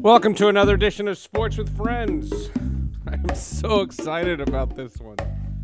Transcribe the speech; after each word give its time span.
Welcome 0.00 0.32
to 0.34 0.46
another 0.46 0.74
edition 0.74 1.08
of 1.08 1.18
Sports 1.18 1.58
with 1.58 1.76
Friends. 1.76 2.32
I'm 3.08 3.34
so 3.34 3.80
excited 3.80 4.40
about 4.40 4.76
this 4.76 4.96
one. 4.98 5.16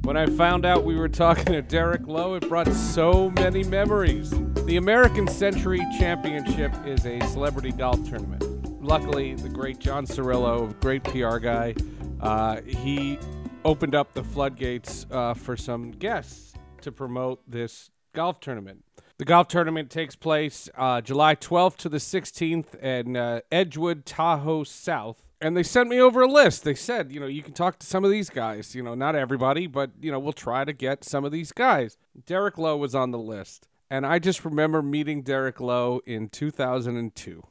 When 0.03 0.17
I 0.17 0.27
found 0.27 0.67
out 0.67 0.83
we 0.85 0.97
were 0.97 1.09
talking 1.09 1.53
to 1.53 1.63
Derek 1.63 2.09
Lowe, 2.09 2.35
it 2.35 2.49
brought 2.49 2.67
so 2.73 3.31
many 3.31 3.63
memories. 3.63 4.31
The 4.65 4.77
American 4.77 5.29
Century 5.29 5.87
Championship 6.01 6.73
is 6.85 7.07
a 7.07 7.21
celebrity 7.29 7.71
golf 7.71 8.05
tournament. 8.09 8.83
Luckily, 8.83 9.35
the 9.35 9.49
great 9.49 9.79
John 9.79 10.05
Cirillo, 10.05 10.79
great 10.81 11.05
PR 11.05 11.39
guy, 11.39 11.77
uh, 12.21 12.61
he 12.63 13.21
opened 13.65 13.95
up 13.95 14.15
the 14.15 14.25
floodgates 14.25 15.07
uh, 15.13 15.35
for 15.35 15.57
some 15.57 15.93
guests 15.93 16.55
to 16.81 16.91
promote 16.91 17.41
this 17.49 17.89
golf 18.13 18.41
tournament. 18.41 18.84
The 19.17 19.25
golf 19.25 19.47
tournament 19.47 19.91
takes 19.91 20.17
place 20.17 20.69
uh, 20.77 21.01
July 21.01 21.37
12th 21.37 21.77
to 21.77 21.89
the 21.89 21.99
16th 21.99 22.75
in 22.83 23.17
uh, 23.17 23.41
Edgewood, 23.53 24.05
Tahoe 24.05 24.65
South. 24.65 25.23
And 25.41 25.57
they 25.57 25.63
sent 25.63 25.89
me 25.89 26.01
over 26.01 26.23
a 26.23 26.27
list. 26.27 26.65
They 26.65 26.75
said, 26.75 27.13
you 27.13 27.21
know, 27.21 27.27
you 27.27 27.43
can 27.43 27.53
talk 27.53 27.79
to 27.79 27.87
some 27.87 28.05
of 28.05 28.11
these 28.11 28.29
guys. 28.29 28.75
You 28.75 28.83
know, 28.83 28.97
not 28.97 29.15
everybody, 29.15 29.69
but, 29.69 29.91
you 30.01 30.11
know, 30.11 30.19
we'll 30.19 30.33
try 30.33 30.65
to 30.65 30.73
get 30.73 31.05
some 31.05 31.25
of 31.25 31.31
these 31.31 31.53
guys. 31.53 31.97
Derek 32.27 32.59
Lowe 32.59 32.77
was 32.77 32.95
on 32.95 33.13
the 33.13 33.19
list. 33.19 33.69
And 33.89 34.05
I 34.05 34.19
just 34.19 34.45
remember 34.45 34.83
meeting 34.83 35.23
Derek 35.23 35.61
Lowe 35.61 36.01
in 36.07 36.29
2002. 36.29 37.45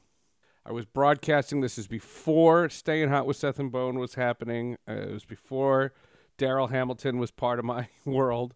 I 0.65 0.71
was 0.73 0.85
broadcasting. 0.85 1.61
This 1.61 1.77
is 1.77 1.87
before 1.87 2.69
Staying 2.69 3.07
Hot 3.07 3.25
with 3.25 3.37
Seth 3.37 3.59
and 3.59 3.71
Bone 3.71 3.99
was 3.99 4.15
happening. 4.15 4.77
Uh, 4.85 4.93
it 4.93 5.11
was 5.11 5.25
before 5.25 5.93
Darryl 6.37 6.71
Hamilton 6.71 7.19
was 7.19 7.31
part 7.31 7.59
of 7.59 7.63
my 7.63 7.87
world. 8.05 8.53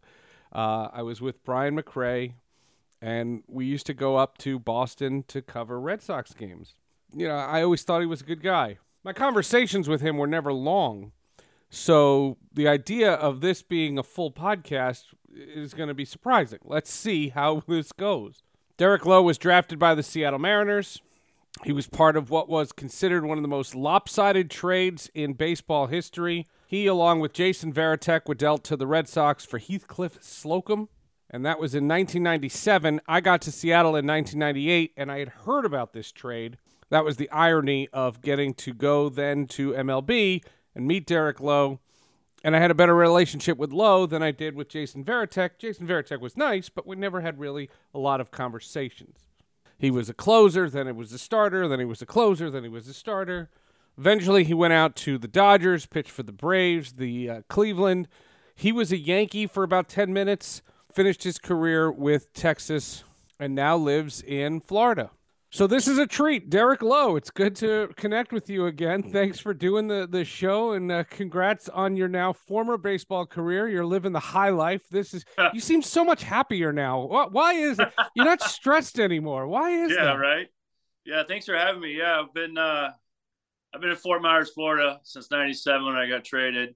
Uh, 0.51 0.89
I 0.91 1.03
was 1.03 1.21
with 1.21 1.43
Brian 1.45 1.79
McRae, 1.79 2.33
and 3.01 3.43
we 3.47 3.65
used 3.65 3.85
to 3.87 3.93
go 3.93 4.15
up 4.15 4.37
to 4.39 4.59
Boston 4.59 5.23
to 5.27 5.41
cover 5.41 5.79
Red 5.79 6.01
Sox 6.01 6.33
games. 6.33 6.75
You 7.13 7.27
know, 7.27 7.35
I 7.35 7.63
always 7.63 7.83
thought 7.83 8.01
he 8.01 8.07
was 8.07 8.21
a 8.21 8.25
good 8.25 8.43
guy. 8.43 8.77
My 9.03 9.13
conversations 9.13 9.87
with 9.87 10.01
him 10.01 10.17
were 10.17 10.27
never 10.27 10.51
long. 10.51 11.11
So 11.69 12.37
the 12.53 12.67
idea 12.67 13.13
of 13.13 13.41
this 13.41 13.61
being 13.61 13.97
a 13.97 14.03
full 14.03 14.31
podcast 14.31 15.05
is 15.33 15.73
going 15.73 15.89
to 15.89 15.93
be 15.93 16.05
surprising. 16.05 16.59
Let's 16.63 16.91
see 16.91 17.29
how 17.29 17.63
this 17.67 17.91
goes. 17.91 18.41
Derek 18.77 19.05
Lowe 19.05 19.23
was 19.23 19.37
drafted 19.37 19.79
by 19.79 19.95
the 19.95 20.03
Seattle 20.03 20.39
Mariners. 20.39 21.01
He 21.63 21.71
was 21.71 21.87
part 21.87 22.15
of 22.15 22.29
what 22.29 22.47
was 22.47 22.71
considered 22.71 23.25
one 23.25 23.39
of 23.39 23.41
the 23.41 23.47
most 23.47 23.73
lopsided 23.73 24.51
trades 24.51 25.09
in 25.15 25.33
baseball 25.33 25.87
history. 25.87 26.45
He, 26.67 26.85
along 26.85 27.19
with 27.19 27.33
Jason 27.33 27.73
Varitek, 27.73 28.27
were 28.27 28.35
dealt 28.35 28.63
to 28.65 28.75
the 28.75 28.85
Red 28.85 29.07
Sox 29.07 29.43
for 29.45 29.57
Heathcliff 29.57 30.21
Slocumb 30.21 30.89
and 31.29 31.45
that 31.45 31.59
was 31.59 31.75
in 31.75 31.87
1997. 31.87 33.01
I 33.07 33.21
got 33.21 33.41
to 33.43 33.51
Seattle 33.51 33.95
in 33.95 34.07
1998, 34.07 34.93
and 34.95 35.11
I 35.11 35.19
had 35.19 35.29
heard 35.29 35.65
about 35.65 35.93
this 35.93 36.11
trade. 36.11 36.57
That 36.89 37.03
was 37.03 37.17
the 37.17 37.29
irony 37.31 37.89
of 37.91 38.21
getting 38.21 38.53
to 38.55 38.73
go 38.73 39.09
then 39.09 39.45
to 39.47 39.73
MLB 39.73 40.43
and 40.73 40.87
meet 40.87 41.05
Derek 41.05 41.39
Lowe. 41.39 41.79
And 42.43 42.55
I 42.55 42.59
had 42.59 42.71
a 42.71 42.75
better 42.75 42.95
relationship 42.95 43.57
with 43.57 43.73
Lowe 43.73 44.05
than 44.05 44.23
I 44.23 44.31
did 44.31 44.55
with 44.55 44.69
Jason 44.69 45.03
Varitek. 45.03 45.57
Jason 45.57 45.87
Varitek 45.87 46.21
was 46.21 46.37
nice, 46.37 46.69
but 46.69 46.87
we 46.87 46.95
never 46.95 47.21
had 47.21 47.39
really 47.39 47.69
a 47.93 47.99
lot 47.99 48.21
of 48.21 48.31
conversations. 48.31 49.27
He 49.77 49.91
was 49.91 50.09
a 50.09 50.13
closer, 50.13 50.69
then 50.69 50.87
it 50.87 50.95
was 50.95 51.11
a 51.11 51.19
starter, 51.19 51.67
then 51.67 51.79
he 51.79 51.85
was 51.85 52.01
a 52.01 52.05
closer, 52.05 52.49
then 52.49 52.63
he 52.63 52.69
was 52.69 52.87
a 52.87 52.93
starter. 52.93 53.49
Eventually, 53.97 54.43
he 54.43 54.53
went 54.53 54.73
out 54.73 54.95
to 54.97 55.17
the 55.17 55.27
Dodgers, 55.27 55.85
pitched 55.85 56.11
for 56.11 56.23
the 56.23 56.31
Braves, 56.31 56.93
the 56.93 57.29
uh, 57.29 57.41
Cleveland. 57.49 58.07
He 58.55 58.71
was 58.71 58.91
a 58.91 58.97
Yankee 58.97 59.47
for 59.47 59.63
about 59.63 59.89
10 59.89 60.13
minutes 60.13 60.61
finished 60.97 61.21
his 61.21 61.37
career 61.37 61.91
with 61.91 62.33
Texas 62.33 63.03
and 63.39 63.53
now 63.53 63.77
lives 63.77 64.23
in 64.23 64.59
Florida. 64.59 65.11
So 65.51 65.67
this 65.67 65.87
is 65.87 65.99
a 65.99 66.07
treat, 66.07 66.49
Derek 66.49 66.81
Lowe. 66.81 67.15
It's 67.15 67.29
good 67.29 67.55
to 67.57 67.93
connect 67.95 68.31
with 68.31 68.49
you 68.49 68.65
again. 68.65 69.03
Thanks 69.03 69.39
for 69.39 69.53
doing 69.53 69.87
the 69.87 70.07
the 70.09 70.25
show, 70.25 70.71
and 70.71 70.91
uh, 70.91 71.03
congrats 71.03 71.69
on 71.69 71.95
your 71.95 72.07
now 72.07 72.33
former 72.33 72.77
baseball 72.77 73.27
career. 73.27 73.69
You're 73.69 73.85
living 73.85 74.11
the 74.11 74.19
high 74.19 74.49
life. 74.49 74.89
This 74.89 75.13
is 75.13 75.23
you 75.53 75.59
seem 75.59 75.83
so 75.83 76.03
much 76.03 76.23
happier 76.23 76.73
now. 76.73 77.27
Why 77.31 77.53
is 77.53 77.77
it? 77.77 77.89
You're 78.15 78.25
not 78.25 78.41
stressed 78.55 78.99
anymore? 78.99 79.47
Why 79.47 79.69
is 79.69 79.91
yeah, 79.91 80.05
that? 80.05 80.13
right. 80.13 80.47
Yeah, 81.05 81.21
thanks 81.27 81.45
for 81.45 81.55
having 81.55 81.79
me. 81.79 81.95
Yeah, 81.95 82.21
I've 82.21 82.33
been 82.33 82.57
uh, 82.57 82.89
I've 83.71 83.81
been 83.81 83.91
in 83.91 83.97
Fort 83.97 84.23
Myers, 84.23 84.49
Florida 84.49 84.99
since 85.03 85.29
'97 85.29 85.85
when 85.85 85.95
I 85.95 86.09
got 86.09 86.25
traded. 86.25 86.75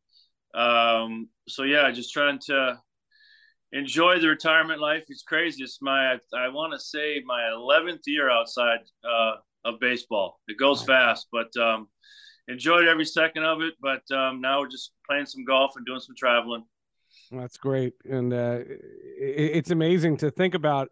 Um, 0.53 1.27
so 1.47 1.63
yeah, 1.63 1.89
just 1.89 2.13
trying 2.13 2.37
to 2.45 2.79
enjoy 3.73 4.19
the 4.19 4.27
retirement 4.27 4.79
life. 4.79 5.05
It's 5.09 5.23
crazy. 5.23 5.63
It's 5.63 5.81
my 5.81 6.13
I 6.35 6.49
want 6.49 6.73
to 6.73 6.79
say 6.79 7.21
my 7.25 7.41
11th 7.53 8.01
year 8.05 8.29
outside 8.29 8.79
uh, 9.03 9.33
of 9.65 9.79
baseball. 9.79 10.39
It 10.47 10.57
goes 10.57 10.83
fast, 10.83 11.27
but 11.31 11.55
um, 11.57 11.87
enjoyed 12.47 12.87
every 12.87 13.05
second 13.05 13.43
of 13.43 13.61
it. 13.61 13.73
But 13.81 14.03
um, 14.15 14.41
now 14.41 14.59
we're 14.59 14.69
just 14.69 14.91
playing 15.09 15.25
some 15.25 15.45
golf 15.45 15.73
and 15.75 15.85
doing 15.85 15.99
some 15.99 16.15
traveling. 16.17 16.63
That's 17.31 17.57
great, 17.57 17.93
and 18.09 18.33
uh, 18.33 18.59
it, 18.61 19.51
it's 19.55 19.71
amazing 19.71 20.17
to 20.17 20.31
think 20.31 20.53
about. 20.53 20.89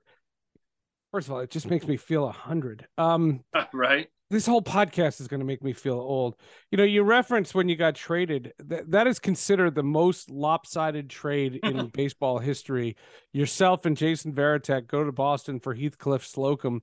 First 1.12 1.28
of 1.28 1.34
all, 1.34 1.40
it 1.40 1.50
just 1.50 1.70
makes 1.70 1.88
me 1.88 1.98
feel 1.98 2.28
a 2.28 2.32
hundred. 2.32 2.88
Um, 2.98 3.44
right 3.74 4.10
this 4.30 4.46
whole 4.46 4.62
podcast 4.62 5.20
is 5.20 5.28
going 5.28 5.40
to 5.40 5.46
make 5.46 5.64
me 5.64 5.74
feel 5.74 5.96
old. 5.96 6.36
You 6.72 6.78
know, 6.78 6.84
you 6.84 7.04
referenced 7.04 7.56
when 7.56 7.68
you 7.68 7.76
got 7.76 7.96
traded 7.96 8.54
that 8.60 8.92
that 8.92 9.08
is 9.08 9.20
considered 9.20 9.74
the 9.74 9.84
most 9.84 10.30
lopsided 10.30 11.10
trade 11.10 11.60
in 11.64 11.88
baseball 11.94 12.38
history. 12.38 12.96
Yourself 13.34 13.86
and 13.86 13.98
Jason 13.98 14.34
Varitek 14.34 14.88
go 14.88 15.04
to 15.04 15.12
Boston 15.12 15.60
for 15.60 15.74
Heathcliff 15.74 16.26
Slocumb. 16.26 16.82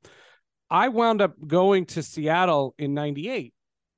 I 0.70 0.88
wound 0.88 1.22
up 1.22 1.34
going 1.46 1.86
to 1.86 2.02
Seattle 2.02 2.74
in 2.78 2.94
98. 2.94 3.52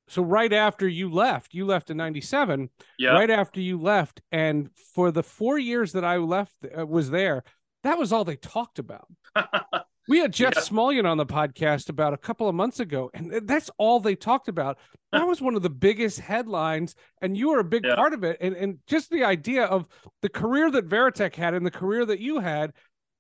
So 0.09 0.23
right 0.23 0.53
after 0.53 0.87
you 0.89 1.11
left, 1.11 1.55
you 1.55 1.65
left 1.65 1.91
in 1.91 1.97
97. 1.97 2.69
Yeah. 2.99 3.13
Right 3.13 3.31
after 3.31 3.61
you 3.61 3.81
left 3.81 4.21
and 4.31 4.71
for 4.95 5.11
the 5.11 5.23
4 5.23 5.59
years 5.59 5.93
that 5.93 6.05
I 6.05 6.17
left 6.19 6.55
uh, 6.77 6.87
was 6.87 7.11
there, 7.11 7.45
that 7.83 7.99
was 7.99 8.13
all 8.13 8.25
they 8.25 8.37
talked 8.37 8.79
about. 8.79 9.07
We 10.09 10.19
had 10.21 10.33
Jeff 10.33 10.55
yeah. 10.57 10.63
Smulyan 10.63 11.05
on 11.05 11.19
the 11.19 11.27
podcast 11.27 11.91
about 11.91 12.15
a 12.15 12.17
couple 12.17 12.49
of 12.49 12.55
months 12.55 12.81
ago, 12.81 13.11
and 13.13 13.47
that's 13.47 13.71
all 13.77 14.01
they 14.01 14.17
talked 14.17 14.49
about. 14.49 14.79
That 15.11 15.27
was 15.27 15.41
one 15.41 15.55
of 15.55 15.63
the 15.63 15.71
biggest 15.71 16.21
headlines, 16.21 16.95
and 17.23 17.35
you 17.35 17.49
were 17.49 17.61
a 17.61 17.65
big 17.65 17.87
yeah. 17.87 17.95
part 17.95 18.13
of 18.13 18.25
it. 18.25 18.37
And 18.43 18.55
and 18.55 18.77
just 18.87 19.09
the 19.09 19.25
idea 19.25 19.65
of 19.65 19.87
the 20.21 20.29
career 20.29 20.71
that 20.71 20.87
Varitek 20.87 21.35
had 21.35 21.55
and 21.55 21.65
the 21.65 21.71
career 21.71 22.05
that 22.05 22.21
you 22.21 22.41
had 22.41 22.75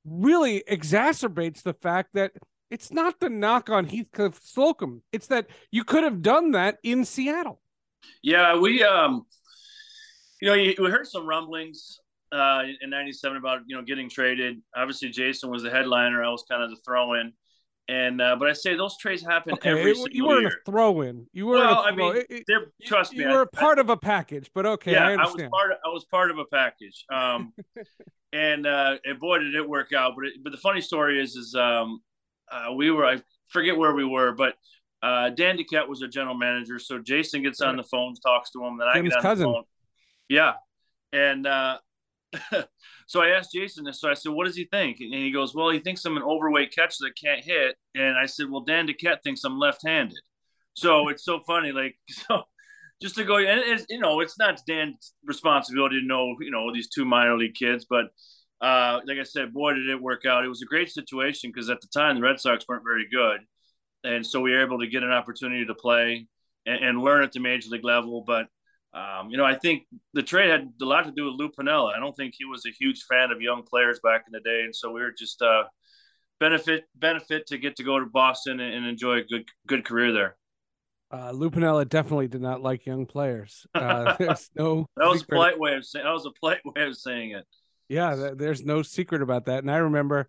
really 0.04 0.62
exacerbates 0.71 1.62
the 1.62 1.72
fact 1.72 2.10
that 2.12 2.32
it's 2.71 2.93
not 2.93 3.19
the 3.20 3.31
knock 3.31 3.70
on 3.70 3.87
Heathcliff 3.87 4.38
Slocumb. 4.38 5.00
It's 5.12 5.28
that 5.28 5.47
you 5.70 5.82
could 5.82 6.05
have 6.05 6.20
done 6.20 6.50
that 6.50 6.76
in 6.82 7.06
Seattle. 7.06 7.59
Yeah, 8.22 8.59
we 8.59 8.84
um 8.84 9.25
you 10.43 10.49
know, 10.49 10.82
we 10.84 10.91
heard 10.91 11.06
some 11.06 11.26
rumblings 11.26 12.00
uh, 12.32 12.62
in 12.80 12.90
'97 12.90 13.36
about 13.36 13.60
you 13.66 13.76
know 13.76 13.82
getting 13.82 14.08
traded. 14.08 14.60
Obviously, 14.74 15.10
Jason 15.10 15.50
was 15.50 15.62
the 15.62 15.70
headliner. 15.70 16.22
I 16.22 16.30
was 16.30 16.44
kind 16.48 16.62
of 16.62 16.70
the 16.70 16.76
throw-in. 16.84 17.32
And 17.90 18.20
uh, 18.20 18.36
but 18.36 18.50
I 18.50 18.52
say 18.52 18.76
those 18.76 18.98
trades 18.98 19.22
happen 19.22 19.54
okay, 19.54 19.70
every 19.70 19.92
it, 19.92 20.12
You 20.12 20.26
weren't 20.26 20.42
year. 20.42 20.60
a 20.66 20.70
throw-in. 20.70 21.26
You 21.32 21.46
were. 21.46 21.56
Well, 21.56 21.78
I 21.78 21.90
mean, 21.90 22.22
it, 22.28 22.44
trust 22.84 23.14
you, 23.14 23.20
me, 23.20 23.24
you 23.24 23.30
were 23.30 23.48
I, 23.54 23.56
part 23.58 23.78
I, 23.78 23.80
of 23.80 23.88
a 23.88 23.96
package. 23.96 24.50
But 24.54 24.66
okay, 24.66 24.92
yeah, 24.92 25.08
I, 25.08 25.12
I, 25.14 25.24
was 25.24 25.42
part. 25.50 25.72
Of, 25.72 25.78
I 25.86 25.88
was 25.88 26.04
part 26.04 26.30
of 26.30 26.36
a 26.36 26.44
package. 26.44 27.06
Um, 27.10 27.54
and 28.34 28.66
uh, 28.66 28.96
and 29.06 29.18
boy, 29.18 29.38
did 29.38 29.54
it 29.54 29.66
work 29.66 29.94
out. 29.94 30.12
But 30.16 30.26
it, 30.26 30.32
but 30.42 30.50
the 30.50 30.58
funny 30.58 30.82
story 30.82 31.22
is, 31.22 31.34
is 31.34 31.54
um, 31.54 32.00
uh, 32.52 32.74
we 32.74 32.90
were. 32.90 33.06
I 33.06 33.22
forget 33.48 33.74
where 33.74 33.94
we 33.94 34.04
were, 34.04 34.32
but 34.32 34.54
uh, 35.02 35.30
Dan 35.30 35.56
Duquette 35.56 35.88
was 35.88 36.02
a 36.02 36.08
general 36.08 36.36
manager. 36.36 36.78
So 36.78 36.98
Jason 36.98 37.42
gets 37.42 37.62
on 37.62 37.76
the 37.76 37.84
phone, 37.84 38.14
talks 38.22 38.50
to 38.50 38.62
him, 38.64 38.76
then 38.76 38.88
I 38.88 39.00
get 39.00 39.16
on 39.16 39.22
cousin. 39.22 39.46
the 39.46 39.52
phone. 39.54 39.64
Yeah, 40.28 40.54
and 41.14 41.46
uh, 41.46 41.78
so 43.06 43.22
I 43.22 43.28
asked 43.28 43.52
Jason 43.54 43.84
this. 43.84 44.00
So 44.00 44.10
I 44.10 44.14
said, 44.14 44.32
"What 44.32 44.46
does 44.46 44.56
he 44.56 44.64
think?" 44.64 44.98
And 45.00 45.14
he 45.14 45.30
goes, 45.30 45.54
"Well, 45.54 45.70
he 45.70 45.80
thinks 45.80 46.04
I'm 46.04 46.16
an 46.16 46.22
overweight 46.22 46.74
catcher 46.74 46.96
that 47.00 47.16
can't 47.22 47.44
hit." 47.44 47.76
And 47.94 48.16
I 48.16 48.26
said, 48.26 48.50
"Well, 48.50 48.62
Dan 48.62 48.86
Duquette 48.86 49.22
thinks 49.22 49.44
I'm 49.44 49.58
left-handed." 49.58 50.19
So 50.75 51.08
it's 51.08 51.25
so 51.25 51.40
funny, 51.40 51.72
like 51.72 51.96
so. 52.08 52.42
Just 53.00 53.14
to 53.14 53.22
go, 53.22 53.36
and 53.36 53.60
it's, 53.60 53.86
you 53.88 54.00
know, 54.00 54.19
it's 54.19 54.40
not 54.40 54.60
Dan's 54.66 55.14
responsibility 55.25 56.00
to 56.00 56.04
know, 56.04 56.34
you 56.40 56.50
know, 56.50 56.75
these 56.75 56.88
two 56.88 57.04
minor 57.04 57.36
league 57.38 57.54
kids, 57.54 57.86
but 57.88 58.06
uh, 58.60 59.00
like 59.06 59.19
I 59.19 59.22
said, 59.22 59.52
boy, 59.52 59.74
did 59.74 59.88
it 59.88 60.02
work 60.02 60.26
out. 60.26 60.44
It 60.44 60.48
was 60.48 60.62
a 60.62 60.66
great 60.66 60.90
situation 60.90 61.50
because 61.50 61.70
at 61.70 61.81
the 61.81 61.86
time 61.86 62.16
the 62.16 62.22
Red 62.22 62.40
Sox 62.40 62.64
weren't 62.69 62.82
very 62.82 63.06
good, 63.08 63.40
and 64.02 64.26
so 64.26 64.40
we 64.40 64.50
were 64.50 64.64
able 64.64 64.81
to 64.81 64.88
get 64.88 65.04
an 65.04 65.12
opportunity 65.12 65.64
to 65.64 65.74
play 65.74 66.26
and, 66.66 66.84
and 66.84 67.00
learn 67.00 67.22
at 67.22 67.32
the 67.32 67.40
major 67.40 67.70
league 67.70 67.84
level. 67.84 68.24
But 68.26 68.48
um, 68.98 69.30
you 69.30 69.36
know, 69.36 69.44
I 69.44 69.54
think 69.54 69.84
the 70.14 70.22
trade 70.22 70.50
had 70.50 70.72
a 70.82 70.84
lot 70.84 71.04
to 71.04 71.12
do 71.12 71.26
with 71.26 71.34
Lou 71.34 71.50
Piniella. 71.50 71.94
I 71.94 72.00
don't 72.00 72.16
think 72.16 72.34
he 72.36 72.44
was 72.44 72.64
a 72.66 72.70
huge 72.70 73.04
fan 73.04 73.30
of 73.30 73.40
young 73.40 73.62
players 73.62 74.00
back 74.02 74.24
in 74.26 74.32
the 74.32 74.40
day, 74.40 74.62
and 74.64 74.74
so 74.74 74.90
we 74.90 75.00
were 75.00 75.12
just 75.16 75.40
uh, 75.40 75.64
benefit 76.40 76.84
benefit 76.94 77.46
to 77.48 77.58
get 77.58 77.76
to 77.76 77.84
go 77.84 77.98
to 77.98 78.06
Boston 78.06 78.60
and, 78.60 78.74
and 78.74 78.86
enjoy 78.86 79.18
a 79.18 79.22
good 79.22 79.44
good 79.66 79.84
career 79.84 80.12
there. 80.12 80.36
Uh, 81.10 81.30
Lou 81.30 81.50
Piniella 81.50 81.88
definitely 81.88 82.28
did 82.28 82.42
not 82.42 82.60
like 82.60 82.86
young 82.86 83.06
players. 83.06 83.66
Uh, 83.74 84.14
there's 84.18 84.50
no 84.56 84.86
that 84.96 85.08
was 85.08 85.20
secret. 85.20 85.34
a 85.34 85.38
polite 85.38 85.58
way 85.60 85.74
of 85.74 85.84
saying 85.84 86.04
that 86.04 86.12
was 86.12 86.26
a 86.26 86.32
polite 86.40 86.60
way 86.64 86.82
of 86.82 86.96
saying 86.96 87.32
it. 87.32 87.46
Yeah, 87.88 88.16
th- 88.16 88.34
there's 88.36 88.64
no 88.64 88.82
secret 88.82 89.22
about 89.22 89.46
that. 89.46 89.62
And 89.62 89.70
I 89.70 89.78
remember 89.78 90.28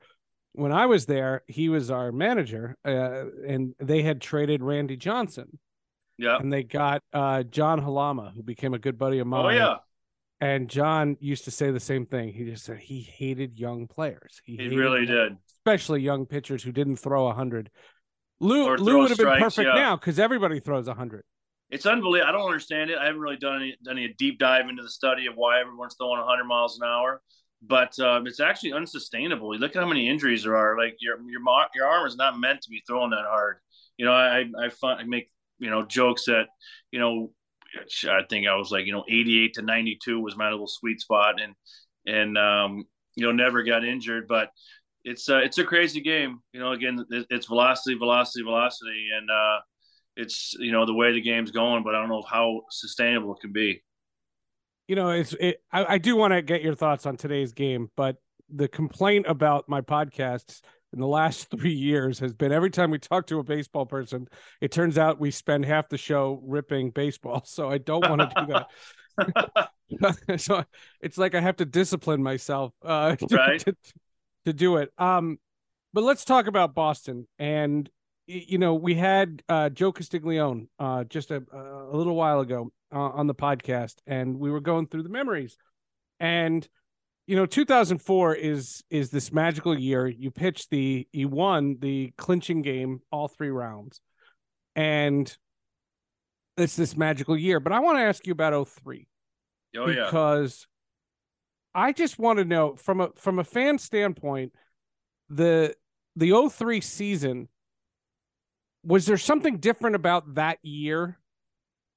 when 0.53 0.71
I 0.71 0.85
was 0.85 1.05
there, 1.05 1.43
he 1.47 1.69
was 1.69 1.91
our 1.91 2.11
manager, 2.11 2.75
uh, 2.85 3.25
and 3.47 3.73
they 3.79 4.03
had 4.03 4.21
traded 4.21 4.61
Randy 4.61 4.95
Johnson 4.95 5.59
Yeah. 6.19 6.37
And 6.37 6.51
they 6.51 6.63
got 6.63 7.01
uh, 7.13 7.43
John 7.43 7.81
Halama, 7.81 8.33
who 8.33 8.43
became 8.43 8.73
a 8.73 8.79
good 8.79 8.97
buddy 8.97 9.19
of 9.19 9.27
mine. 9.27 9.45
Oh 9.45 9.49
yeah. 9.49 9.75
And 10.41 10.69
John 10.69 11.17
used 11.19 11.45
to 11.45 11.51
say 11.51 11.71
the 11.71 11.79
same 11.79 12.05
thing. 12.05 12.33
He 12.33 12.45
just 12.45 12.65
said 12.65 12.77
he 12.77 13.01
hated 13.01 13.57
young 13.57 13.87
players. 13.87 14.41
He, 14.43 14.57
he 14.57 14.75
really 14.75 15.05
did, 15.05 15.37
especially 15.57 16.01
young 16.01 16.25
pitchers 16.25 16.61
who 16.61 16.71
didn't 16.71 16.97
throw 16.97 17.27
a 17.27 17.33
hundred. 17.33 17.69
Lou 18.41 18.75
Lou 18.75 18.99
would 18.99 19.09
have 19.09 19.17
been 19.17 19.39
perfect 19.39 19.69
yeah. 19.73 19.81
now 19.81 19.95
because 19.95 20.19
everybody 20.19 20.59
throws 20.59 20.87
a 20.87 20.93
hundred. 20.93 21.23
It's 21.69 21.85
unbelievable. 21.85 22.29
I 22.29 22.31
don't 22.31 22.45
understand 22.45 22.89
it. 22.89 22.97
I 22.97 23.05
haven't 23.05 23.21
really 23.21 23.37
done 23.37 23.61
any 23.61 23.77
done 23.83 23.97
any 23.97 24.13
deep 24.17 24.39
dive 24.39 24.67
into 24.67 24.83
the 24.83 24.89
study 24.89 25.25
of 25.27 25.35
why 25.35 25.59
everyone's 25.59 25.95
throwing 25.95 26.19
100 26.19 26.43
miles 26.45 26.79
an 26.79 26.87
hour, 26.87 27.21
but 27.61 27.97
um, 27.99 28.27
it's 28.27 28.39
actually 28.39 28.73
unsustainable. 28.73 29.53
You 29.53 29.59
look 29.59 29.75
at 29.75 29.81
how 29.81 29.87
many 29.87 30.07
injuries 30.09 30.43
there 30.43 30.57
are. 30.57 30.77
Like 30.77 30.95
your 30.99 31.17
your 31.29 31.41
your 31.75 31.87
arm 31.87 32.07
is 32.07 32.17
not 32.17 32.39
meant 32.39 32.61
to 32.61 32.69
be 32.69 32.81
throwing 32.87 33.11
that 33.11 33.25
hard. 33.25 33.57
You 33.97 34.05
know, 34.05 34.13
I 34.13 34.45
I, 34.57 34.87
I 34.87 35.03
make 35.03 35.29
you 35.59 35.69
know 35.69 35.85
jokes 35.85 36.25
that 36.25 36.47
you 36.91 36.99
know 36.99 37.31
I 38.07 38.21
think 38.29 38.47
I 38.47 38.55
was 38.55 38.71
like, 38.71 38.85
you 38.85 38.91
know, 38.91 39.03
88 39.07 39.53
to 39.55 39.61
92 39.61 40.19
was 40.19 40.37
my 40.37 40.49
little 40.49 40.67
sweet 40.67 41.01
spot, 41.01 41.35
and 41.39 41.53
and 42.05 42.37
um, 42.37 42.85
you 43.15 43.25
know, 43.25 43.31
never 43.31 43.63
got 43.63 43.85
injured. 43.85 44.27
But 44.27 44.49
it's 45.03 45.29
uh, 45.29 45.37
it's 45.37 45.57
a 45.57 45.63
crazy 45.63 46.01
game. 46.01 46.39
You 46.53 46.59
know, 46.59 46.71
again, 46.71 47.05
it's 47.29 47.47
velocity, 47.47 47.95
velocity, 47.95 48.43
velocity, 48.43 49.09
and 49.15 49.29
uh, 49.29 49.59
it's 50.15 50.53
you 50.59 50.71
know 50.71 50.85
the 50.85 50.93
way 50.93 51.13
the 51.13 51.21
game's 51.21 51.51
going. 51.51 51.83
But 51.83 51.95
I 51.95 51.99
don't 51.99 52.09
know 52.09 52.23
how 52.27 52.61
sustainable 52.71 53.35
it 53.35 53.41
can 53.41 53.51
be. 53.51 53.83
You 54.87 54.95
know, 54.95 55.09
it's 55.09 55.33
it. 55.33 55.61
I, 55.71 55.93
I 55.93 55.97
do 55.97 56.15
want 56.15 56.33
to 56.33 56.41
get 56.41 56.61
your 56.61 56.75
thoughts 56.75 57.05
on 57.05 57.17
today's 57.17 57.53
game, 57.53 57.89
but 57.95 58.17
the 58.49 58.67
complaint 58.67 59.27
about 59.27 59.69
my 59.69 59.81
podcasts 59.81 60.61
in 60.93 60.99
the 60.99 61.07
last 61.07 61.49
three 61.57 61.73
years 61.73 62.19
has 62.19 62.33
been 62.33 62.51
every 62.51 62.69
time 62.69 62.91
we 62.91 62.99
talk 62.99 63.27
to 63.27 63.39
a 63.39 63.43
baseball 63.43 63.85
person, 63.85 64.27
it 64.61 64.71
turns 64.71 64.97
out 64.97 65.19
we 65.19 65.31
spend 65.31 65.65
half 65.65 65.89
the 65.89 65.97
show 65.97 66.41
ripping 66.43 66.91
baseball. 66.91 67.43
So 67.49 67.69
I 67.69 67.77
don't 67.77 68.07
want 68.07 68.21
to 68.21 68.45
do 68.45 69.27
that. 69.97 70.39
so 70.39 70.63
it's 71.01 71.17
like 71.17 71.35
I 71.35 71.41
have 71.41 71.57
to 71.57 71.65
discipline 71.65 72.23
myself 72.23 72.73
uh, 72.83 73.15
to, 73.15 73.35
right. 73.35 73.59
to, 73.61 73.75
to, 74.45 74.53
do 74.53 74.77
it. 74.77 74.91
Um, 74.97 75.39
but 75.93 76.03
let's 76.03 76.23
talk 76.23 76.47
about 76.47 76.73
Boston. 76.73 77.27
And 77.37 77.89
you 78.27 78.59
know, 78.59 78.75
we 78.75 78.93
had 78.93 79.41
uh, 79.49 79.69
Joe 79.69 79.91
Castiglione 79.91 80.67
uh, 80.77 81.03
just 81.05 81.31
a, 81.31 81.43
a 81.91 81.95
little 81.95 82.15
while 82.15 82.39
ago 82.39 82.71
uh, 82.93 82.99
on 82.99 83.27
the 83.27 83.35
podcast, 83.35 83.95
and 84.05 84.37
we 84.37 84.51
were 84.51 84.61
going 84.61 84.87
through 84.87 85.03
the 85.03 85.09
memories. 85.09 85.57
And 86.19 86.67
you 87.29 87.35
know 87.35 87.45
2004 87.45 88.33
is 88.33 88.83
is 88.89 89.11
this 89.11 89.31
magical 89.31 89.77
year. 89.77 90.07
You 90.07 90.31
pitched 90.31 90.71
the 90.71 91.07
you 91.13 91.27
won 91.27 91.77
the 91.79 92.11
clinching 92.17 92.63
game 92.63 93.01
all 93.11 93.27
three 93.27 93.51
rounds. 93.51 94.01
And 94.75 95.31
it's 96.57 96.75
this 96.75 96.97
magical 96.97 97.37
year. 97.37 97.59
But 97.59 97.71
i 97.71 97.81
want 97.81 97.99
to 97.99 98.01
ask 98.01 98.25
you 98.25 98.33
about 98.33 98.67
03 98.67 99.07
oh 99.77 99.85
because 99.85 100.65
yeah. 101.75 101.81
i 101.83 101.91
just 101.91 102.17
want 102.17 102.39
to 102.39 102.45
know 102.45 102.75
from 102.75 102.99
a 102.99 103.09
from 103.15 103.37
a 103.37 103.43
fan 103.43 103.77
standpoint 103.77 104.51
the 105.29 105.75
the 106.15 106.49
03 106.49 106.81
season 106.81 107.47
was 108.83 109.05
there 109.05 109.17
something 109.17 109.57
different 109.57 109.95
about 109.95 110.33
that 110.33 110.57
year 110.63 111.19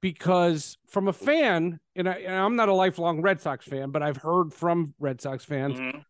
because 0.02 0.76
from 0.88 1.08
a 1.08 1.12
fan, 1.12 1.80
and, 1.96 2.08
I, 2.08 2.18
am 2.26 2.56
not 2.56 2.68
a 2.68 2.74
lifelong 2.74 3.22
Red 3.22 3.40
Sox 3.40 3.64
fan, 3.64 3.90
but 3.90 4.02
I've 4.02 4.18
heard 4.18 4.52
from 4.52 4.92
Red 4.98 5.22
Sox 5.22 5.44
fans, 5.44 5.78
mm-hmm. 5.78 6.00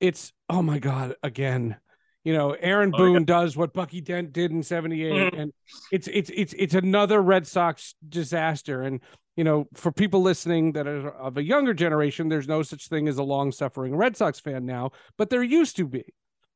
it's 0.00 0.34
oh 0.50 0.60
my 0.60 0.78
god, 0.78 1.14
again. 1.22 1.76
You 2.22 2.34
know, 2.34 2.50
Aaron 2.50 2.90
oh, 2.94 2.98
Boone 2.98 3.22
yeah. 3.22 3.24
does 3.24 3.56
what 3.56 3.72
Bucky 3.72 4.02
Dent 4.02 4.34
did 4.34 4.50
in 4.50 4.62
'78, 4.62 5.12
mm-hmm. 5.12 5.40
and 5.40 5.52
it's 5.90 6.06
it's 6.08 6.30
it's 6.34 6.52
it's 6.52 6.74
another 6.74 7.22
Red 7.22 7.46
Sox 7.46 7.94
disaster. 8.06 8.82
And 8.82 9.00
you 9.36 9.44
know, 9.44 9.68
for 9.72 9.90
people 9.90 10.20
listening 10.20 10.72
that 10.72 10.86
are 10.86 11.08
of 11.08 11.38
a 11.38 11.42
younger 11.42 11.72
generation, 11.72 12.28
there's 12.28 12.48
no 12.48 12.62
such 12.62 12.88
thing 12.88 13.08
as 13.08 13.16
a 13.16 13.22
long-suffering 13.22 13.96
Red 13.96 14.18
Sox 14.18 14.38
fan 14.38 14.66
now, 14.66 14.90
but 15.16 15.30
there 15.30 15.42
used 15.42 15.76
to 15.76 15.86
be. 15.86 16.04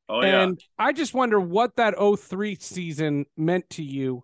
Oh, 0.07 0.21
and 0.21 0.61
yeah. 0.61 0.87
I 0.87 0.93
just 0.93 1.15
wonder 1.15 1.41
what 1.41 1.77
that 1.77 1.95
03 1.97 2.57
season 2.57 3.25
meant 3.39 3.71
to 3.71 3.83
you 3.83 4.23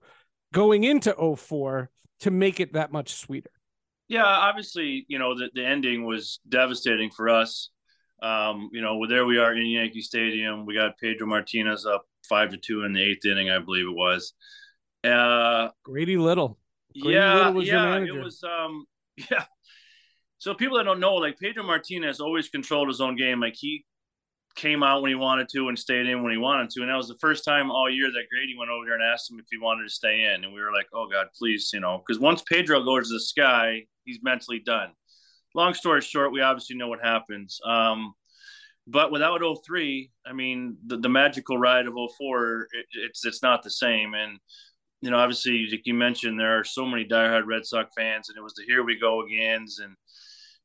going 0.53 0.85
into 0.85 1.15
04 1.37 1.89
to 2.21 2.31
make 2.31 2.61
it 2.61 2.75
that 2.75 2.93
much 2.93 3.15
sweeter. 3.15 3.51
Yeah, 4.09 4.25
obviously, 4.25 5.05
you 5.09 5.19
know, 5.19 5.39
the, 5.39 5.51
the 5.55 5.65
ending 5.65 6.05
was 6.05 6.41
devastating 6.49 7.11
for 7.11 7.29
us. 7.29 7.71
Um, 8.23 8.69
you 8.73 8.83
know, 8.83 9.07
there 9.07 9.25
we 9.25 9.39
are 9.39 9.55
in 9.55 9.67
Yankee 9.67 10.03
Stadium. 10.03 10.67
We 10.67 10.75
got 10.75 10.99
Pedro 10.99 11.27
Martinez 11.27 11.87
up 11.87 12.05
five 12.29 12.51
to 12.51 12.57
two 12.57 12.85
in 12.85 12.93
the 12.93 13.03
eighth 13.03 13.25
inning, 13.25 13.51
I 13.51 13.61
believe 13.61 13.87
it 13.87 13.95
was. 13.95 14.35
Uh, 15.05 15.69
Grady 15.85 16.17
Little. 16.17 16.59
Grady 17.01 17.17
yeah, 17.17 17.35
Little 17.35 17.53
was 17.55 17.69
yeah, 17.69 17.97
it 17.99 18.13
was. 18.13 18.43
Um, 18.43 18.85
yeah. 19.31 19.45
So 20.39 20.55
people 20.55 20.79
that 20.79 20.85
don't 20.85 21.01
know, 21.01 21.15
like 21.15 21.39
Pedro 21.39 21.63
Martinez 21.63 22.19
always 22.21 22.49
controlled 22.49 22.89
his 22.89 23.01
own 23.01 23.17
game. 23.17 23.41
Like 23.41 23.55
he 23.57 23.85
came 24.57 24.83
out 24.83 25.03
when 25.03 25.11
he 25.11 25.15
wanted 25.15 25.49
to 25.51 25.69
and 25.69 25.79
stayed 25.79 26.07
in 26.07 26.23
when 26.23 26.33
he 26.33 26.39
wanted 26.39 26.71
to. 26.71 26.81
And 26.81 26.91
that 26.91 26.97
was 26.97 27.09
the 27.09 27.19
first 27.21 27.45
time 27.45 27.71
all 27.71 27.91
year 27.91 28.11
that 28.11 28.29
Grady 28.31 28.57
went 28.59 28.71
over 28.71 28.85
there 28.85 28.95
and 28.95 29.03
asked 29.03 29.31
him 29.31 29.39
if 29.39 29.47
he 29.51 29.59
wanted 29.59 29.85
to 29.85 29.91
stay 29.91 30.25
in. 30.25 30.45
And 30.45 30.53
we 30.53 30.61
were 30.61 30.73
like, 30.73 30.87
oh 30.93 31.09
God, 31.11 31.27
please, 31.37 31.71
you 31.73 31.81
know, 31.81 32.03
because 32.05 32.21
once 32.21 32.43
Pedro 32.43 32.83
goes 32.83 33.09
to 33.09 33.15
the 33.15 33.21
sky, 33.21 33.85
he's 34.05 34.21
mentally 34.23 34.61
done. 34.61 34.91
Long 35.55 35.75
story 35.75 36.01
short, 36.01 36.33
we 36.33 36.43
obviously 36.43 36.77
know 36.77 36.89
what 36.89 37.01
happens. 37.03 37.61
Um, 37.65 38.15
but 38.87 39.13
without 39.13 39.41
03, 39.65 40.11
I 40.27 40.33
mean, 40.33 40.77
the, 40.87 40.97
the 40.97 41.09
magical 41.09 41.59
ride 41.59 41.87
of 41.87 41.95
04, 41.95 42.69
it, 42.73 42.87
it's 42.93 43.25
it's 43.25 43.43
not 43.43 43.63
the 43.63 43.71
same. 43.71 44.15
And 44.15 44.39
you 45.01 45.11
know, 45.11 45.19
obviously, 45.19 45.67
like 45.71 45.87
you 45.87 45.95
mentioned, 45.95 46.39
there 46.39 46.59
are 46.59 46.65
so 46.65 46.85
many 46.85 47.05
diehard 47.05 47.47
Red 47.47 47.65
Sox 47.65 47.91
fans, 47.97 48.29
and 48.29 48.37
it 48.37 48.43
was 48.43 48.55
the 48.55 48.65
here 48.67 48.85
we 48.85 48.99
go 48.99 49.23
agains, 49.23 49.79
and 49.79 49.95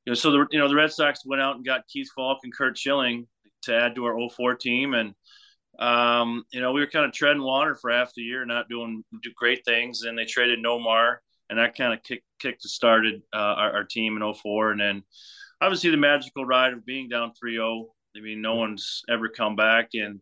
you 0.05 0.11
know, 0.11 0.15
so 0.15 0.31
the 0.31 0.45
you 0.51 0.59
know 0.59 0.67
the 0.67 0.75
Red 0.75 0.91
Sox 0.91 1.25
went 1.25 1.41
out 1.41 1.55
and 1.55 1.65
got 1.65 1.87
Keith 1.87 2.09
Foulke 2.17 2.39
and 2.43 2.53
Curt 2.53 2.77
Schilling, 2.77 3.27
to 3.65 3.75
add 3.75 3.95
to 3.95 4.05
our 4.05 4.17
04 4.29 4.55
team. 4.55 4.93
And, 4.93 5.13
um, 5.79 6.43
you 6.51 6.61
know, 6.61 6.71
we 6.71 6.79
were 6.79 6.87
kind 6.87 7.05
of 7.05 7.11
treading 7.11 7.43
water 7.43 7.75
for 7.75 7.91
half 7.91 8.13
the 8.15 8.21
year, 8.21 8.45
not 8.45 8.69
doing 8.69 9.03
do 9.21 9.31
great 9.35 9.63
things. 9.65 10.03
And 10.03 10.17
they 10.17 10.25
traded 10.25 10.63
Nomar, 10.63 11.17
and 11.49 11.59
that 11.59 11.75
kind 11.75 11.93
of 11.93 12.03
kicked, 12.03 12.25
kicked 12.39 12.63
started 12.63 13.21
uh, 13.33 13.37
our, 13.37 13.73
our, 13.73 13.83
team 13.83 14.17
in 14.17 14.33
04. 14.33 14.71
And 14.71 14.81
then 14.81 15.03
obviously 15.61 15.91
the 15.91 15.97
magical 15.97 16.45
ride 16.45 16.73
of 16.73 16.85
being 16.85 17.09
down 17.09 17.33
3 17.39 17.55
0. 17.55 17.87
I 18.15 18.21
mean, 18.21 18.41
no 18.41 18.55
one's 18.55 19.03
ever 19.09 19.27
come 19.29 19.55
back. 19.55 19.89
And, 19.93 20.21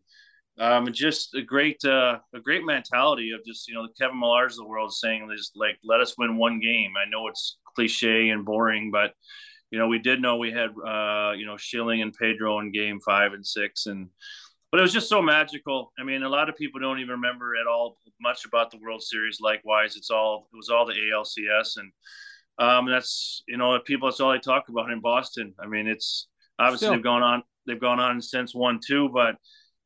um, 0.58 0.92
just 0.92 1.34
a 1.34 1.42
great, 1.42 1.84
uh, 1.84 2.18
a 2.32 2.40
great 2.40 2.64
mentality 2.64 3.32
of 3.32 3.44
just 3.44 3.66
you 3.66 3.74
know 3.74 3.82
the 3.82 3.92
Kevin 3.98 4.20
Millars 4.20 4.52
of 4.52 4.58
the 4.58 4.68
world 4.68 4.92
saying 4.92 5.28
just 5.36 5.56
like 5.56 5.78
let 5.82 6.00
us 6.00 6.14
win 6.16 6.36
one 6.36 6.60
game. 6.60 6.92
I 6.96 7.10
know 7.10 7.26
it's 7.26 7.58
cliche 7.74 8.30
and 8.30 8.44
boring, 8.44 8.90
but 8.92 9.14
you 9.74 9.80
know, 9.80 9.88
we 9.88 9.98
did 9.98 10.22
know 10.22 10.36
we 10.36 10.52
had, 10.52 10.70
uh, 10.86 11.32
you 11.32 11.44
know, 11.44 11.56
Schilling 11.56 12.00
and 12.00 12.14
Pedro 12.14 12.60
in 12.60 12.70
game 12.70 13.00
five 13.00 13.32
and 13.32 13.44
six. 13.44 13.86
And, 13.86 14.08
but 14.70 14.78
it 14.78 14.84
was 14.84 14.92
just 14.92 15.08
so 15.08 15.20
magical. 15.20 15.92
I 15.98 16.04
mean, 16.04 16.22
a 16.22 16.28
lot 16.28 16.48
of 16.48 16.54
people 16.54 16.80
don't 16.80 17.00
even 17.00 17.10
remember 17.10 17.56
at 17.60 17.66
all 17.66 17.98
much 18.20 18.44
about 18.44 18.70
the 18.70 18.78
World 18.78 19.02
Series. 19.02 19.40
Likewise, 19.40 19.96
it's 19.96 20.10
all, 20.10 20.46
it 20.52 20.56
was 20.56 20.68
all 20.68 20.86
the 20.86 20.92
ALCS. 20.92 21.78
And 21.78 21.90
um, 22.60 22.88
that's, 22.88 23.42
you 23.48 23.56
know, 23.56 23.76
people, 23.84 24.08
that's 24.08 24.20
all 24.20 24.30
they 24.30 24.38
talk 24.38 24.68
about 24.68 24.92
in 24.92 25.00
Boston. 25.00 25.54
I 25.58 25.66
mean, 25.66 25.88
it's 25.88 26.28
obviously 26.60 26.86
Still. 26.86 26.94
they've 26.94 27.02
gone 27.02 27.24
on, 27.24 27.42
they've 27.66 27.80
gone 27.80 27.98
on 27.98 28.22
since 28.22 28.54
one, 28.54 28.78
two, 28.78 29.08
but, 29.08 29.34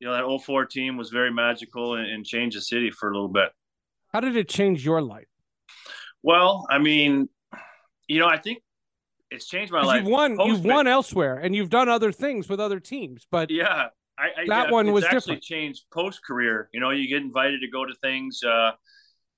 you 0.01 0.07
know, 0.07 0.13
that 0.13 0.45
04 0.45 0.67
team 0.67 0.99
was 0.99 1.09
very 1.09 1.33
magical 1.33 1.95
and, 1.95 2.07
and 2.07 2.27
changed 2.27 2.59
the 2.59 2.61
city 2.61 2.91
for 2.91 3.09
a 3.09 3.15
little 3.15 3.29
bit. 3.29 3.49
How 4.13 4.21
did 4.21 4.37
it 4.37 4.51
change 4.51 4.85
your 4.85 5.01
life? 5.01 5.29
Well, 6.23 6.67
I 6.69 6.77
mean, 6.77 7.31
you 8.07 8.19
know, 8.19 8.29
I 8.29 8.37
think 8.37 8.59
it's 9.31 9.47
changed 9.47 9.73
my 9.73 9.83
life. 9.83 10.03
You've 10.03 10.11
won. 10.11 10.37
Post 10.37 10.49
you've 10.49 10.65
won 10.65 10.87
elsewhere, 10.87 11.37
and 11.37 11.55
you've 11.55 11.71
done 11.71 11.89
other 11.89 12.13
things 12.13 12.49
with 12.49 12.61
other 12.61 12.81
teams. 12.81 13.27
But 13.31 13.51
yeah, 13.51 13.89
I, 14.19 14.23
I, 14.23 14.47
that 14.49 14.67
yeah, 14.67 14.71
one 14.71 14.93
was 14.93 15.05
actually 15.05 15.19
different. 15.21 15.43
changed 15.43 15.85
post 15.93 16.25
career. 16.25 16.69
You 16.73 16.81
know, 16.81 16.91
you 16.91 17.09
get 17.09 17.23
invited 17.23 17.61
to 17.61 17.69
go 17.69 17.85
to 17.85 17.95
things. 18.03 18.43
Uh, 18.43 18.73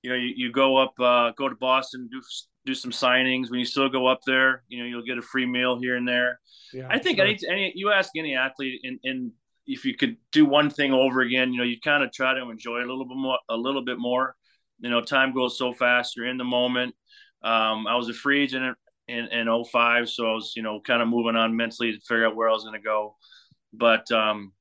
you 0.01 0.09
know, 0.09 0.15
you, 0.15 0.33
you 0.35 0.51
go 0.51 0.77
up, 0.77 0.93
uh, 0.99 1.31
go 1.37 1.47
to 1.47 1.55
Boston, 1.55 2.09
do 2.11 2.21
do 2.65 2.73
some 2.73 2.91
signings. 2.91 3.49
When 3.49 3.59
you 3.59 3.65
still 3.65 3.89
go 3.89 4.07
up 4.07 4.21
there, 4.25 4.63
you 4.67 4.79
know, 4.79 4.85
you'll 4.85 5.05
get 5.05 5.17
a 5.17 5.21
free 5.21 5.45
meal 5.45 5.79
here 5.79 5.95
and 5.95 6.07
there. 6.07 6.39
Yeah, 6.73 6.87
I 6.89 6.99
think 6.99 7.17
sure. 7.17 7.27
any, 7.27 7.39
any 7.49 7.73
you 7.75 7.91
ask 7.91 8.11
any 8.15 8.35
athlete, 8.35 8.81
and 8.83 8.99
in 9.03 9.31
if 9.67 9.85
you 9.85 9.95
could 9.95 10.17
do 10.31 10.45
one 10.45 10.69
thing 10.69 10.93
over 10.93 11.21
again, 11.21 11.53
you 11.53 11.59
know, 11.59 11.63
you 11.63 11.79
kind 11.79 12.03
of 12.03 12.11
try 12.11 12.33
to 12.33 12.49
enjoy 12.49 12.77
a 12.77 12.87
little 12.87 13.05
bit 13.05 13.17
more, 13.17 13.39
a 13.49 13.55
little 13.55 13.83
bit 13.83 13.99
more. 13.99 14.35
You 14.79 14.89
know, 14.89 15.01
time 15.01 15.33
goes 15.33 15.57
so 15.57 15.73
fast. 15.73 16.15
You're 16.15 16.27
in 16.27 16.37
the 16.37 16.43
moment. 16.43 16.95
Um, 17.43 17.87
I 17.87 17.95
was 17.95 18.09
a 18.09 18.13
free 18.13 18.43
agent 18.43 18.75
in, 19.11 19.27
in 19.27 19.63
05. 19.65 20.09
So 20.09 20.29
I 20.29 20.33
was, 20.33 20.53
you 20.55 20.63
know, 20.63 20.79
kind 20.79 21.01
of 21.01 21.07
moving 21.07 21.35
on 21.35 21.55
mentally 21.55 21.91
to 21.91 21.99
figure 22.01 22.25
out 22.25 22.35
where 22.35 22.49
I 22.49 22.53
was 22.53 22.63
going 22.63 22.79
to 22.79 22.83
go. 22.83 23.15
But 23.73 24.11
um, 24.11 24.53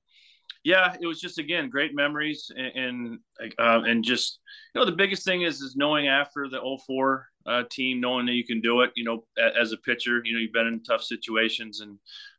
yeah, 0.64 0.94
it 1.00 1.06
was 1.06 1.20
just, 1.20 1.38
again, 1.38 1.70
great 1.70 1.94
memories. 1.94 2.50
And, 2.54 3.18
and, 3.38 3.52
uh, 3.58 3.82
and 3.86 4.04
just, 4.04 4.40
you 4.74 4.80
know, 4.80 4.84
the 4.84 4.92
biggest 4.92 5.24
thing 5.24 5.42
is, 5.42 5.60
is 5.60 5.76
knowing 5.76 6.08
after 6.08 6.48
the 6.48 6.60
04 6.86 7.26
uh, 7.46 7.62
team, 7.70 8.00
knowing 8.00 8.26
that 8.26 8.34
you 8.34 8.44
can 8.44 8.60
do 8.60 8.82
it, 8.82 8.90
you 8.96 9.04
know, 9.04 9.24
as 9.58 9.72
a 9.72 9.76
pitcher, 9.78 10.20
you 10.24 10.34
know, 10.34 10.40
you've 10.40 10.52
been 10.52 10.66
in 10.66 10.82
tough 10.82 11.02
situations 11.02 11.80
and 11.80 11.98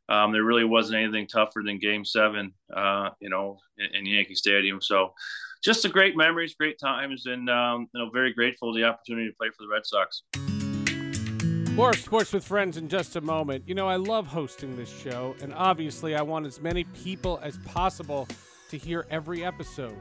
um, 0.09 0.31
there 0.31 0.43
really 0.43 0.65
wasn't 0.65 1.01
anything 1.01 1.27
tougher 1.27 1.63
than 1.65 1.79
game 1.79 2.03
seven, 2.03 2.53
uh, 2.75 3.09
you 3.19 3.29
know, 3.29 3.57
in, 3.77 3.95
in 3.95 4.05
Yankee 4.05 4.35
Stadium. 4.35 4.81
So, 4.81 5.13
just 5.63 5.85
a 5.85 5.89
great 5.89 6.17
memories, 6.17 6.55
great 6.55 6.79
times, 6.79 7.27
and 7.27 7.49
um, 7.49 7.87
you 7.93 8.01
know, 8.01 8.09
very 8.09 8.33
grateful 8.33 8.73
the 8.73 8.83
opportunity 8.83 9.29
to 9.29 9.35
play 9.35 9.49
for 9.49 9.63
the 9.63 9.69
Red 9.71 9.85
Sox. 9.85 10.23
More 11.75 11.93
sports 11.93 12.33
with 12.33 12.43
friends 12.43 12.75
in 12.75 12.89
just 12.89 13.15
a 13.15 13.21
moment. 13.21 13.63
You 13.65 13.75
know, 13.75 13.87
I 13.87 13.95
love 13.95 14.27
hosting 14.27 14.75
this 14.75 14.89
show, 14.89 15.35
and 15.41 15.53
obviously, 15.53 16.15
I 16.15 16.21
want 16.21 16.45
as 16.45 16.59
many 16.59 16.83
people 16.83 17.39
as 17.41 17.57
possible 17.59 18.27
to 18.69 18.77
hear 18.77 19.07
every 19.09 19.45
episode. 19.45 19.97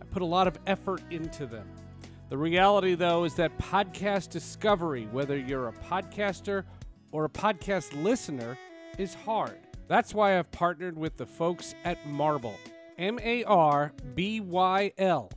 I 0.00 0.04
put 0.06 0.22
a 0.22 0.26
lot 0.26 0.48
of 0.48 0.58
effort 0.66 1.02
into 1.10 1.46
them. 1.46 1.68
The 2.30 2.38
reality, 2.38 2.94
though, 2.94 3.24
is 3.24 3.34
that 3.34 3.56
podcast 3.58 4.30
discovery, 4.30 5.08
whether 5.12 5.36
you're 5.36 5.68
a 5.68 5.72
podcaster 5.72 6.64
or 7.12 7.26
a 7.26 7.30
podcast 7.30 8.02
listener, 8.02 8.56
is 8.96 9.14
hard. 9.14 9.58
That's 9.88 10.14
why 10.14 10.38
I've 10.38 10.50
partnered 10.50 10.96
with 10.96 11.18
the 11.18 11.26
folks 11.26 11.74
at 11.84 12.02
Marbyl. 12.06 12.54
M 12.98 13.18
A 13.22 13.44
R 13.44 13.92
B 14.14 14.40
Y 14.40 14.92
L. 14.96 15.30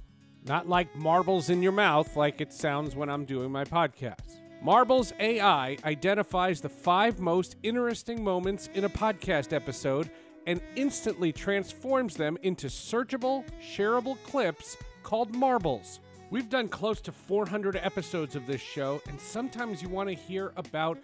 Not 0.46 0.68
like 0.68 0.96
marbles 0.96 1.50
in 1.50 1.62
your 1.62 1.72
mouth, 1.72 2.16
like 2.16 2.42
it 2.42 2.54
sounds 2.54 2.96
when 2.96 3.10
I'm 3.10 3.26
doing 3.26 3.52
my 3.52 3.66
podcast. 3.66 4.43
Marbyl's 4.64 5.12
AI 5.20 5.78
identifies 5.84 6.62
the 6.62 6.70
five 6.70 7.20
most 7.20 7.58
interesting 7.64 8.24
moments 8.24 8.70
in 8.74 8.86
a 8.86 8.90
podcast 8.90 9.52
episode 9.52 10.10
and 10.48 10.62
instantly 10.78 11.34
transforms 11.34 12.16
them 12.16 12.38
into 12.44 12.68
searchable, 12.68 13.44
shareable 13.62 14.16
clips 14.24 14.78
called 15.04 15.36
marbles. 15.36 16.00
We've 16.30 16.50
done 16.50 16.70
close 16.70 17.02
to 17.02 17.12
400 17.12 17.76
episodes 17.76 18.38
of 18.38 18.48
this 18.48 18.62
show, 18.62 19.02
and 19.10 19.20
sometimes 19.20 19.82
you 19.82 19.90
want 19.90 20.08
to 20.08 20.16
hear 20.16 20.54
about 20.56 20.98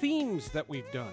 themes 0.00 0.48
that 0.48 0.66
we've 0.66 0.90
done. 0.90 1.12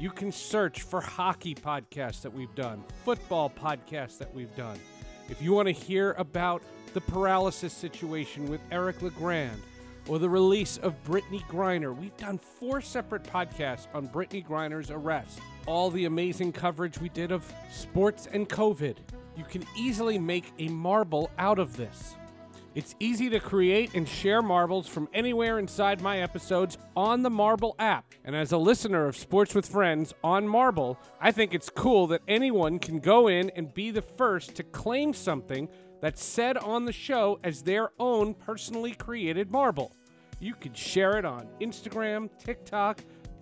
You 0.00 0.10
can 0.10 0.32
search 0.32 0.82
for 0.82 1.00
hockey 1.00 1.54
podcasts 1.54 2.22
that 2.22 2.34
we've 2.34 2.54
done, 2.56 2.82
football 3.04 3.50
podcasts 3.50 4.18
that 4.18 4.34
we've 4.34 4.54
done. 4.56 4.80
If 5.28 5.40
you 5.40 5.52
want 5.52 5.68
to 5.68 5.72
hear 5.72 6.12
about 6.18 6.60
the 6.92 7.00
paralysis 7.00 7.72
situation 7.72 8.50
with 8.50 8.60
Eric 8.72 9.00
LeGrand 9.00 9.62
or 10.10 10.18
the 10.18 10.28
release 10.28 10.76
of 10.78 11.00
Brittany 11.04 11.40
Griner, 11.48 11.96
we've 11.96 12.16
done 12.16 12.36
four 12.36 12.80
separate 12.80 13.22
podcasts 13.22 13.86
on 13.94 14.06
Brittany 14.06 14.42
Griner's 14.42 14.90
arrest. 14.90 15.38
All 15.66 15.88
the 15.88 16.06
amazing 16.06 16.50
coverage 16.50 17.00
we 17.00 17.08
did 17.10 17.30
of 17.30 17.44
sports 17.70 18.26
and 18.32 18.48
COVID. 18.48 18.96
You 19.36 19.44
can 19.44 19.64
easily 19.78 20.18
make 20.18 20.52
a 20.58 20.66
marble 20.66 21.30
out 21.38 21.60
of 21.60 21.76
this. 21.76 22.16
It's 22.74 22.96
easy 22.98 23.30
to 23.30 23.38
create 23.38 23.94
and 23.94 24.08
share 24.08 24.42
marbles 24.42 24.88
from 24.88 25.08
anywhere 25.14 25.60
inside 25.60 26.00
my 26.00 26.22
episodes 26.22 26.76
on 26.96 27.22
the 27.22 27.30
Marbyl 27.30 27.76
app. 27.78 28.04
And 28.24 28.34
as 28.34 28.50
a 28.50 28.58
listener 28.58 29.06
of 29.06 29.16
Sports 29.16 29.54
with 29.54 29.66
Friends 29.66 30.12
on 30.24 30.44
Marbyl, 30.44 30.98
I 31.20 31.30
think 31.30 31.54
it's 31.54 31.70
cool 31.70 32.08
that 32.08 32.22
anyone 32.26 32.80
can 32.80 32.98
go 32.98 33.28
in 33.28 33.48
and 33.50 33.72
be 33.72 33.92
the 33.92 34.02
first 34.02 34.56
to 34.56 34.64
claim 34.64 35.14
something 35.14 35.68
that's 36.00 36.24
said 36.24 36.56
on 36.56 36.84
the 36.84 36.92
show 36.92 37.38
as 37.44 37.62
their 37.62 37.90
own 38.00 38.34
personally 38.34 38.92
created 38.92 39.52
marble. 39.52 39.94
You 40.40 40.54
can 40.54 40.74
share 40.74 41.18
it 41.18 41.24
on 41.24 41.46
Instagram, 41.60 42.28
TikTok, 42.42 43.00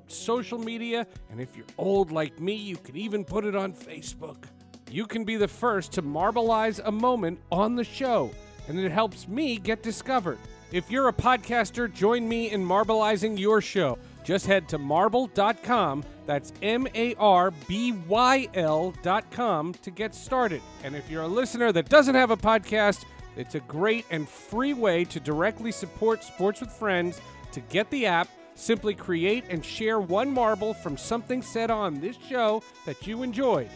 social 0.08 0.58
media, 0.58 1.06
and 1.30 1.40
if 1.40 1.56
you're 1.56 1.66
old 1.78 2.10
like 2.10 2.40
me, 2.40 2.54
you 2.54 2.76
can 2.76 2.96
even 2.96 3.24
put 3.24 3.44
it 3.44 3.54
on 3.54 3.72
Facebook. 3.72 4.44
You 4.90 5.06
can 5.06 5.24
be 5.24 5.36
the 5.36 5.48
first 5.48 5.92
to 5.92 6.02
marbleize 6.02 6.80
a 6.84 6.92
moment 6.92 7.38
on 7.52 7.76
the 7.76 7.84
show 7.84 8.30
and 8.68 8.78
it 8.78 8.92
helps 8.92 9.26
me 9.26 9.56
get 9.56 9.82
discovered. 9.82 10.38
If 10.70 10.90
you're 10.90 11.08
a 11.08 11.12
podcaster, 11.12 11.92
join 11.92 12.28
me 12.28 12.50
in 12.50 12.64
marbleizing 12.64 13.38
your 13.38 13.60
show. 13.62 13.98
Just 14.22 14.46
head 14.46 14.68
to 14.68 14.78
marbyl.com, 14.78 16.04
that's 16.26 16.52
M 16.60 16.86
A 16.94 17.14
R 17.14 17.50
B 17.66 17.92
Y 18.06 18.48
L.com, 18.52 19.72
to 19.72 19.90
get 19.90 20.14
started. 20.14 20.60
And 20.84 20.94
if 20.94 21.10
you're 21.10 21.22
a 21.22 21.28
listener 21.28 21.72
that 21.72 21.88
doesn't 21.88 22.14
have 22.14 22.30
a 22.30 22.36
podcast, 22.36 23.06
it's 23.38 23.54
a 23.54 23.60
great 23.60 24.04
and 24.10 24.28
free 24.28 24.74
way 24.74 25.04
to 25.04 25.20
directly 25.20 25.72
support 25.72 26.22
Sports 26.22 26.60
with 26.60 26.70
Friends. 26.70 27.20
To 27.52 27.60
get 27.60 27.88
the 27.90 28.04
app, 28.04 28.28
simply 28.56 28.94
create 28.94 29.44
and 29.48 29.64
share 29.64 30.00
one 30.00 30.30
marble 30.30 30.74
from 30.74 30.96
something 30.96 31.40
said 31.40 31.70
on 31.70 32.00
this 32.00 32.16
show 32.28 32.62
that 32.84 33.06
you 33.06 33.22
enjoyed, 33.22 33.70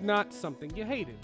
not 0.00 0.32
something 0.32 0.74
you 0.76 0.84
hated. 0.84 1.18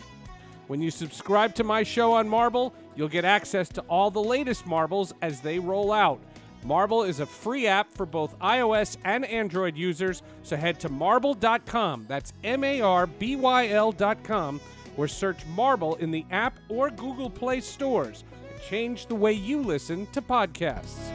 When 0.66 0.82
you 0.82 0.90
subscribe 0.90 1.54
to 1.54 1.64
my 1.64 1.84
show 1.84 2.12
on 2.12 2.28
Marbyl, 2.28 2.72
you'll 2.96 3.08
get 3.08 3.24
access 3.24 3.68
to 3.70 3.80
all 3.82 4.10
the 4.10 4.22
latest 4.22 4.66
marbles 4.66 5.14
as 5.22 5.40
they 5.40 5.58
roll 5.58 5.92
out. 5.92 6.20
Marbyl 6.64 7.04
is 7.04 7.20
a 7.20 7.26
free 7.26 7.66
app 7.66 7.90
for 7.92 8.04
both 8.04 8.38
iOS 8.40 8.96
and 9.04 9.24
Android 9.24 9.76
users, 9.76 10.22
so 10.42 10.56
head 10.56 10.78
to 10.80 10.88
marbyl.com. 10.88 12.06
That's 12.08 12.32
M 12.44 12.64
A 12.64 12.80
R 12.82 13.06
B 13.06 13.36
Y 13.36 13.68
L.com, 13.68 14.60
or 15.00 15.08
search 15.08 15.46
Marbyl 15.56 15.94
in 15.94 16.10
the 16.10 16.26
app 16.30 16.58
or 16.68 16.90
Google 16.90 17.30
Play 17.30 17.62
stores 17.62 18.22
and 18.50 18.60
change 18.60 19.06
the 19.06 19.14
way 19.14 19.32
you 19.32 19.62
listen 19.62 20.06
to 20.08 20.20
podcasts. 20.20 21.10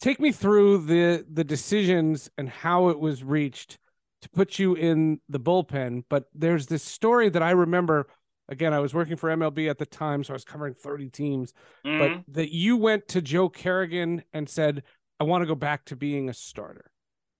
Take 0.00 0.18
me 0.18 0.32
through 0.32 0.78
the 0.86 1.24
the 1.32 1.44
decisions 1.44 2.28
and 2.36 2.48
how 2.48 2.88
it 2.88 2.98
was 2.98 3.22
reached 3.22 3.78
to 4.22 4.28
put 4.30 4.58
you 4.58 4.74
in 4.74 5.20
the 5.28 5.38
bullpen. 5.38 6.02
But 6.10 6.24
there's 6.34 6.66
this 6.66 6.82
story 6.82 7.28
that 7.28 7.42
I 7.42 7.52
remember. 7.52 8.08
Again, 8.48 8.74
I 8.74 8.80
was 8.80 8.92
working 8.92 9.16
for 9.16 9.30
MLB 9.30 9.70
at 9.70 9.78
the 9.78 9.86
time, 9.86 10.24
so 10.24 10.32
I 10.32 10.34
was 10.34 10.44
covering 10.44 10.74
30 10.74 11.08
teams. 11.10 11.54
Mm-hmm. 11.86 11.98
But 11.98 12.34
that 12.34 12.52
you 12.52 12.76
went 12.76 13.06
to 13.08 13.22
Joe 13.22 13.48
Kerrigan 13.48 14.24
and 14.34 14.48
said, 14.50 14.82
I 15.20 15.24
want 15.24 15.42
to 15.42 15.46
go 15.46 15.54
back 15.54 15.86
to 15.86 15.96
being 15.96 16.28
a 16.28 16.34
starter. 16.34 16.90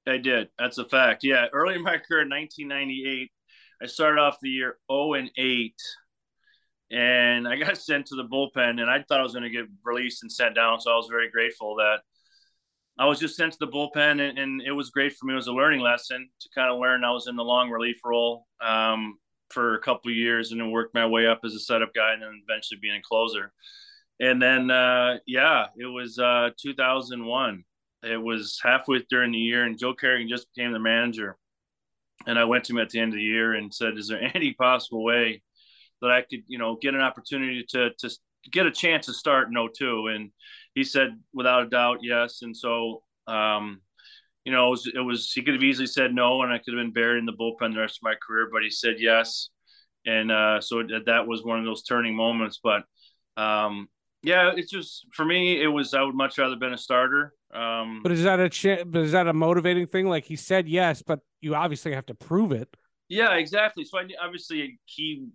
I 0.07 0.19
did. 0.19 0.49
That's 0.59 0.79
a 0.79 0.85
fact. 0.85 1.25
Yeah. 1.25 1.47
Early 1.53 1.77
in 1.77 1.83
my 1.83 1.99
career 1.99 2.23
in 2.23 2.31
1998, 2.31 3.31
I 3.83 3.87
started 3.87 4.21
off 4.21 4.37
the 4.43 4.51
year 4.51 4.77
0 4.91 5.15
and 5.15 5.31
8 5.37 5.75
and 6.91 7.49
I 7.49 7.57
got 7.57 7.77
sent 7.79 8.07
to 8.07 8.17
the 8.17 8.25
bullpen, 8.25 8.81
and 8.81 8.91
I 8.91 9.03
thought 9.03 9.21
I 9.21 9.23
was 9.23 9.33
going 9.33 9.45
to 9.45 9.51
get 9.51 9.67
released 9.85 10.23
and 10.23 10.33
sent 10.33 10.55
down. 10.55 10.81
So 10.81 10.93
I 10.93 10.97
was 10.97 11.09
very 11.11 11.31
grateful 11.31 11.77
that 11.77 12.01
I 12.99 13.07
was 13.07 13.19
just 13.19 13.37
sent 13.37 13.53
to 13.53 13.59
the 13.61 13.69
bullpen, 13.69 14.21
and, 14.27 14.39
and, 14.39 14.63
it 14.63 14.73
was 14.73 14.91
great 14.91 15.13
for 15.15 15.27
me. 15.27 15.33
It 15.33 15.37
was 15.37 15.49
a 15.49 15.53
learning 15.53 15.81
lesson 15.81 16.29
to 16.41 16.49
kind 16.55 16.73
of 16.73 16.79
learn. 16.79 17.05
I 17.05 17.11
was 17.11 17.27
in 17.27 17.37
the 17.37 17.43
long 17.43 17.71
relief 17.71 17.99
role 18.05 18.47
um, 18.61 19.19
for 19.51 19.75
a 19.75 19.81
couple 19.81 20.13
years, 20.13 20.53
and 20.53 20.61
then 20.61 20.71
worked 20.71 20.95
my 20.95 21.07
way 21.07 21.27
up 21.27 21.41
as 21.45 21.55
a 21.55 21.61
setup 21.61 21.93
guy, 21.95 22.13
and 22.13 22.23
then 22.23 22.43
eventually 22.49 22.79
being 22.81 22.97
a 22.97 23.03
closer. 23.03 23.53
And 24.21 24.41
then, 24.41 24.71
uh, 24.71 25.19
yeah, 25.27 25.67
it 25.77 25.87
was 25.87 26.19
uh, 26.21 26.51
2001. 26.61 27.65
It 28.05 28.21
was 28.21 28.61
halfway 28.63 29.05
during 29.09 29.33
the 29.33 29.39
year, 29.39 29.65
and 29.65 29.79
Joe 29.79 29.95
Kerrigan 29.95 30.29
just 30.29 30.49
became 30.55 30.73
the 30.73 30.79
manager. 30.79 31.37
And 32.27 32.39
I 32.39 32.45
went 32.45 32.65
to 32.65 32.73
him 32.73 32.79
at 32.79 32.91
the 32.91 33.01
end 33.01 33.13
of 33.13 33.19
the 33.19 33.25
year 33.25 33.55
and 33.55 33.73
said, 33.75 33.99
"Is 33.99 34.09
there 34.09 34.21
any 34.35 34.53
possible 34.53 35.05
way 35.05 35.43
that 36.01 36.11
I 36.11 36.23
could, 36.23 36.43
you 36.47 36.59
know, 36.59 36.77
get 36.81 36.95
an 36.95 37.01
opportunity 37.01 37.65
to 37.71 37.91
to 37.99 38.11
get 38.51 38.67
a 38.67 38.71
chance 38.71 39.07
to 39.07 39.13
start 39.15 39.49
in 39.49 39.55
02? 39.55 40.09
And 40.09 40.31
he 40.75 40.85
said 40.85 41.19
without 41.33 41.65
a 41.65 41.69
doubt 41.69 41.99
yes. 42.03 42.43
And 42.43 42.57
so, 42.57 43.03
um, 43.27 43.81
you 44.45 44.53
know, 44.53 44.69
it 44.69 44.71
was, 44.71 44.93
it 44.97 45.01
was, 45.01 45.33
he 45.33 45.43
could 45.43 45.55
have 45.55 45.63
easily 45.63 45.87
said 45.87 46.15
no, 46.15 46.43
and 46.43 46.53
I 46.53 46.59
could 46.59 46.75
have 46.75 46.83
been 46.83 46.93
buried 46.93 47.19
in 47.19 47.27
the 47.27 47.33
bullpen 47.33 47.73
the 47.73 47.81
rest 47.81 47.99
of 47.99 48.03
my 48.03 48.15
career, 48.15 48.49
but 48.53 48.63
he 48.63 48.71
said 48.71 48.97
yes. 48.99 49.49
And 50.07 50.31
uh, 50.31 50.61
so 50.61 50.83
that 51.07 51.27
was 51.27 51.43
one 51.43 51.59
of 51.59 51.65
those 51.65 51.83
turning 51.83 52.15
moments. 52.15 52.61
But 52.63 52.85
um, 53.39 53.89
yeah, 54.25 54.53
it's 54.57 54.71
just 54.71 55.07
for 55.13 55.25
me, 55.25 55.63
it 55.63 55.69
was 55.69 55.95
I 55.95 56.03
would 56.03 56.15
much 56.15 56.39
rather 56.39 56.57
been 56.57 56.73
a 56.73 56.79
starter. 56.79 57.35
Um, 57.53 58.01
but 58.03 58.11
is 58.11 58.25
that 58.25 58.41
a 58.41 58.49
ch- 58.49 58.85
but 58.87 59.03
is 59.03 59.13
that 59.13 59.29
a 59.29 59.33
motivating 59.33 59.87
thing? 59.87 60.07
Like 60.07 60.25
he 60.25 60.37
said 60.37 60.69
yes, 60.69 61.03
but 61.03 61.21
you 61.41 61.55
obviously 61.55 61.93
have 61.93 62.07
to 62.07 62.15
prove 62.15 62.53
it. 62.53 62.69
Yeah, 63.09 63.35
exactly. 63.35 63.85
So 63.85 63.99
I, 63.99 64.07
obviously 64.21 64.81
he 64.87 65.27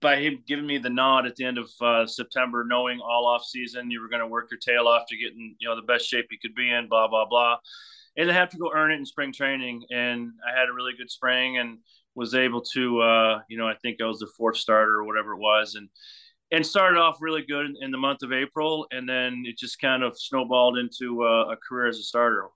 by 0.00 0.16
him 0.16 0.42
giving 0.46 0.66
me 0.66 0.78
the 0.78 0.88
nod 0.88 1.26
at 1.26 1.36
the 1.36 1.44
end 1.44 1.58
of 1.58 1.68
uh, 1.80 2.06
September, 2.06 2.64
knowing 2.64 3.00
all 3.00 3.26
off 3.26 3.44
season 3.44 3.90
you 3.90 4.00
were 4.00 4.08
going 4.08 4.20
to 4.20 4.26
work 4.26 4.48
your 4.50 4.58
tail 4.58 4.88
off 4.88 5.04
to 5.08 5.16
get 5.16 5.32
in, 5.32 5.54
you 5.58 5.68
know, 5.68 5.76
the 5.76 5.82
best 5.82 6.06
shape 6.06 6.26
you 6.30 6.38
could 6.40 6.54
be 6.54 6.70
in, 6.70 6.88
blah 6.88 7.08
blah 7.08 7.26
blah, 7.26 7.58
and 8.16 8.30
I 8.30 8.34
have 8.34 8.50
to 8.50 8.58
go 8.58 8.72
earn 8.74 8.90
it 8.90 8.96
in 8.96 9.04
spring 9.04 9.32
training. 9.32 9.84
And 9.90 10.32
I 10.46 10.58
had 10.58 10.68
a 10.68 10.72
really 10.72 10.92
good 10.96 11.10
spring 11.10 11.58
and 11.58 11.78
was 12.14 12.34
able 12.34 12.62
to, 12.62 13.00
uh, 13.00 13.40
you 13.48 13.58
know, 13.58 13.68
I 13.68 13.74
think 13.74 14.00
I 14.00 14.06
was 14.06 14.18
the 14.18 14.30
fourth 14.36 14.56
starter 14.56 14.96
or 14.96 15.04
whatever 15.04 15.34
it 15.34 15.38
was, 15.38 15.74
and 15.74 15.88
and 16.52 16.66
started 16.66 16.98
off 16.98 17.18
really 17.20 17.42
good 17.42 17.66
in 17.80 17.90
the 17.90 17.98
month 17.98 18.22
of 18.22 18.32
April, 18.32 18.86
and 18.90 19.08
then 19.08 19.44
it 19.46 19.56
just 19.56 19.80
kind 19.80 20.02
of 20.02 20.18
snowballed 20.18 20.78
into 20.78 21.22
uh, 21.24 21.52
a 21.52 21.56
career 21.56 21.86
as 21.86 21.98
a 21.98 22.02
starter. 22.02 22.46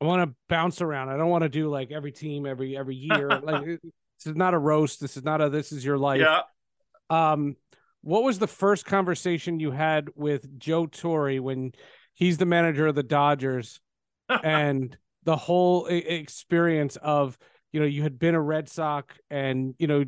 I 0.00 0.04
want 0.04 0.28
to 0.28 0.34
bounce 0.48 0.80
around. 0.80 1.08
I 1.08 1.16
don't 1.16 1.28
want 1.28 1.42
to 1.42 1.48
do 1.48 1.68
like 1.68 1.90
every 1.90 2.12
team 2.12 2.46
every 2.46 2.76
every 2.76 2.96
year. 2.96 3.28
like 3.28 3.64
this 3.64 4.26
is 4.26 4.36
not 4.36 4.54
a 4.54 4.58
roast. 4.58 5.00
This 5.00 5.16
is 5.16 5.24
not 5.24 5.40
a 5.40 5.48
this 5.48 5.72
is 5.72 5.84
your 5.84 5.98
life. 5.98 6.20
Yeah. 6.20 6.42
Um, 7.10 7.56
what 8.02 8.22
was 8.22 8.38
the 8.38 8.46
first 8.46 8.84
conversation 8.84 9.60
you 9.60 9.70
had 9.70 10.08
with 10.14 10.58
Joe 10.58 10.86
Torre 10.86 11.36
when 11.36 11.72
he's 12.14 12.38
the 12.38 12.46
manager 12.46 12.86
of 12.86 12.94
the 12.94 13.02
Dodgers 13.02 13.80
and 14.28 14.96
the 15.24 15.36
whole 15.36 15.86
experience 15.86 16.96
of 16.96 17.36
you 17.72 17.80
know 17.80 17.86
you 17.86 18.02
had 18.02 18.18
been 18.18 18.34
a 18.34 18.40
Red 18.40 18.68
Sox 18.68 19.14
and 19.30 19.74
you 19.78 19.86
know 19.86 20.04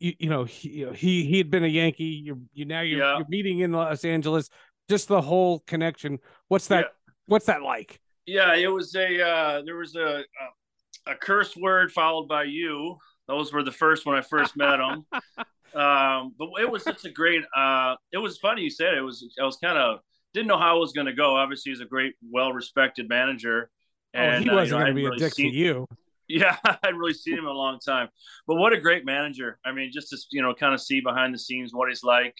you, 0.00 0.12
you 0.18 0.28
know 0.28 0.44
he 0.44 0.86
he 0.94 1.24
he 1.24 1.38
had 1.38 1.50
been 1.50 1.64
a 1.64 1.68
Yankee 1.68 2.04
you 2.04 2.42
you 2.52 2.64
now 2.64 2.80
you're, 2.80 3.00
yeah. 3.00 3.18
you're 3.18 3.28
meeting 3.28 3.60
in 3.60 3.72
Los 3.72 4.04
Angeles 4.04 4.48
just 4.88 5.08
the 5.08 5.20
whole 5.20 5.60
connection 5.60 6.18
what's 6.48 6.68
that 6.68 6.86
yeah. 6.86 7.12
what's 7.26 7.46
that 7.46 7.62
like 7.62 8.00
yeah 8.26 8.54
it 8.54 8.68
was 8.68 8.94
a 8.94 9.20
uh 9.20 9.62
there 9.64 9.76
was 9.76 9.94
a, 9.96 10.18
a 10.18 11.12
a 11.12 11.14
curse 11.14 11.56
word 11.56 11.90
followed 11.90 12.28
by 12.28 12.44
you 12.44 12.98
Those 13.28 13.52
were 13.52 13.62
the 13.62 13.72
first 13.72 14.06
when 14.06 14.16
I 14.16 14.22
first 14.22 14.56
met 14.56 14.80
him. 14.80 15.04
um, 15.80 16.34
but 16.38 16.48
it 16.60 16.70
was 16.70 16.82
such 16.82 17.04
a 17.04 17.10
great. 17.10 17.42
Uh, 17.54 17.94
it 18.12 18.18
was 18.18 18.38
funny 18.38 18.62
you 18.62 18.70
said 18.70 18.94
it, 18.94 18.98
it 18.98 19.02
was. 19.02 19.24
I 19.40 19.44
was 19.44 19.56
kind 19.56 19.78
of 19.78 20.00
didn't 20.34 20.48
know 20.48 20.58
how 20.58 20.76
it 20.78 20.80
was 20.80 20.92
going 20.92 21.06
to 21.06 21.12
go. 21.12 21.36
Obviously, 21.36 21.72
he's 21.72 21.80
a 21.80 21.86
great, 21.86 22.14
well-respected 22.30 23.08
manager. 23.08 23.70
And, 24.14 24.36
oh, 24.36 24.50
he 24.50 24.50
wasn't 24.50 24.58
uh, 24.58 24.62
you 24.62 24.70
know, 24.70 24.78
going 24.78 24.86
to 24.86 24.94
be 24.94 25.04
really 25.04 25.16
a 25.16 25.18
dick 25.18 25.34
seen, 25.34 25.52
to 25.52 25.56
you. 25.56 25.86
Yeah, 26.28 26.56
I'd 26.82 26.94
really 26.94 27.14
seen 27.14 27.34
him 27.34 27.44
in 27.44 27.50
a 27.50 27.52
long 27.52 27.78
time. 27.78 28.08
But 28.46 28.56
what 28.56 28.72
a 28.72 28.80
great 28.80 29.04
manager! 29.04 29.58
I 29.64 29.72
mean, 29.72 29.90
just 29.92 30.10
to 30.10 30.18
you 30.30 30.42
know, 30.42 30.54
kind 30.54 30.74
of 30.74 30.80
see 30.80 31.00
behind 31.00 31.34
the 31.34 31.38
scenes 31.38 31.72
what 31.72 31.88
he's 31.88 32.04
like, 32.04 32.34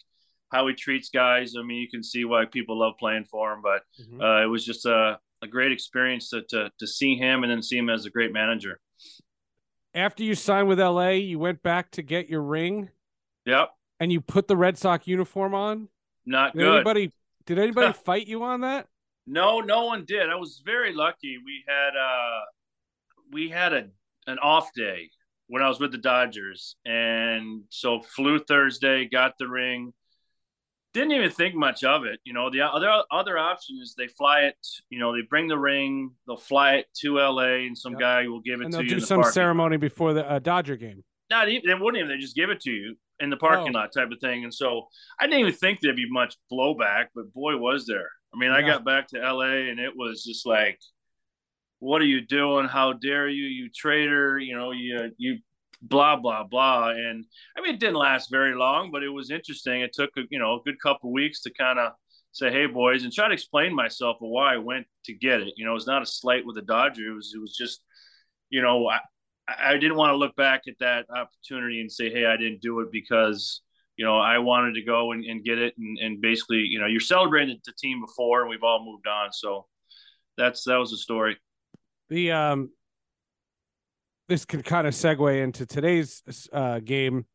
how 0.51 0.67
he 0.67 0.75
treats 0.75 1.09
guys. 1.09 1.55
I 1.59 1.63
mean, 1.63 1.79
you 1.79 1.89
can 1.89 2.03
see 2.03 2.25
why 2.25 2.45
people 2.45 2.79
love 2.79 2.95
playing 2.99 3.25
for 3.25 3.53
him. 3.53 3.61
But 3.63 3.83
mm-hmm. 4.01 4.21
uh, 4.21 4.43
it 4.43 4.47
was 4.47 4.65
just 4.65 4.87
a, 4.87 5.19
a 5.43 5.47
great 5.47 5.73
experience 5.73 6.31
to, 6.31 6.43
to 6.51 6.71
to 6.79 6.87
see 6.87 7.17
him 7.17 7.43
and 7.43 7.51
then 7.51 7.63
see 7.63 7.79
him 7.79 7.91
as 7.91 8.07
a 8.07 8.11
great 8.11 8.33
manager. 8.33 8.81
After 9.95 10.23
you 10.23 10.35
signed 10.35 10.69
with 10.69 10.79
LA, 10.79 11.11
you 11.11 11.39
went 11.39 11.63
back 11.63 11.91
to 11.93 12.03
get 12.03 12.29
your 12.29 12.43
ring. 12.43 12.91
Yep. 13.47 13.71
And 14.01 14.13
you 14.13 14.21
put 14.21 14.47
the 14.47 14.57
Red 14.57 14.79
Sox 14.79 15.07
uniform 15.07 15.55
on. 15.55 15.89
Not 16.25 16.53
did 16.53 16.61
good. 16.61 16.75
Anybody 16.75 17.13
did 17.47 17.59
anybody 17.59 17.93
fight 18.05 18.27
you 18.27 18.43
on 18.43 18.61
that? 18.61 18.87
No, 19.27 19.61
no 19.61 19.85
one 19.85 20.05
did. 20.07 20.31
I 20.31 20.37
was 20.37 20.63
very 20.65 20.95
lucky. 20.95 21.39
We 21.45 21.65
had 21.67 21.91
uh 21.97 22.41
we 23.33 23.49
had 23.49 23.73
a 23.73 23.85
an 24.27 24.39
off 24.39 24.71
day 24.75 25.11
when 25.47 25.63
I 25.63 25.69
was 25.69 25.81
with 25.81 25.93
the 25.93 25.99
Dodgers, 25.99 26.77
and 26.85 27.63
so 27.71 28.01
flew 28.01 28.39
Thursday, 28.39 29.09
got 29.09 29.35
the 29.39 29.49
ring. 29.49 29.93
Didn't 30.95 31.13
even 31.13 31.31
think 31.31 31.55
much 31.55 31.85
of 31.85 32.05
it, 32.05 32.19
you 32.25 32.33
know. 32.33 32.51
The 32.51 32.63
other 32.63 32.91
other 33.11 33.39
option 33.39 33.79
is 33.83 33.95
they 33.97 34.09
fly 34.09 34.43
it, 34.43 34.57
you 34.91 34.99
know, 34.99 35.15
they 35.15 35.23
bring 35.29 35.49
the 35.49 35.59
ring, 35.59 36.13
they'll 36.27 36.37
fly 36.37 36.77
it 36.77 36.87
to 37.01 37.19
LA, 37.19 37.67
and 37.67 37.77
some 37.77 37.93
yep. 37.93 38.01
guy 38.01 38.29
will 38.29 38.41
give 38.41 38.61
it 38.61 38.65
and 38.65 38.75
to 38.75 38.83
you. 38.83 38.89
They'll 38.89 38.99
do 39.01 39.05
some 39.05 39.25
ceremony 39.25 39.77
before 39.77 40.13
the 40.13 40.29
uh, 40.29 40.39
Dodger 40.39 40.77
game. 40.77 41.05
Not 41.31 41.49
even 41.49 41.63
they 41.67 41.75
wouldn't 41.75 41.99
even. 41.99 42.09
They 42.09 42.21
just 42.21 42.37
give 42.37 42.51
it 42.51 42.61
to 42.63 42.71
you 42.71 42.97
in 43.21 43.31
the 43.31 43.37
parking 43.37 43.75
oh. 43.75 43.81
lot 43.81 43.93
type 43.93 44.11
of 44.11 44.19
thing. 44.21 44.45
And 44.45 44.55
so 44.55 44.87
I 45.21 45.27
didn't 45.27 45.41
even 45.41 45.53
think 45.53 45.81
there'd 45.81 45.97
be 45.97 46.11
much 46.11 46.37
blowback, 46.53 47.07
but 47.15 47.33
boy, 47.33 47.57
was 47.57 47.87
there. 47.87 48.09
I 48.35 48.39
mean, 48.39 48.51
yeah. 48.51 48.57
I 48.57 48.63
got 48.63 48.85
back 48.85 49.09
to 49.09 49.19
LA 49.19 49.69
and 49.71 49.81
it 49.81 49.93
was 49.97 50.25
just 50.25 50.47
like, 50.47 50.79
what 51.81 52.03
are 52.03 52.07
you 52.07 52.21
doing? 52.21 52.67
How 52.67 52.93
dare 52.93 53.29
you, 53.29 53.45
you 53.45 53.71
traitor? 53.75 54.39
You 54.39 54.57
know, 54.57 54.73
you, 54.73 55.11
you 55.17 55.39
blah, 55.83 56.17
blah, 56.17 56.45
blah. 56.45 56.91
And 56.91 57.25
I 57.57 57.61
mean, 57.61 57.75
it 57.75 57.81
didn't 57.81 57.97
last 57.97 58.31
very 58.31 58.55
long, 58.55 58.91
but 58.91 59.03
it 59.03 59.09
was 59.11 59.31
interesting. 59.31 59.81
It 59.81 59.93
took, 59.93 60.11
a, 60.17 60.23
you 60.31 60.39
know, 60.39 60.55
a 60.55 60.63
good 60.65 60.81
couple 60.81 61.13
weeks 61.13 61.43
to 61.43 61.53
kind 61.53 61.79
of 61.79 61.93
say, 62.33 62.51
Hey 62.51 62.67
boys, 62.67 63.05
and 63.05 63.13
try 63.13 63.29
to 63.29 63.35
explain 63.35 63.75
myself 63.75 64.17
why 64.21 64.55
I 64.55 64.59
went 64.59 64.87
to 65.05 65.15
get 65.15 65.41
it. 65.41 65.55
You 65.57 65.65
know, 65.67 65.75
it's 65.77 65.87
not 65.87 66.03
a 66.03 66.07
slight 66.07 66.45
with 66.45 66.57
the 66.57 66.63
Dodgers. 66.63 66.99
It 67.07 67.15
was, 67.15 67.33
it 67.35 67.41
was 67.41 67.57
just, 67.57 67.83
you 68.51 68.63
know, 68.63 68.89
I, 68.89 68.99
I 69.49 69.79
didn't 69.79 69.97
want 69.97 70.13
to 70.13 70.17
look 70.17 70.37
back 70.37 70.63
at 70.69 70.79
that 70.81 71.07
opportunity 71.11 71.81
and 71.81 71.91
say, 71.91 72.11
hey, 72.11 72.27
I 72.27 72.37
didn't 72.37 72.61
do 72.61 72.81
it 72.81 72.93
because 72.93 73.63
you 73.97 74.05
know 74.05 74.19
I 74.19 74.39
wanted 74.39 74.75
to 74.75 74.83
go 74.83 75.13
and, 75.13 75.25
and 75.25 75.45
get 75.45 75.59
it, 75.59 75.75
and, 75.79 75.99
and 75.99 76.21
basically, 76.21 76.59
you 76.59 76.79
know, 76.79 76.87
you're 76.87 77.01
celebrating 77.01 77.59
the 77.65 77.73
team 77.79 78.01
before, 78.01 78.43
and 78.43 78.51
we've 78.51 78.63
all 78.63 78.85
moved 78.85 79.07
on, 79.07 79.33
so 79.33 79.67
that's 80.37 80.65
that 80.65 80.77
was 80.77 80.91
the 80.91 80.99
story. 80.99 81.37
The 82.09 82.33
um, 82.33 82.71
this 84.29 84.45
can 84.45 84.63
kind 84.63 84.87
of 84.87 84.95
segue 84.95 85.43
into 85.43 85.67
today's 85.67 86.23
uh, 86.53 86.81
game, 86.81 87.27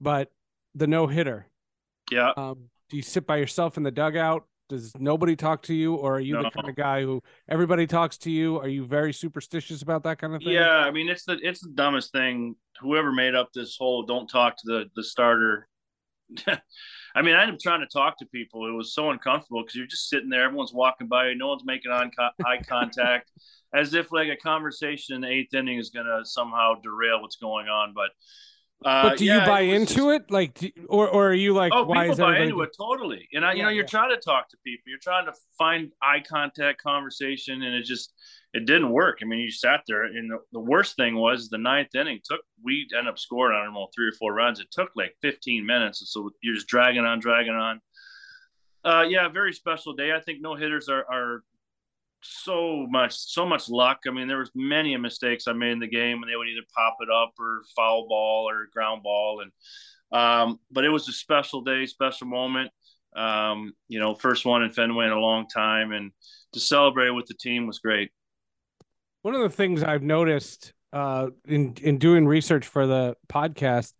but 0.00 0.30
the 0.74 0.86
no 0.86 1.06
hitter. 1.06 1.46
Yeah. 2.10 2.32
Um, 2.36 2.70
do 2.90 2.96
you 2.96 3.02
sit 3.02 3.26
by 3.26 3.36
yourself 3.36 3.76
in 3.76 3.82
the 3.82 3.90
dugout? 3.90 4.44
does 4.68 4.92
nobody 4.98 5.36
talk 5.36 5.62
to 5.62 5.74
you 5.74 5.94
or 5.94 6.16
are 6.16 6.20
you 6.20 6.34
no. 6.34 6.42
the 6.42 6.50
kind 6.50 6.68
of 6.68 6.74
guy 6.74 7.02
who 7.02 7.22
everybody 7.48 7.86
talks 7.86 8.16
to 8.16 8.30
you 8.30 8.58
are 8.58 8.68
you 8.68 8.84
very 8.84 9.12
superstitious 9.12 9.82
about 9.82 10.02
that 10.02 10.18
kind 10.18 10.34
of 10.34 10.42
thing 10.42 10.52
yeah 10.52 10.78
i 10.78 10.90
mean 10.90 11.08
it's 11.08 11.24
the 11.24 11.38
it's 11.42 11.60
the 11.60 11.70
dumbest 11.74 12.12
thing 12.12 12.56
whoever 12.80 13.12
made 13.12 13.34
up 13.34 13.50
this 13.52 13.76
whole 13.76 14.04
don't 14.04 14.28
talk 14.28 14.56
to 14.56 14.62
the 14.66 14.84
the 14.96 15.04
starter 15.04 15.68
i 17.14 17.22
mean 17.22 17.34
i 17.34 17.42
ended 17.42 17.54
up 17.54 17.60
trying 17.60 17.80
to 17.80 17.86
talk 17.86 18.18
to 18.18 18.26
people 18.26 18.68
it 18.68 18.72
was 18.72 18.94
so 18.94 19.10
uncomfortable 19.10 19.62
because 19.62 19.74
you're 19.74 19.86
just 19.86 20.08
sitting 20.08 20.28
there 20.28 20.44
everyone's 20.44 20.72
walking 20.72 21.06
by 21.06 21.32
no 21.34 21.48
one's 21.48 21.64
making 21.64 21.90
eye 21.92 22.62
contact 22.68 23.30
as 23.74 23.94
if 23.94 24.12
like 24.12 24.28
a 24.28 24.36
conversation 24.36 25.14
in 25.14 25.20
the 25.22 25.28
eighth 25.28 25.54
inning 25.54 25.78
is 25.78 25.90
going 25.90 26.06
to 26.06 26.24
somehow 26.24 26.74
derail 26.82 27.20
what's 27.20 27.36
going 27.36 27.68
on 27.68 27.92
but 27.94 28.10
uh, 28.84 29.10
but 29.10 29.18
do 29.18 29.24
yeah, 29.24 29.40
you 29.40 29.46
buy 29.46 29.60
into 29.60 29.94
just, 29.94 30.08
it, 30.08 30.30
like, 30.30 30.54
do, 30.54 30.70
or 30.88 31.08
or 31.08 31.28
are 31.28 31.34
you 31.34 31.54
like, 31.54 31.72
oh, 31.74 31.84
why 31.84 32.08
people 32.08 32.26
buy 32.26 32.38
into 32.40 32.60
it 32.60 32.70
totally? 32.76 33.26
And 33.32 33.44
I, 33.44 33.52
you 33.52 33.58
yeah, 33.58 33.64
know, 33.64 33.68
you're 33.70 33.84
yeah. 33.84 33.88
trying 33.88 34.10
to 34.10 34.18
talk 34.20 34.50
to 34.50 34.58
people, 34.62 34.82
you're 34.86 34.98
trying 34.98 35.24
to 35.24 35.32
find 35.56 35.90
eye 36.02 36.20
contact, 36.20 36.82
conversation, 36.82 37.62
and 37.62 37.74
it 37.74 37.84
just 37.84 38.12
it 38.54 38.66
didn't 38.66 38.92
work. 38.92 39.18
I 39.20 39.24
mean, 39.24 39.40
you 39.40 39.50
sat 39.50 39.82
there, 39.88 40.04
and 40.04 40.30
the, 40.30 40.38
the 40.52 40.60
worst 40.60 40.94
thing 40.94 41.16
was 41.16 41.48
the 41.48 41.58
ninth 41.58 41.92
inning 41.96 42.20
took. 42.24 42.40
We 42.62 42.86
ended 42.96 43.10
up 43.10 43.18
scoring, 43.18 43.58
I 43.60 43.64
don't 43.64 43.74
know, 43.74 43.88
three 43.92 44.08
or 44.08 44.12
four 44.12 44.32
runs. 44.32 44.60
It 44.60 44.70
took 44.70 44.90
like 44.94 45.16
15 45.22 45.66
minutes, 45.66 46.00
and 46.00 46.08
so 46.08 46.30
you're 46.40 46.54
just 46.54 46.68
dragging 46.68 47.04
on, 47.04 47.18
dragging 47.18 47.52
on. 47.52 47.80
Uh, 48.84 49.04
yeah, 49.08 49.28
very 49.28 49.52
special 49.52 49.94
day. 49.94 50.12
I 50.12 50.20
think 50.20 50.38
no 50.40 50.54
hitters 50.54 50.88
are, 50.88 51.04
are 51.10 51.42
so 52.22 52.86
much 52.88 53.14
so 53.16 53.44
much 53.44 53.68
luck. 53.68 54.00
I 54.06 54.12
mean, 54.12 54.28
there 54.28 54.38
was 54.38 54.52
many 54.54 54.96
mistakes 54.96 55.48
I 55.48 55.52
made 55.52 55.72
in 55.72 55.80
the 55.80 55.88
game, 55.88 56.22
and 56.22 56.30
they 56.30 56.36
would 56.36 56.48
either 56.48 56.66
pop 56.74 56.98
it 57.00 57.10
up 57.10 57.32
or 57.40 57.62
foul 57.74 58.06
ball 58.06 58.48
or 58.48 58.68
ground 58.72 59.02
ball, 59.02 59.42
and 59.42 59.50
um, 60.16 60.60
but 60.70 60.84
it 60.84 60.90
was 60.90 61.08
a 61.08 61.12
special 61.12 61.62
day, 61.62 61.86
special 61.86 62.28
moment. 62.28 62.70
Um, 63.16 63.74
you 63.88 63.98
know, 63.98 64.14
first 64.14 64.44
one 64.46 64.62
in 64.62 64.70
Fenway 64.70 65.06
in 65.06 65.12
a 65.12 65.18
long 65.18 65.48
time, 65.48 65.90
and 65.90 66.12
to 66.52 66.60
celebrate 66.60 67.10
with 67.10 67.26
the 67.26 67.34
team 67.34 67.66
was 67.66 67.80
great. 67.80 68.12
One 69.24 69.34
of 69.34 69.40
the 69.40 69.48
things 69.48 69.82
I've 69.82 70.02
noticed 70.02 70.74
uh, 70.92 71.28
in 71.48 71.76
in 71.80 71.96
doing 71.96 72.26
research 72.26 72.66
for 72.66 72.86
the 72.86 73.16
podcast, 73.26 73.94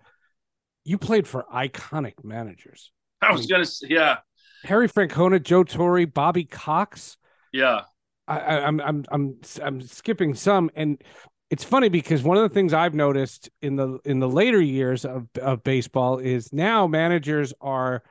you 0.84 0.98
played 0.98 1.26
for 1.26 1.46
iconic 1.50 2.22
managers. 2.22 2.92
I 3.22 3.32
was 3.32 3.46
gonna, 3.46 3.64
say, 3.64 3.86
yeah, 3.88 4.18
Terry 4.66 4.86
Francona, 4.86 5.42
Joe 5.42 5.64
Torre, 5.64 6.06
Bobby 6.06 6.44
Cox. 6.44 7.16
Yeah, 7.54 7.84
I, 8.28 8.38
I'm 8.38 8.82
I'm 8.82 9.04
I'm 9.10 9.40
I'm 9.62 9.80
skipping 9.80 10.34
some, 10.34 10.70
and 10.74 11.02
it's 11.48 11.64
funny 11.64 11.88
because 11.88 12.22
one 12.22 12.36
of 12.36 12.42
the 12.42 12.50
things 12.50 12.74
I've 12.74 12.94
noticed 12.94 13.48
in 13.62 13.76
the 13.76 14.00
in 14.04 14.20
the 14.20 14.28
later 14.28 14.60
years 14.60 15.06
of 15.06 15.26
of 15.40 15.64
baseball 15.64 16.18
is 16.18 16.52
now 16.52 16.86
managers 16.86 17.54
are 17.62 18.02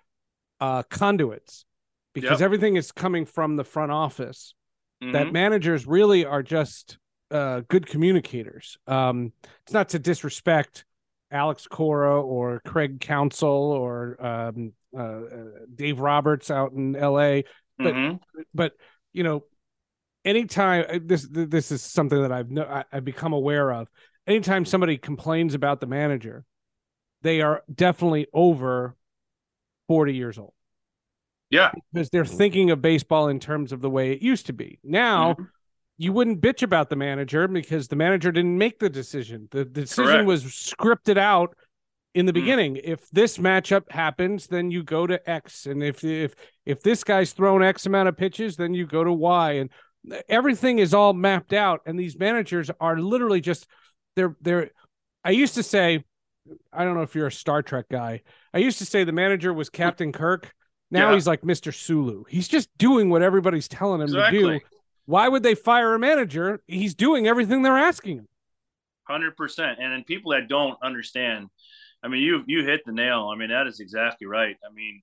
uh, 0.59 0.81
conduits 0.89 1.63
because 2.15 2.39
yep. 2.39 2.41
everything 2.41 2.75
is 2.75 2.91
coming 2.91 3.27
from 3.27 3.55
the 3.55 3.63
front 3.63 3.91
office. 3.91 4.55
Mm-hmm. 5.03 5.11
That 5.11 5.31
managers 5.31 5.85
really 5.85 6.25
are 6.25 6.41
just 6.41 6.97
uh, 7.33 7.61
good 7.67 7.87
communicators. 7.87 8.77
Um, 8.87 9.33
it's 9.63 9.73
not 9.73 9.89
to 9.89 9.99
disrespect 9.99 10.85
Alex 11.31 11.67
Cora 11.67 12.21
or 12.21 12.61
Craig 12.65 12.99
Counsell 12.99 13.49
or 13.49 14.23
um, 14.23 14.73
uh, 14.95 15.01
uh 15.01 15.25
Dave 15.73 15.99
Roberts 15.99 16.51
out 16.51 16.73
in 16.73 16.95
L.A. 16.95 17.43
But 17.77 17.95
mm-hmm. 17.95 18.17
but 18.53 18.73
you 19.13 19.23
know 19.23 19.43
anytime 20.23 20.85
uh, 20.87 20.99
this 21.03 21.27
this 21.29 21.71
is 21.71 21.81
something 21.81 22.21
that 22.21 22.31
I've 22.31 22.51
no, 22.51 22.83
I've 22.91 23.05
become 23.05 23.33
aware 23.33 23.71
of. 23.71 23.87
Anytime 24.27 24.63
somebody 24.63 24.97
complains 24.97 25.53
about 25.53 25.81
the 25.81 25.87
manager, 25.87 26.45
they 27.23 27.41
are 27.41 27.63
definitely 27.73 28.27
over 28.31 28.95
forty 29.87 30.13
years 30.13 30.37
old. 30.37 30.53
Yeah, 31.49 31.71
because 31.91 32.09
they're 32.09 32.25
thinking 32.25 32.71
of 32.71 32.81
baseball 32.81 33.27
in 33.27 33.39
terms 33.39 33.71
of 33.71 33.81
the 33.81 33.89
way 33.89 34.11
it 34.11 34.21
used 34.21 34.45
to 34.47 34.53
be. 34.53 34.79
Now, 34.83 35.33
mm-hmm. 35.33 35.43
You 35.97 36.11
wouldn't 36.11 36.41
bitch 36.41 36.63
about 36.63 36.89
the 36.89 36.95
manager 36.95 37.47
because 37.47 37.87
the 37.87 37.95
manager 37.95 38.31
didn't 38.31 38.57
make 38.57 38.79
the 38.79 38.89
decision. 38.89 39.47
The, 39.51 39.65
decision 39.65 40.11
Correct. 40.11 40.27
was 40.27 40.43
scripted 40.45 41.17
out 41.17 41.55
in 42.15 42.25
the 42.25 42.31
mm. 42.31 42.35
beginning. 42.35 42.79
If 42.83 43.09
this 43.11 43.37
matchup 43.37 43.91
happens, 43.91 44.47
then 44.47 44.71
you 44.71 44.83
go 44.83 45.05
to 45.05 45.29
X, 45.29 45.65
and 45.65 45.83
if 45.83 46.03
if 46.03 46.35
if 46.65 46.81
this 46.81 47.03
guy's 47.03 47.33
thrown 47.33 47.63
X 47.63 47.85
amount 47.85 48.09
of 48.09 48.17
pitches, 48.17 48.55
then 48.55 48.73
you 48.73 48.85
go 48.85 49.03
to 49.03 49.13
Y, 49.13 49.53
and 49.53 49.69
everything 50.27 50.79
is 50.79 50.93
all 50.93 51.13
mapped 51.13 51.53
out 51.53 51.81
and 51.85 51.97
these 51.97 52.17
managers 52.17 52.69
are 52.79 52.99
literally 52.99 53.41
just 53.41 53.67
they're 54.15 54.35
they're 54.41 54.69
i 55.23 55.31
used 55.31 55.55
to 55.55 55.63
say 55.63 56.03
i 56.73 56.83
don't 56.83 56.95
know 56.95 57.01
if 57.01 57.15
you're 57.15 57.27
a 57.27 57.31
star 57.31 57.61
trek 57.61 57.85
guy 57.89 58.21
i 58.53 58.57
used 58.57 58.79
to 58.79 58.85
say 58.85 59.03
the 59.03 59.11
manager 59.11 59.53
was 59.53 59.69
captain 59.69 60.11
kirk 60.11 60.53
now 60.91 61.09
yeah. 61.09 61.15
he's 61.15 61.27
like 61.27 61.41
mr 61.41 61.73
sulu 61.73 62.23
he's 62.27 62.47
just 62.47 62.69
doing 62.77 63.09
what 63.09 63.21
everybody's 63.21 63.67
telling 63.67 64.01
him 64.01 64.07
exactly. 64.07 64.39
to 64.39 64.59
do 64.59 64.59
why 65.05 65.27
would 65.27 65.43
they 65.43 65.55
fire 65.55 65.93
a 65.93 65.99
manager 65.99 66.61
he's 66.67 66.95
doing 66.95 67.27
everything 67.27 67.61
they're 67.61 67.77
asking 67.77 68.17
him 68.17 68.27
100% 69.09 69.33
and 69.59 69.93
then 69.93 70.03
people 70.03 70.31
that 70.31 70.47
don't 70.47 70.77
understand 70.81 71.47
i 72.03 72.07
mean 72.07 72.21
you 72.21 72.43
you 72.47 72.63
hit 72.63 72.81
the 72.85 72.91
nail 72.91 73.29
i 73.33 73.37
mean 73.37 73.49
that 73.49 73.67
is 73.67 73.79
exactly 73.79 74.27
right 74.27 74.55
i 74.67 74.73
mean 74.73 75.01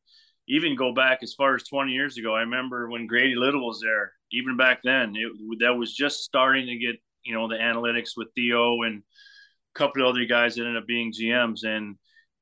even 0.50 0.74
go 0.74 0.92
back 0.92 1.20
as 1.22 1.32
far 1.32 1.54
as 1.54 1.62
20 1.62 1.92
years 1.92 2.18
ago. 2.18 2.34
I 2.34 2.40
remember 2.40 2.90
when 2.90 3.06
Grady 3.06 3.36
Little 3.36 3.66
was 3.66 3.80
there, 3.80 4.12
even 4.32 4.56
back 4.56 4.80
then, 4.82 5.14
it, 5.14 5.30
that 5.60 5.76
was 5.76 5.94
just 5.94 6.24
starting 6.24 6.66
to 6.66 6.76
get, 6.76 6.96
you 7.24 7.34
know, 7.34 7.48
the 7.48 7.54
analytics 7.54 8.10
with 8.16 8.28
Theo 8.34 8.82
and 8.82 8.98
a 8.98 9.78
couple 9.78 10.02
of 10.02 10.08
other 10.08 10.24
guys 10.24 10.56
that 10.56 10.66
ended 10.66 10.82
up 10.82 10.88
being 10.88 11.12
GMs. 11.12 11.64
And 11.64 11.96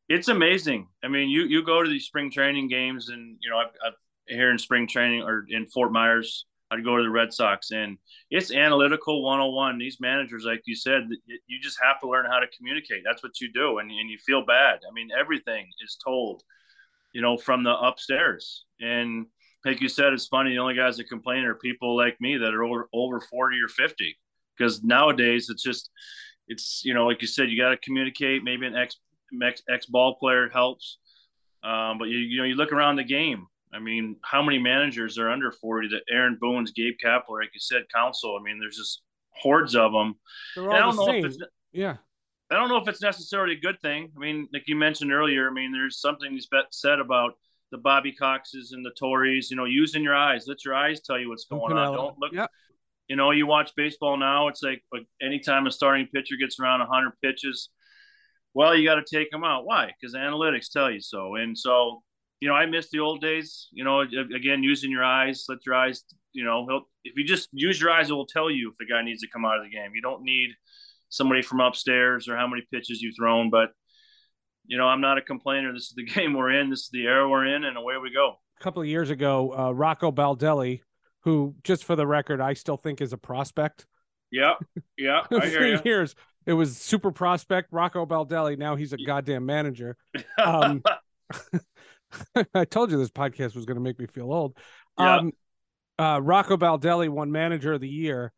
it's 0.09 0.29
amazing. 0.29 0.89
I 1.05 1.09
mean, 1.09 1.29
you, 1.29 1.43
you 1.43 1.63
go 1.63 1.83
to 1.83 1.89
these 1.89 2.07
spring 2.07 2.31
training 2.31 2.69
games 2.69 3.11
and, 3.11 3.37
you 3.43 3.51
know, 3.51 3.59
I've, 3.59 3.75
I've 3.87 3.93
here 4.27 4.51
in 4.51 4.59
spring 4.59 4.89
training 4.89 5.23
or 5.23 5.45
in 5.51 5.67
Fort 5.67 5.93
Myers, 5.93 6.47
I'd 6.71 6.85
go 6.85 6.97
to 6.97 7.03
the 7.03 7.11
Red 7.11 7.33
Sox, 7.33 7.71
and 7.71 7.97
it's 8.31 8.53
analytical 8.53 9.23
101. 9.23 9.79
These 9.79 10.01
managers, 10.01 10.45
like 10.45 10.63
you 10.67 10.75
said, 10.75 11.09
you 11.47 11.61
just 11.61 11.79
have 11.83 12.01
to 12.01 12.09
learn 12.09 12.27
how 12.27 12.39
to 12.39 12.47
communicate. 12.57 13.03
That's 13.05 13.23
what 13.23 13.41
you 13.41 13.51
do, 13.53 13.79
and, 13.79 13.91
and 13.91 14.11
you 14.11 14.19
feel 14.19 14.45
bad. 14.45 14.81
I 14.89 14.93
mean, 14.93 15.09
everything 15.19 15.67
is 15.83 15.97
told, 16.05 16.43
you 17.15 17.23
know, 17.23 17.39
from 17.39 17.65
the 17.65 17.75
upstairs. 17.75 18.65
And 18.81 19.27
like 19.65 19.81
you 19.81 19.89
said, 19.89 20.13
it's 20.13 20.27
funny. 20.27 20.51
The 20.51 20.59
only 20.59 20.75
guys 20.75 20.99
that 20.99 21.09
complain 21.09 21.45
are 21.45 21.55
people 21.55 21.97
like 21.97 22.21
me 22.21 22.37
that 22.37 22.55
are 22.55 22.65
over 22.65 22.89
over 22.93 23.21
40 23.21 23.57
or 23.63 23.69
50, 23.69 24.19
because 24.57 24.83
nowadays 24.83 25.49
it's 25.49 25.63
just, 25.63 25.91
it's 26.49 26.83
you 26.85 26.93
know, 26.93 27.07
like 27.07 27.23
you 27.23 27.29
said, 27.29 27.51
you 27.51 27.61
got 27.61 27.71
to 27.71 27.79
communicate. 27.79 28.45
Maybe 28.45 28.67
an 28.67 28.77
ex 28.77 28.97
ex, 29.43 29.63
ex 29.71 29.87
ball 29.87 30.17
player 30.17 30.51
helps, 30.51 30.99
um, 31.63 31.97
but 31.99 32.09
you 32.09 32.19
you 32.19 32.39
know, 32.39 32.45
you 32.45 32.57
look 32.57 32.73
around 32.73 32.97
the 32.97 33.05
game 33.05 33.47
I 33.73 33.79
mean, 33.79 34.17
how 34.23 34.43
many 34.43 34.59
managers 34.59 35.19
are 35.19 35.31
under 35.31 35.51
40 35.53 35.89
that 35.89 36.03
Aaron 36.11 36.39
Boone's, 36.41 36.73
Gabe 36.73 36.95
Kapler, 37.05 37.41
like 37.41 37.51
you 37.55 37.61
said, 37.61 37.85
Counsell. 37.95 38.37
I 38.39 38.43
mean, 38.43 38.59
there's 38.59 38.77
just 38.77 39.03
hordes 39.31 39.75
of 39.75 39.93
them. 39.93 40.15
They're 40.57 40.71
all 40.83 40.93
the 40.93 41.05
same. 41.05 41.49
yeah. 41.73 41.97
I 42.51 42.55
don't 42.55 42.71
know 42.71 42.79
if 42.79 42.89
it's 42.89 43.03
necessarily 43.03 43.55
a 43.55 43.61
good 43.61 43.79
thing. 43.83 44.11
I 44.17 44.19
mean, 44.19 44.49
like 44.53 44.65
you 44.67 44.77
mentioned 44.77 45.13
earlier, 45.13 45.51
I 45.51 45.53
mean, 45.53 45.71
there's 45.71 46.01
something 46.01 46.33
he's 46.33 46.49
said 46.71 46.99
about 46.99 47.35
the 47.71 47.79
Bobby 47.79 48.13
Coxes 48.13 48.73
and 48.73 48.85
the 48.85 48.93
Torres, 48.99 49.51
you 49.51 49.57
know, 49.57 49.67
using 49.67 50.03
your 50.03 50.15
eyes. 50.15 50.47
Let 50.47 50.65
your 50.65 50.75
eyes 50.75 51.03
tell 51.03 51.19
you 51.19 51.29
what's 51.29 51.45
going 51.45 51.77
on. 51.77 51.95
Don't 51.95 52.19
look. 52.19 52.33
Yep. 52.33 52.51
You 53.09 53.17
know, 53.17 53.31
you 53.33 53.47
watch 53.47 53.73
baseball 53.77 54.17
now, 54.17 54.49
it's 54.49 54.63
like, 54.63 54.83
like 54.93 55.07
anytime 55.21 55.67
a 55.67 55.71
starting 55.71 56.07
pitcher 56.13 56.37
gets 56.41 56.59
around 56.61 56.81
100 56.81 57.13
pitches, 57.23 57.71
well, 58.55 58.75
you 58.75 58.87
got 58.87 58.97
to 58.97 59.17
take 59.17 59.31
them 59.31 59.45
out. 59.45 59.65
Why? 59.65 59.93
Because 59.99 60.15
analytics 60.15 60.71
tell 60.71 60.91
you 60.91 61.01
so. 61.01 61.37
And 61.37 61.57
so 61.57 62.03
you 62.41 62.49
know, 62.49 62.55
I 62.55 62.67
miss 62.67 62.91
the 62.91 63.01
old 63.01 63.21
days. 63.21 63.69
You 63.73 63.85
know, 63.85 64.01
again, 64.01 64.63
using 64.63 64.91
your 64.91 65.05
eyes, 65.05 65.45
let 65.49 65.59
your 65.67 65.75
eyes, 65.75 66.05
you 66.33 66.45
know, 66.45 66.85
if 67.05 67.17
you 67.17 67.25
just 67.25 67.49
use 67.53 67.81
your 67.81 67.91
eyes, 67.91 68.11
it 68.11 68.15
will 68.15 68.27
tell 68.27 68.51
you 68.51 68.71
if 68.71 68.77
the 68.79 68.87
guy 68.87 69.03
needs 69.03 69.23
to 69.23 69.29
come 69.29 69.45
out 69.45 69.59
of 69.59 69.65
the 69.65 69.71
game. 69.71 69.93
You 69.95 70.03
don't 70.03 70.23
need 70.23 70.51
somebody 71.09 71.43
from 71.43 71.61
upstairs 71.61 72.29
or 72.29 72.37
how 72.37 72.47
many 72.47 72.63
pitches 72.73 73.01
you've 73.01 73.17
thrown. 73.19 73.51
But, 73.51 73.71
you 74.67 74.79
know, 74.79 74.87
I'm 74.87 75.01
not 75.01 75.19
a 75.19 75.23
complainer. 75.23 75.73
This 75.73 75.85
is 75.85 75.95
the 75.97 76.05
game 76.15 76.35
we're 76.35 76.53
in. 76.53 76.71
This 76.71 76.81
is 76.81 76.91
the 76.93 77.07
era 77.07 77.29
we're 77.29 77.47
in, 77.47 77.65
and 77.65 77.77
away 77.77 77.97
we 78.03 78.13
go. 78.13 78.35
A 78.61 78.63
couple 78.63 78.83
of 78.83 78.89
years 78.89 79.11
ago, 79.11 79.55
uh, 79.57 79.71
Rocco 79.73 80.13
Baldelli, 80.13 80.81
who, 81.23 81.55
just 81.63 81.85
for 81.85 81.97
the 81.97 82.07
record, 82.07 82.41
I 82.41 82.55
still 82.55 82.77
think 82.77 83.01
is 83.01 83.13
a 83.13 83.19
prospect. 83.19 83.87
Yeah, 84.31 84.55
yeah, 84.99 85.23
I 85.33 85.47
hear 85.47 85.67
you. 85.67 85.81
Years 85.85 86.15
it 86.49 86.55
was 86.55 86.79
super 86.79 87.13
prospect 87.13 87.69
Rocco 87.73 88.07
Baldelli. 88.07 88.59
Now 88.59 88.75
he's 88.75 88.95
a 88.95 88.97
goddamn 88.97 89.47
manager. 89.47 89.97
Um, 90.43 90.83
I 92.55 92.65
told 92.65 92.91
you 92.91 92.99
this 92.99 93.11
podcast 93.11 93.55
was 93.55 93.67
going 93.67 93.77
to 93.77 93.83
make 93.83 93.99
me 93.99 94.07
feel 94.07 94.33
old. 94.33 94.57
Yeah. 94.99 95.17
Um, 95.17 95.33
uh, 95.99 96.21
Rocco 96.23 96.57
Baldelli 96.57 97.09
won 97.09 97.33
Manager 97.33 97.73
of 97.73 97.81
the 97.81 97.89
Year, 97.89 98.33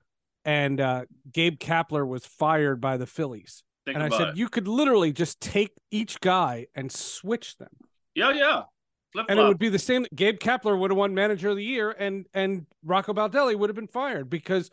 and 0.45 0.81
uh, 0.81 1.05
Gabe 1.31 1.59
Kapler 1.59 2.07
was 2.07 2.25
fired 2.25 2.81
by 2.81 2.97
the 2.97 3.07
Phillies. 3.07 3.63
Think 3.85 3.97
and 3.97 4.05
I 4.05 4.17
said, 4.17 4.29
it. 4.29 4.37
you 4.37 4.49
could 4.49 4.69
literally 4.69 5.13
just 5.13 5.41
take 5.41 5.73
each 5.91 6.21
guy 6.21 6.67
and 6.75 6.91
switch 6.91 7.57
them. 7.59 7.71
Yeah, 8.15 8.33
yeah. 8.33 8.63
Flip 9.13 9.27
and 9.29 9.41
it 9.41 9.45
would 9.45 9.59
be 9.59 9.69
the 9.69 9.79
same. 9.79 10.07
Gabe 10.15 10.39
Kapler 10.39 10.79
would 10.79 10.91
have 10.91 10.99
won 10.99 11.15
Manager 11.15 11.51
of 11.51 11.57
the 11.57 11.65
Year, 11.65 11.91
and 11.91 12.27
and 12.33 12.67
Rocco 12.85 13.13
Baldelli 13.13 13.57
would 13.57 13.69
have 13.69 13.77
been 13.77 13.89
fired 13.89 14.31
because 14.31 14.71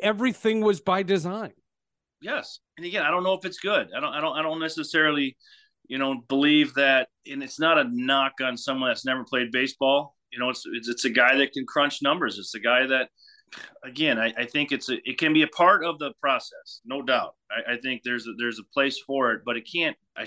everything 0.00 0.60
was 0.60 0.80
by 0.80 1.04
design. 1.04 1.52
Yes, 2.20 2.58
and 2.76 2.84
again, 2.84 3.02
I 3.02 3.10
don't 3.10 3.22
know 3.22 3.34
if 3.34 3.44
it's 3.44 3.58
good. 3.58 3.90
I 3.96 4.00
don't. 4.00 4.12
I 4.12 4.20
don't. 4.20 4.36
I 4.36 4.42
don't 4.42 4.58
necessarily 4.58 5.36
you 5.86 5.98
know, 5.98 6.22
believe 6.28 6.74
that, 6.74 7.08
and 7.30 7.42
it's 7.42 7.60
not 7.60 7.78
a 7.78 7.84
knock 7.90 8.34
on 8.42 8.56
someone 8.56 8.90
that's 8.90 9.04
never 9.04 9.24
played 9.24 9.52
baseball. 9.52 10.16
You 10.32 10.38
know, 10.38 10.50
it's 10.50 10.64
it's, 10.72 10.88
it's 10.88 11.04
a 11.04 11.10
guy 11.10 11.36
that 11.36 11.52
can 11.52 11.66
crunch 11.66 12.02
numbers. 12.02 12.38
It's 12.38 12.54
a 12.54 12.60
guy 12.60 12.86
that, 12.86 13.10
again, 13.84 14.18
I, 14.18 14.32
I 14.36 14.46
think 14.46 14.72
it's 14.72 14.88
a, 14.88 14.96
it 15.08 15.18
can 15.18 15.32
be 15.32 15.42
a 15.42 15.48
part 15.48 15.84
of 15.84 15.98
the 15.98 16.12
process, 16.20 16.80
no 16.84 17.02
doubt. 17.02 17.34
I, 17.50 17.74
I 17.74 17.76
think 17.78 18.02
there's 18.02 18.26
a, 18.26 18.32
there's 18.38 18.58
a 18.58 18.72
place 18.72 18.98
for 19.06 19.32
it, 19.32 19.42
but 19.44 19.56
it 19.56 19.68
can't. 19.72 19.96
I 20.16 20.26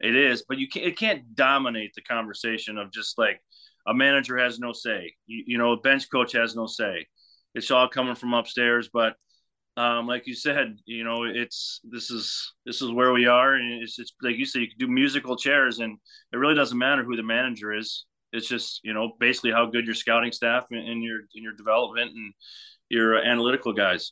it 0.00 0.14
is, 0.14 0.44
but 0.48 0.58
you 0.58 0.68
can't. 0.68 0.86
It 0.86 0.98
can't 0.98 1.34
dominate 1.34 1.92
the 1.94 2.02
conversation 2.02 2.78
of 2.78 2.92
just 2.92 3.18
like 3.18 3.40
a 3.86 3.94
manager 3.94 4.38
has 4.38 4.58
no 4.58 4.72
say. 4.72 5.14
You, 5.26 5.44
you 5.46 5.58
know, 5.58 5.72
a 5.72 5.76
bench 5.76 6.10
coach 6.10 6.32
has 6.32 6.54
no 6.54 6.66
say. 6.66 7.06
It's 7.54 7.70
all 7.70 7.88
coming 7.88 8.14
from 8.14 8.34
upstairs, 8.34 8.90
but 8.92 9.14
um, 9.78 10.08
like 10.08 10.26
you 10.26 10.34
said, 10.34 10.76
you 10.86 11.04
know, 11.04 11.22
it's 11.22 11.80
this 11.84 12.10
is 12.10 12.52
this 12.66 12.82
is 12.82 12.90
where 12.90 13.12
we 13.12 13.26
are, 13.26 13.54
and 13.54 13.80
it's 13.80 13.96
it's 14.00 14.12
like 14.20 14.36
you 14.36 14.44
said, 14.44 14.62
you 14.62 14.68
can 14.68 14.78
do 14.78 14.88
musical 14.88 15.36
chairs, 15.36 15.78
and 15.78 15.96
it 16.32 16.36
really 16.36 16.56
doesn't 16.56 16.76
matter 16.76 17.04
who 17.04 17.14
the 17.14 17.22
manager 17.22 17.72
is. 17.72 18.04
It's 18.32 18.48
just 18.48 18.80
you 18.82 18.92
know 18.92 19.12
basically 19.20 19.52
how 19.52 19.66
good 19.66 19.86
your 19.86 19.94
scouting 19.94 20.32
staff 20.32 20.64
and, 20.72 20.80
and 20.80 21.00
your 21.00 21.20
in 21.32 21.44
your 21.44 21.52
development 21.52 22.10
and 22.12 22.34
your 22.88 23.18
analytical 23.18 23.72
guys. 23.72 24.10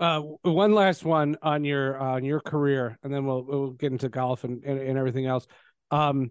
Uh, 0.00 0.20
one 0.42 0.74
last 0.74 1.02
one 1.02 1.38
on 1.40 1.64
your 1.64 1.96
on 1.96 2.22
your 2.22 2.40
career, 2.40 2.98
and 3.02 3.12
then 3.12 3.24
we'll 3.24 3.46
we'll 3.46 3.70
get 3.70 3.90
into 3.90 4.10
golf 4.10 4.44
and 4.44 4.62
and, 4.64 4.78
and 4.78 4.98
everything 4.98 5.24
else. 5.24 5.46
Um, 5.90 6.30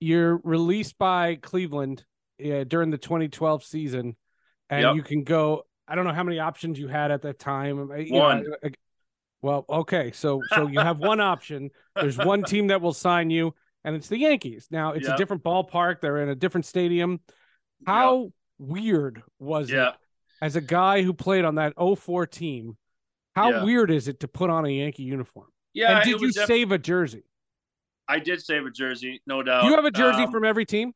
you're 0.00 0.40
released 0.42 0.98
by 0.98 1.36
Cleveland 1.36 2.04
uh, 2.44 2.64
during 2.64 2.90
the 2.90 2.98
2012 2.98 3.62
season, 3.62 4.16
and 4.68 4.82
yep. 4.82 4.94
you 4.96 5.02
can 5.04 5.22
go 5.22 5.62
I 5.90 5.96
don't 5.96 6.04
know 6.04 6.12
how 6.12 6.22
many 6.22 6.38
options 6.38 6.78
you 6.78 6.86
had 6.86 7.10
at 7.10 7.22
that 7.22 7.40
time. 7.40 7.88
One. 7.88 8.44
Know, 8.44 8.70
well, 9.42 9.64
okay, 9.68 10.12
so 10.12 10.40
so 10.54 10.68
you 10.68 10.78
have 10.78 10.98
one 10.98 11.20
option. 11.20 11.70
There's 11.96 12.16
one 12.16 12.44
team 12.44 12.68
that 12.68 12.80
will 12.80 12.92
sign 12.92 13.28
you, 13.28 13.54
and 13.84 13.96
it's 13.96 14.06
the 14.06 14.18
Yankees. 14.18 14.68
Now 14.70 14.92
it's 14.92 15.06
yep. 15.06 15.16
a 15.16 15.18
different 15.18 15.42
ballpark. 15.42 16.00
They're 16.00 16.22
in 16.22 16.28
a 16.28 16.36
different 16.36 16.66
stadium. 16.66 17.20
How 17.84 18.22
yep. 18.22 18.30
weird 18.58 19.22
was 19.40 19.68
yep. 19.68 19.94
it 19.94 19.94
as 20.44 20.54
a 20.54 20.60
guy 20.60 21.02
who 21.02 21.12
played 21.12 21.44
on 21.44 21.56
that 21.56 21.72
04 21.76 22.26
team? 22.28 22.76
How 23.34 23.64
weird 23.64 23.90
is 23.90 24.06
it 24.06 24.20
to 24.20 24.28
put 24.28 24.50
on 24.50 24.66
a 24.66 24.68
Yankee 24.68 25.04
uniform? 25.04 25.46
Yeah. 25.72 25.96
And 25.96 26.04
did 26.04 26.20
you 26.20 26.30
def- 26.30 26.46
save 26.46 26.72
a 26.72 26.78
jersey? 26.78 27.24
I 28.06 28.18
did 28.18 28.42
save 28.42 28.66
a 28.66 28.70
jersey, 28.70 29.22
no 29.26 29.42
doubt. 29.42 29.64
You 29.64 29.74
have 29.74 29.84
a 29.84 29.90
jersey 29.90 30.24
um, 30.24 30.32
from 30.32 30.44
every 30.44 30.66
team? 30.66 30.92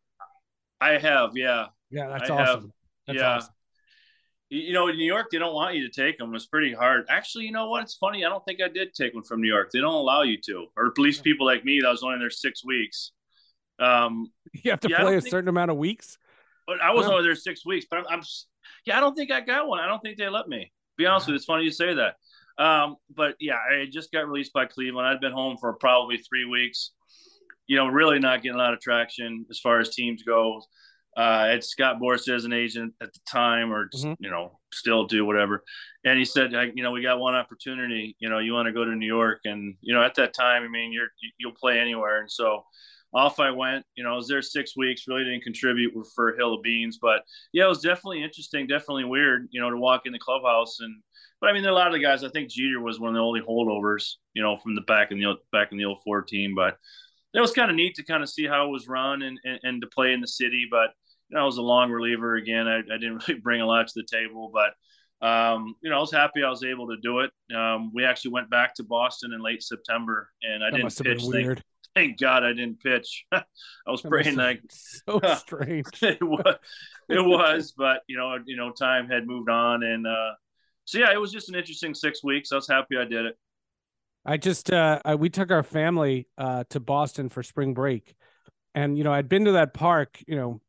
I 0.80 0.98
have, 0.98 1.30
yeah. 1.34 1.66
Yeah, 1.90 2.08
that's 2.08 2.28
I 2.28 2.34
awesome. 2.34 2.60
Have, 2.60 2.70
that's 3.06 3.18
yeah. 3.18 3.36
Awesome 3.36 3.53
you 4.50 4.72
know, 4.72 4.88
in 4.88 4.96
New 4.96 5.04
York, 5.04 5.28
they 5.30 5.38
don't 5.38 5.54
want 5.54 5.74
you 5.74 5.88
to 5.88 5.92
take 5.92 6.18
them. 6.18 6.34
It's 6.34 6.46
pretty 6.46 6.72
hard. 6.72 7.06
Actually, 7.08 7.46
you 7.46 7.52
know 7.52 7.68
what? 7.68 7.82
It's 7.82 7.94
funny. 7.96 8.24
I 8.24 8.28
don't 8.28 8.44
think 8.44 8.60
I 8.62 8.68
did 8.68 8.94
take 8.94 9.14
one 9.14 9.24
from 9.24 9.40
New 9.40 9.48
York. 9.48 9.70
They 9.72 9.80
don't 9.80 9.94
allow 9.94 10.22
you 10.22 10.38
to, 10.46 10.66
or 10.76 10.88
at 10.88 10.98
least 10.98 11.24
people 11.24 11.46
like 11.46 11.64
me 11.64 11.80
that 11.80 11.88
was 11.88 12.02
only 12.02 12.18
there 12.18 12.30
six 12.30 12.64
weeks. 12.64 13.12
Um, 13.78 14.30
you 14.52 14.70
have 14.70 14.80
to 14.80 14.88
yeah, 14.88 15.00
play 15.00 15.16
a 15.16 15.20
think, 15.20 15.30
certain 15.30 15.48
amount 15.48 15.70
of 15.70 15.76
weeks. 15.76 16.18
But 16.66 16.80
I 16.80 16.92
was 16.92 17.06
only 17.06 17.24
there 17.24 17.34
six 17.34 17.64
weeks. 17.66 17.86
But 17.90 18.00
I'm, 18.00 18.06
I'm, 18.10 18.22
yeah, 18.86 18.96
I 18.96 19.00
don't 19.00 19.14
think 19.14 19.30
I 19.30 19.40
got 19.40 19.66
one. 19.66 19.80
I 19.80 19.86
don't 19.86 20.00
think 20.00 20.18
they 20.18 20.28
let 20.28 20.48
me. 20.48 20.72
Be 20.96 21.06
honest 21.06 21.26
with 21.26 21.32
you, 21.32 21.36
it's 21.36 21.44
funny 21.44 21.64
you 21.64 21.72
say 21.72 21.94
that. 21.94 22.16
Um, 22.56 22.96
but 23.14 23.34
yeah, 23.40 23.56
I 23.56 23.86
just 23.90 24.12
got 24.12 24.28
released 24.28 24.52
by 24.52 24.66
Cleveland. 24.66 25.08
I'd 25.08 25.20
been 25.20 25.32
home 25.32 25.56
for 25.60 25.72
probably 25.72 26.18
three 26.18 26.44
weeks. 26.44 26.92
You 27.66 27.76
know, 27.76 27.88
really 27.88 28.18
not 28.18 28.42
getting 28.42 28.56
a 28.56 28.62
lot 28.62 28.74
of 28.74 28.80
traction 28.80 29.46
as 29.50 29.58
far 29.58 29.80
as 29.80 29.90
teams 29.90 30.22
go. 30.22 30.62
Uh, 31.16 31.46
had 31.46 31.64
Scott 31.64 32.00
Boras 32.00 32.28
as 32.28 32.44
an 32.44 32.52
agent 32.52 32.92
at 33.00 33.12
the 33.12 33.20
time, 33.30 33.72
or 33.72 33.88
just, 33.88 34.04
mm-hmm. 34.04 34.22
you 34.22 34.30
know, 34.30 34.58
still 34.72 35.06
do 35.06 35.24
whatever. 35.24 35.62
And 36.04 36.18
he 36.18 36.24
said, 36.24 36.52
you 36.74 36.82
know, 36.82 36.90
we 36.90 37.02
got 37.02 37.20
one 37.20 37.34
opportunity. 37.34 38.16
You 38.18 38.28
know, 38.28 38.38
you 38.38 38.52
want 38.52 38.66
to 38.66 38.72
go 38.72 38.84
to 38.84 38.94
New 38.94 39.06
York, 39.06 39.40
and 39.44 39.76
you 39.80 39.94
know, 39.94 40.02
at 40.02 40.16
that 40.16 40.34
time, 40.34 40.64
I 40.64 40.68
mean, 40.68 40.92
you're 40.92 41.08
you'll 41.38 41.52
play 41.52 41.78
anywhere. 41.78 42.20
And 42.20 42.30
so 42.30 42.64
off 43.12 43.38
I 43.38 43.50
went. 43.50 43.84
You 43.94 44.02
know, 44.02 44.12
I 44.12 44.16
was 44.16 44.28
there 44.28 44.42
six 44.42 44.76
weeks. 44.76 45.04
Really 45.06 45.24
didn't 45.24 45.44
contribute 45.44 45.94
for 46.14 46.30
a 46.30 46.36
hill 46.36 46.54
of 46.54 46.62
beans, 46.62 46.98
but 47.00 47.22
yeah, 47.52 47.64
it 47.64 47.68
was 47.68 47.80
definitely 47.80 48.22
interesting, 48.22 48.66
definitely 48.66 49.04
weird. 49.04 49.48
You 49.50 49.60
know, 49.60 49.70
to 49.70 49.76
walk 49.76 50.02
in 50.06 50.12
the 50.12 50.18
clubhouse 50.18 50.80
and. 50.80 51.02
But 51.40 51.50
I 51.50 51.52
mean, 51.52 51.62
there 51.62 51.72
are 51.72 51.74
a 51.74 51.78
lot 51.78 51.88
of 51.88 51.92
the 51.92 51.98
guys. 51.98 52.24
I 52.24 52.30
think 52.30 52.48
Jeter 52.48 52.80
was 52.80 52.98
one 52.98 53.10
of 53.10 53.14
the 53.16 53.20
only 53.20 53.42
holdovers, 53.42 54.14
you 54.32 54.42
know, 54.42 54.56
from 54.56 54.74
the 54.74 54.80
back 54.82 55.10
in 55.10 55.18
the 55.18 55.34
back 55.52 55.72
in 55.72 55.78
the 55.78 55.94
04 56.02 56.22
team. 56.22 56.54
But 56.54 56.78
it 57.34 57.40
was 57.40 57.50
kind 57.50 57.70
of 57.70 57.76
neat 57.76 57.96
to 57.96 58.04
kind 58.04 58.22
of 58.22 58.30
see 58.30 58.46
how 58.46 58.66
it 58.66 58.70
was 58.70 58.88
run 58.88 59.20
and, 59.20 59.38
and, 59.44 59.60
and 59.62 59.82
to 59.82 59.88
play 59.88 60.12
in 60.12 60.20
the 60.20 60.28
city. 60.28 60.66
But 60.70 60.90
I 61.36 61.44
was 61.44 61.58
a 61.58 61.62
long 61.62 61.90
reliever 61.90 62.36
again. 62.36 62.66
I, 62.68 62.78
I 62.78 62.98
didn't 62.98 63.24
really 63.28 63.40
bring 63.40 63.60
a 63.60 63.66
lot 63.66 63.86
to 63.86 63.92
the 63.96 64.06
table, 64.10 64.50
but 64.52 64.74
um, 65.26 65.74
you 65.80 65.90
know, 65.90 65.96
I 65.96 66.00
was 66.00 66.12
happy 66.12 66.42
I 66.42 66.50
was 66.50 66.64
able 66.64 66.88
to 66.88 66.96
do 66.98 67.20
it. 67.20 67.30
Um, 67.54 67.92
we 67.94 68.04
actually 68.04 68.32
went 68.32 68.50
back 68.50 68.74
to 68.74 68.84
Boston 68.84 69.32
in 69.32 69.42
late 69.42 69.62
September, 69.62 70.28
and 70.42 70.62
I 70.62 70.70
that 70.70 70.76
didn't 70.76 70.98
pitch. 70.98 71.22
Thank, 71.32 71.62
thank, 71.94 72.20
God 72.20 72.44
I 72.44 72.52
didn't 72.52 72.80
pitch. 72.82 73.24
I 73.32 73.42
was 73.86 74.02
that 74.02 74.10
praying 74.10 74.36
like 74.36 74.60
so 74.68 75.20
strange. 75.36 75.86
it 76.02 76.22
was, 76.22 76.56
it 77.08 77.24
was, 77.24 77.72
but 77.76 78.02
you 78.06 78.18
know, 78.18 78.36
you 78.44 78.56
know, 78.56 78.70
time 78.70 79.08
had 79.08 79.26
moved 79.26 79.48
on, 79.48 79.82
and 79.82 80.06
uh, 80.06 80.32
so 80.84 80.98
yeah, 80.98 81.12
it 81.12 81.20
was 81.20 81.32
just 81.32 81.48
an 81.48 81.54
interesting 81.54 81.94
six 81.94 82.22
weeks. 82.22 82.52
I 82.52 82.56
was 82.56 82.68
happy 82.68 82.98
I 82.98 83.04
did 83.04 83.24
it. 83.24 83.38
I 84.26 84.36
just 84.36 84.70
uh, 84.70 85.00
I, 85.04 85.14
we 85.14 85.30
took 85.30 85.50
our 85.50 85.62
family 85.62 86.28
uh, 86.36 86.64
to 86.70 86.80
Boston 86.80 87.30
for 87.30 87.42
spring 87.42 87.72
break, 87.72 88.14
and 88.74 88.98
you 88.98 89.04
know, 89.04 89.12
I'd 89.12 89.28
been 89.28 89.46
to 89.46 89.52
that 89.52 89.72
park, 89.72 90.18
you 90.26 90.36
know, 90.36 90.60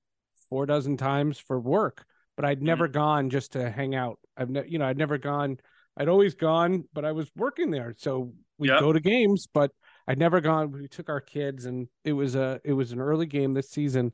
four 0.49 0.65
dozen 0.65 0.97
times 0.97 1.39
for 1.39 1.59
work, 1.59 2.05
but 2.35 2.45
I'd 2.45 2.61
never 2.61 2.87
mm-hmm. 2.87 2.93
gone 2.93 3.29
just 3.29 3.53
to 3.53 3.69
hang 3.69 3.95
out. 3.95 4.19
I've 4.37 4.49
ne- 4.49 4.67
you 4.67 4.79
know, 4.79 4.85
I'd 4.85 4.97
never 4.97 5.17
gone. 5.17 5.57
I'd 5.97 6.09
always 6.09 6.35
gone, 6.35 6.85
but 6.93 7.05
I 7.05 7.13
was 7.13 7.29
working 7.35 7.71
there, 7.71 7.95
so 7.97 8.33
we 8.57 8.67
yep. 8.67 8.79
go 8.79 8.91
to 8.91 8.99
games, 8.99 9.47
but 9.53 9.71
I'd 10.07 10.19
never 10.19 10.41
gone. 10.41 10.71
We 10.71 10.87
took 10.87 11.09
our 11.09 11.21
kids, 11.21 11.65
and 11.65 11.87
it 12.03 12.13
was 12.13 12.35
a 12.35 12.59
it 12.63 12.73
was 12.73 12.91
an 12.91 12.99
early 12.99 13.25
game 13.25 13.53
this 13.53 13.69
season, 13.69 14.13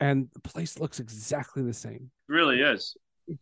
and 0.00 0.28
the 0.32 0.40
place 0.40 0.78
looks 0.78 1.00
exactly 1.00 1.62
the 1.62 1.72
same. 1.72 2.10
It 2.28 2.32
really 2.32 2.60
is. 2.60 2.96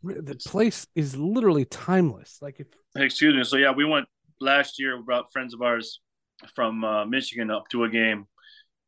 The 0.05 0.41
place 0.47 0.87
is 0.95 1.17
literally 1.17 1.65
timeless. 1.65 2.39
Like 2.41 2.61
if 2.61 2.69
excuse 2.97 3.35
me. 3.35 3.45
So 3.45 3.57
yeah, 3.57 3.73
we 3.73 3.85
went 3.85 4.07
last 4.41 4.79
year. 4.79 4.97
We 4.97 5.03
brought 5.03 5.33
friends 5.33 5.55
of 5.55 5.63
ours 5.63 6.01
from 6.55 6.85
uh, 6.85 7.05
Michigan 7.05 7.51
up 7.51 7.69
to 7.71 7.85
a 7.85 7.89
game, 7.89 8.27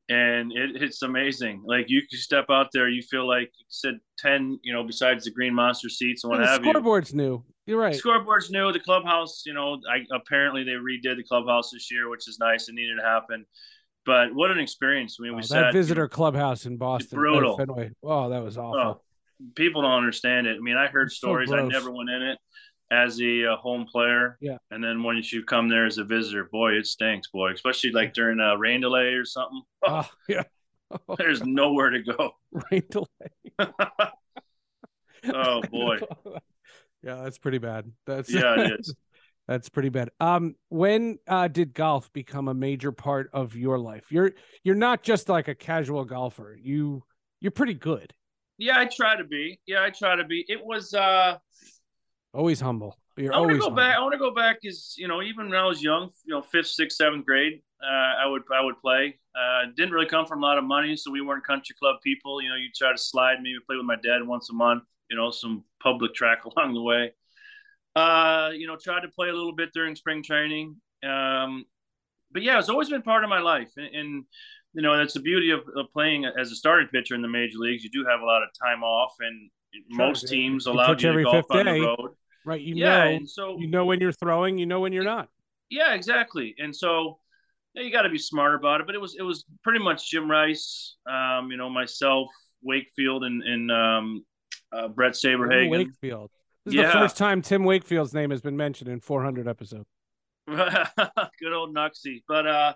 and 0.09 0.53
it, 0.53 0.83
it's 0.83 1.03
amazing. 1.03 1.63
Like 1.67 1.87
you 1.89 2.03
can 2.09 2.19
step 2.19 2.47
out 2.51 2.69
there, 2.73 2.89
you 2.89 3.03
feel 3.03 3.27
like 3.27 3.51
you 3.59 3.65
said 3.69 3.99
ten, 4.19 4.59
you 4.63 4.73
know, 4.73 4.85
besides 4.85 5.25
the 5.25 5.31
green 5.31 5.55
monster 5.55 5.89
seats 5.89 6.25
and 6.25 6.31
what 6.31 6.39
the 6.39 6.47
have 6.47 6.61
scoreboard's 6.61 7.13
you. 7.13 7.15
Scoreboard's 7.15 7.15
new. 7.15 7.45
You're 7.67 7.81
right. 7.81 7.95
Scoreboard's 7.95 8.51
new. 8.51 8.73
The 8.73 8.81
clubhouse, 8.81 9.45
you 9.47 9.55
know, 9.55 9.81
I 9.91 10.05
apparently 10.15 10.65
they 10.65 10.73
redid 10.73 11.17
the 11.17 11.25
clubhouse 11.25 11.71
this 11.71 11.91
year, 11.91 12.11
which 12.11 12.29
is 12.29 12.39
nice. 12.39 12.69
It 12.69 12.75
needed 12.75 12.97
to 12.97 13.05
happen. 13.05 13.47
But 14.07 14.35
what 14.35 14.51
an 14.51 14.59
experience! 14.59 15.17
I 15.19 15.23
mean, 15.23 15.35
we 15.35 15.39
oh, 15.39 15.43
sat, 15.43 15.61
that 15.61 15.73
visitor 15.73 16.09
clubhouse 16.09 16.67
in 16.67 16.77
Boston, 16.77 17.17
brutal. 17.17 17.57
Fenway. 17.57 17.91
Oh, 18.03 18.29
that 18.29 18.43
was 18.43 18.59
oh, 18.59 18.63
awful. 18.63 18.81
Oh, 18.81 19.01
people 19.55 19.81
don't 19.81 19.93
understand 19.93 20.47
it. 20.47 20.57
I 20.57 20.61
mean, 20.61 20.77
I 20.77 20.89
heard 20.89 21.11
stories. 21.11 21.51
I 21.51 21.63
never 21.63 21.91
went 21.91 22.11
in 22.11 22.21
it 22.21 22.39
as 22.91 23.21
a 23.21 23.53
uh, 23.53 23.57
home 23.57 23.87
player. 23.91 24.39
Yeah. 24.41 24.59
And 24.71 24.83
then 24.83 25.03
once 25.03 25.33
you 25.33 25.45
come 25.45 25.69
there 25.69 25.87
as 25.87 25.99
a 25.99 26.05
visitor, 26.05 26.49
boy, 26.51 26.73
it 26.73 26.87
stinks, 26.87 27.29
boy. 27.29 27.53
Especially 27.53 27.91
like 27.91 28.15
during 28.15 28.41
a 28.41 28.57
rain 28.57 28.81
delay 28.81 29.15
or 29.15 29.25
something. 29.25 29.63
Oh, 29.87 29.95
uh, 29.95 30.05
yeah. 30.29 30.43
There's 31.19 31.43
nowhere 31.43 31.91
to 31.91 32.03
go. 32.03 32.33
Rain 32.71 32.85
delay. 32.91 33.69
oh 35.33 35.63
boy. 35.63 35.99
Yeah, 37.03 37.23
that's 37.23 37.39
pretty 37.39 37.59
bad. 37.59 37.91
That's 38.07 38.33
yeah, 38.33 38.61
it 38.61 38.81
is. 38.81 38.95
That's 39.47 39.69
pretty 39.69 39.91
bad. 39.91 40.11
Um, 40.21 40.55
when 40.69 41.19
uh, 41.29 41.49
did 41.49 41.75
golf 41.75 42.13
become 42.13 42.49
a 42.49 42.55
major 42.55 42.93
part 42.93 43.29
of 43.33 43.57
your 43.57 43.79
life? 43.79 44.11
You're 44.11 44.33
you're 44.63 44.75
not 44.75 45.03
just 45.03 45.29
like 45.29 45.49
a 45.49 45.55
casual 45.55 46.05
golfer. 46.05 46.57
You 46.61 47.03
you're 47.41 47.51
pretty 47.51 47.75
good. 47.75 48.15
Yeah, 48.57 48.79
I 48.79 48.87
try 48.87 49.17
to 49.17 49.25
be. 49.25 49.61
Yeah, 49.67 49.83
I 49.83 49.91
try 49.91 50.17
to 50.17 50.25
be. 50.25 50.45
It 50.49 50.65
was 50.65 50.95
uh 50.95 51.39
always 52.35 52.61
humble. 52.61 52.99
You're 53.17 53.33
I 53.33 53.39
want 53.39 53.53
to 53.53 53.59
go 53.59 53.65
humble. 53.65 53.77
back. 53.77 53.97
I 53.97 54.01
want 54.01 54.13
to 54.13 54.19
go 54.19 54.35
back. 54.35 54.59
Is 54.63 54.95
you 54.97 55.09
know 55.09 55.23
even 55.23 55.49
when 55.49 55.59
I 55.59 55.67
was 55.67 55.83
young, 55.83 56.11
you 56.25 56.35
know, 56.35 56.43
fifth, 56.43 56.69
sixth, 56.69 56.97
seventh 56.97 57.25
grade, 57.25 57.63
uh, 57.83 58.23
I 58.23 58.27
would 58.27 58.43
I 58.53 58.61
would 58.63 58.81
play. 58.81 59.19
Uh, 59.35 59.67
didn't 59.77 59.93
really 59.93 60.07
come 60.07 60.27
from 60.27 60.43
a 60.43 60.47
lot 60.47 60.59
of 60.59 60.65
money, 60.65 60.97
so 60.97 61.11
we 61.11 61.21
weren't 61.21 61.47
country 61.47 61.75
club 61.79 61.97
people. 62.03 62.43
You 62.43 62.49
know, 62.49 62.57
you 62.57 62.69
try 62.75 62.93
to 62.93 62.99
slide 62.99 63.41
me. 63.41 63.53
We 63.53 63.61
play 63.67 63.77
with 63.77 63.87
my 63.87 63.97
dad 63.97 64.27
once 64.27 64.51
a 64.51 64.55
month. 64.55 64.85
You 65.11 65.17
know, 65.17 65.31
some 65.31 65.65
public 65.83 66.15
track 66.15 66.45
along 66.45 66.75
the 66.75 66.83
way. 66.83 67.13
Uh, 67.95 68.51
you 68.55 68.67
know, 68.67 68.77
tried 68.77 69.01
to 69.01 69.09
play 69.09 69.29
a 69.29 69.33
little 69.33 69.55
bit 69.55 69.71
during 69.73 69.95
spring 69.95 70.23
training. 70.23 70.77
Um, 71.09 71.65
but 72.33 72.43
yeah, 72.43 72.59
it's 72.59 72.69
always 72.69 72.91
been 72.91 73.03
part 73.03 73.23
of 73.23 73.31
my 73.31 73.39
life, 73.39 73.71
and, 73.77 73.95
and 73.95 74.25
you 74.73 74.83
know 74.83 74.97
that's 74.97 75.15
the 75.15 75.21
beauty 75.21 75.51
of, 75.51 75.61
of, 75.77 75.87
playing 75.93 76.25
as 76.25 76.51
a 76.51 76.57
starting 76.57 76.89
pitcher 76.89 77.15
in 77.15 77.23
the 77.23 77.29
major 77.29 77.59
leagues. 77.59 77.85
You 77.85 77.91
do 77.91 78.05
have 78.09 78.21
a 78.21 78.25
lot 78.25 78.43
of 78.43 78.49
time 78.61 78.83
off, 78.83 79.15
and 79.21 79.51
most 79.89 80.27
teams 80.27 80.67
allow 80.67 80.91
you 80.91 80.97
to 80.97 81.23
golf 81.23 81.47
on 81.51 81.67
the 81.67 81.81
road. 81.81 82.11
Right, 82.45 82.61
you 82.61 82.75
yeah, 82.77 83.19
know, 83.19 83.25
so 83.25 83.59
you 83.59 83.69
know 83.69 83.87
when 83.87 84.01
you're 84.01 84.13
throwing, 84.13 84.59
you 84.59 84.67
know 84.67 84.81
when 84.81 84.93
you're 84.93 85.05
not. 85.05 85.29
Yeah, 85.71 85.95
exactly. 85.95 86.55
And 86.59 86.75
so 86.75 87.19
yeah, 87.75 87.83
you 87.83 87.91
got 87.91 88.03
to 88.03 88.11
be 88.11 88.19
smart 88.19 88.55
about 88.55 88.81
it. 88.81 88.87
But 88.87 88.95
it 88.95 89.01
was 89.01 89.17
it 89.19 89.23
was 89.23 89.45
pretty 89.63 89.81
much 89.83 90.11
Jim 90.11 90.31
Rice, 90.31 90.97
um, 91.11 91.51
you 91.51 91.57
know, 91.57 91.71
myself, 91.71 92.29
Wakefield, 92.63 93.25
and 93.25 93.43
and 93.43 93.73
um, 93.73 94.25
uh, 94.73 94.89
Bret 94.89 95.13
Saberhagen. 95.13 95.71
Wakefield. 95.71 96.31
This 96.65 96.75
is 96.75 96.81
yeah. 96.81 96.87
the 96.87 96.93
first 96.93 97.17
time 97.17 97.43
Tim 97.43 97.65
Wakefield's 97.65 98.15
name 98.15 98.31
has 98.31 98.41
been 98.41 98.57
mentioned 98.57 98.89
in 98.89 99.01
400 99.01 99.47
episodes. 99.47 99.85
Good 100.47 101.53
old 101.53 101.75
Knucksie. 101.75 102.23
But 102.27 102.47
uh, 102.47 102.75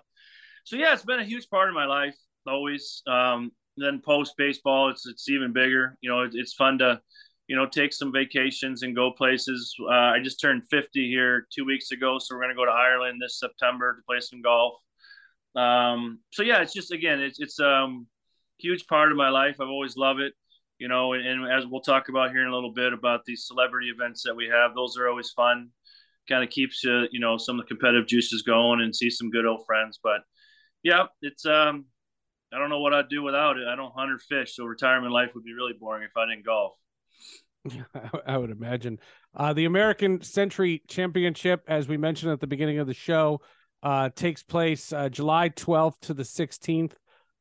so 0.63 0.75
yeah, 0.75 0.93
it's 0.93 1.05
been 1.05 1.19
a 1.19 1.25
huge 1.25 1.49
part 1.49 1.69
of 1.69 1.75
my 1.75 1.85
life 1.85 2.15
always. 2.47 3.01
Um, 3.07 3.51
then 3.77 4.01
post 4.03 4.33
baseball, 4.37 4.89
it's 4.89 5.07
it's 5.07 5.29
even 5.29 5.53
bigger. 5.53 5.97
You 6.01 6.09
know, 6.09 6.21
it, 6.21 6.31
it's 6.33 6.53
fun 6.53 6.79
to, 6.79 7.01
you 7.49 7.57
know, 7.57 7.65
take 7.65 7.91
some 7.91 8.13
vacations 8.13 8.83
and 8.83 8.95
go 8.95 9.11
places. 9.11 9.75
Uh, 9.81 10.13
I 10.15 10.19
just 10.23 10.39
turned 10.39 10.63
50 10.69 11.09
here 11.09 11.47
two 11.53 11.65
weeks 11.65 11.91
ago, 11.91 12.17
so 12.19 12.35
we're 12.35 12.41
gonna 12.41 12.55
go 12.55 12.65
to 12.65 12.71
Ireland 12.71 13.19
this 13.21 13.39
September 13.39 13.95
to 13.95 14.01
play 14.07 14.21
some 14.21 14.41
golf. 14.41 14.75
Um, 15.55 16.19
so 16.31 16.43
yeah, 16.43 16.61
it's 16.61 16.73
just 16.73 16.91
again, 16.93 17.19
it's 17.19 17.39
it's 17.41 17.59
um 17.59 18.07
huge 18.59 18.87
part 18.87 19.11
of 19.11 19.17
my 19.17 19.29
life. 19.29 19.57
I've 19.59 19.67
always 19.67 19.97
loved 19.97 20.21
it 20.21 20.33
you 20.79 20.87
know, 20.87 21.13
and, 21.13 21.25
and, 21.25 21.51
as 21.51 21.67
we'll 21.67 21.81
talk 21.81 22.07
about 22.07 22.31
here 22.31 22.41
in 22.41 22.47
a 22.47 22.55
little 22.55 22.73
bit 22.73 22.93
about 22.93 23.25
these 23.25 23.45
celebrity 23.45 23.89
events 23.89 24.23
that 24.23 24.35
we 24.35 24.47
have, 24.47 24.73
those 24.73 24.97
are 24.97 25.09
always 25.09 25.29
fun. 25.31 25.69
Kind 26.27 26.43
of 26.43 26.49
keeps 26.49 26.83
you, 26.83 27.05
you 27.11 27.19
know, 27.19 27.37
some 27.37 27.59
of 27.59 27.65
the 27.65 27.67
competitive 27.67 28.07
juices 28.07 28.43
going 28.43 28.81
and 28.81 28.95
see 28.95 29.09
some 29.09 29.29
good 29.29 29.45
old 29.45 29.65
friends. 29.65 29.99
But 30.01 30.21
yeah, 30.81 31.07
it's 31.21 31.45
um, 31.45 31.85
I 32.53 32.57
don't 32.57 32.69
know 32.69 32.79
what 32.79 32.93
I'd 32.93 33.09
do 33.09 33.21
without 33.21 33.57
it. 33.57 33.67
I 33.67 33.75
don't 33.75 33.93
hunt 33.93 34.11
or 34.11 34.19
fish, 34.19 34.55
so 34.55 34.63
retirement 34.63 35.11
life 35.11 35.31
would 35.35 35.43
be 35.43 35.53
really 35.53 35.73
boring 35.77 36.03
if 36.03 36.15
I 36.15 36.25
didn't 36.25 36.45
golf. 36.45 36.73
I 38.25 38.37
would 38.37 38.51
imagine. 38.51 38.99
Uh, 39.35 39.53
the 39.53 39.65
American 39.65 40.21
Century 40.21 40.81
Championship, 40.87 41.63
as 41.67 41.87
we 41.87 41.97
mentioned 41.97 42.31
at 42.31 42.39
the 42.39 42.47
beginning 42.47 42.79
of 42.79 42.87
the 42.87 42.93
show, 42.93 43.41
uh, 43.83 44.09
takes 44.15 44.43
place 44.43 44.91
uh, 44.91 45.09
July 45.09 45.49
12th 45.49 45.99
to 46.01 46.13
the 46.13 46.23
16th. 46.23 46.93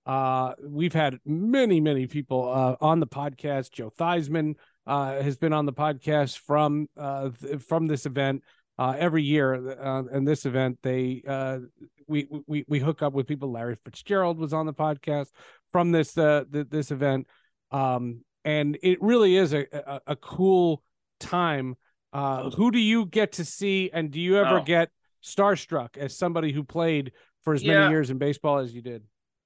Uh, 0.06 0.54
we've 0.62 0.94
had 0.94 1.18
many, 1.26 1.80
many 1.80 2.06
people 2.06 2.50
uh, 2.50 2.76
on 2.80 3.00
the 3.00 3.06
podcast. 3.06 3.72
Joe 3.72 3.92
Theismann 3.98 4.54
uh, 4.86 5.20
has 5.20 5.36
been 5.36 5.52
on 5.52 5.66
the 5.66 5.72
podcast 5.72 6.38
from 6.38 6.88
th- 6.96 7.60
from 7.60 7.86
this 7.86 8.06
event 8.06 8.42
every 8.78 9.22
year. 9.22 9.78
Uh, 9.78 10.04
and 10.10 10.26
this 10.26 10.46
event, 10.46 10.78
they 10.82 11.22
we 12.08 12.26
we 12.46 12.64
we 12.66 12.78
hook 12.78 13.02
up 13.02 13.12
with 13.12 13.26
people. 13.26 13.52
Larry 13.52 13.76
Fitzgerald 13.84 14.38
was 14.38 14.52
on 14.52 14.66
the 14.66 14.72
podcast 14.72 15.28
from 15.70 15.92
this 15.92 16.16
uh, 16.16 16.44
th- 16.50 16.68
this 16.70 16.90
event, 16.90 17.26
um, 17.70 18.22
and 18.44 18.78
it 18.82 19.00
really 19.02 19.36
is 19.36 19.52
a 19.52 19.66
a, 19.72 20.00
a 20.08 20.16
cool 20.16 20.82
time. 21.20 21.76
Uh, 22.12 22.50
who 22.50 22.70
do 22.70 22.78
you 22.78 23.06
get 23.06 23.32
to 23.32 23.44
see, 23.44 23.90
and 23.92 24.10
do 24.10 24.20
you 24.20 24.38
ever 24.38 24.60
oh. 24.60 24.62
get 24.62 24.90
starstruck 25.22 25.96
as 25.96 26.16
somebody 26.16 26.52
who 26.52 26.64
played 26.64 27.12
for 27.42 27.54
as 27.54 27.64
many 27.64 27.90
years 27.90 28.10
in 28.10 28.18
baseball 28.18 28.58
as 28.58 28.72
you 28.72 28.80
did? 28.80 29.02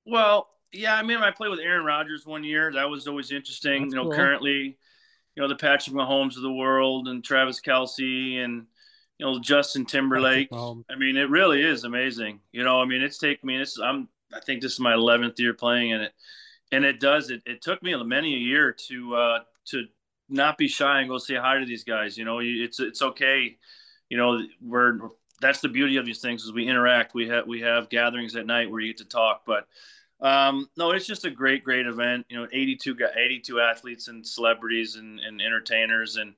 Well, 0.07 0.49
yeah, 0.73 0.95
I 0.95 1.03
mean, 1.03 1.19
I 1.19 1.31
played 1.31 1.51
with 1.51 1.61
Aaron 1.61 1.85
Rodgers 1.85 2.27
one 2.27 2.45
year. 2.45 2.73
That 2.73 2.89
was 2.89 3.07
always 3.07 3.31
interesting. 3.31 3.83
That's 3.83 3.95
you 3.95 3.97
know, 3.97 4.05
cool. 4.05 4.17
currently, 4.17 4.79
you 5.35 5.43
know, 5.43 5.49
the 5.49 5.57
Patrick 5.57 5.95
Mahomes 5.95 6.37
of 6.37 6.43
the 6.43 6.53
world 6.53 7.09
and 7.09 7.23
Travis 7.23 7.61
Kelce 7.61 8.43
and 8.43 8.67
you 9.19 9.27
know 9.27 9.39
Justin 9.39 9.85
Timberlake. 9.85 10.49
I 10.53 10.97
mean, 10.97 11.17
it 11.17 11.29
really 11.31 11.63
is 11.63 11.85
amazing. 11.85 12.41
You 12.53 12.65
know, 12.65 12.81
I 12.81 12.85
mean, 12.85 13.03
it's 13.03 13.19
taken 13.19 13.47
me. 13.47 13.59
This 13.59 13.79
I'm. 13.79 14.09
I 14.35 14.41
think 14.41 14.63
this 14.63 14.73
is 14.73 14.81
my 14.81 14.95
11th 14.95 15.39
year 15.39 15.53
playing 15.53 15.91
in 15.91 16.01
it, 16.01 16.13
and 16.73 16.85
it 16.85 16.99
does. 16.99 17.31
It, 17.31 17.43
it 17.47 17.63
took 17.63 17.83
me 17.83 17.95
many 18.03 18.35
a 18.35 18.39
year 18.39 18.75
to 18.89 19.15
uh, 19.15 19.39
to 19.67 19.85
not 20.29 20.59
be 20.59 20.67
shy 20.67 21.01
and 21.01 21.09
go 21.09 21.19
say 21.19 21.37
hi 21.37 21.59
to 21.59 21.67
these 21.67 21.85
guys. 21.85 22.17
You 22.19 22.25
know, 22.25 22.41
it's 22.43 22.81
it's 22.81 23.03
okay. 23.03 23.57
You 24.09 24.17
know, 24.17 24.41
we're 24.61 24.99
that's 25.41 25.61
the 25.61 25.69
beauty 25.69 25.99
of 25.99 26.07
these 26.07 26.21
things 26.21 26.43
is 26.43 26.53
we 26.53 26.67
interact. 26.67 27.15
We 27.15 27.29
have 27.29 27.47
we 27.47 27.61
have 27.61 27.91
gatherings 27.91 28.35
at 28.35 28.47
night 28.47 28.71
where 28.71 28.81
you 28.81 28.89
get 28.89 28.99
to 28.99 29.05
talk, 29.05 29.43
but 29.47 29.67
um, 30.21 30.69
no, 30.77 30.93
it's 30.93 31.07
just 31.07 31.25
a 31.25 31.31
great, 31.31 31.65
great 31.65 31.87
event. 31.87 32.27
You 32.29 32.39
know, 32.39 32.49
82 32.51 32.97
82 33.17 33.61
athletes 33.61 34.09
and 34.09 34.27
celebrities 34.27 34.97
and, 34.97 35.21
and 35.21 35.43
entertainers, 35.43 36.17
and 36.17 36.35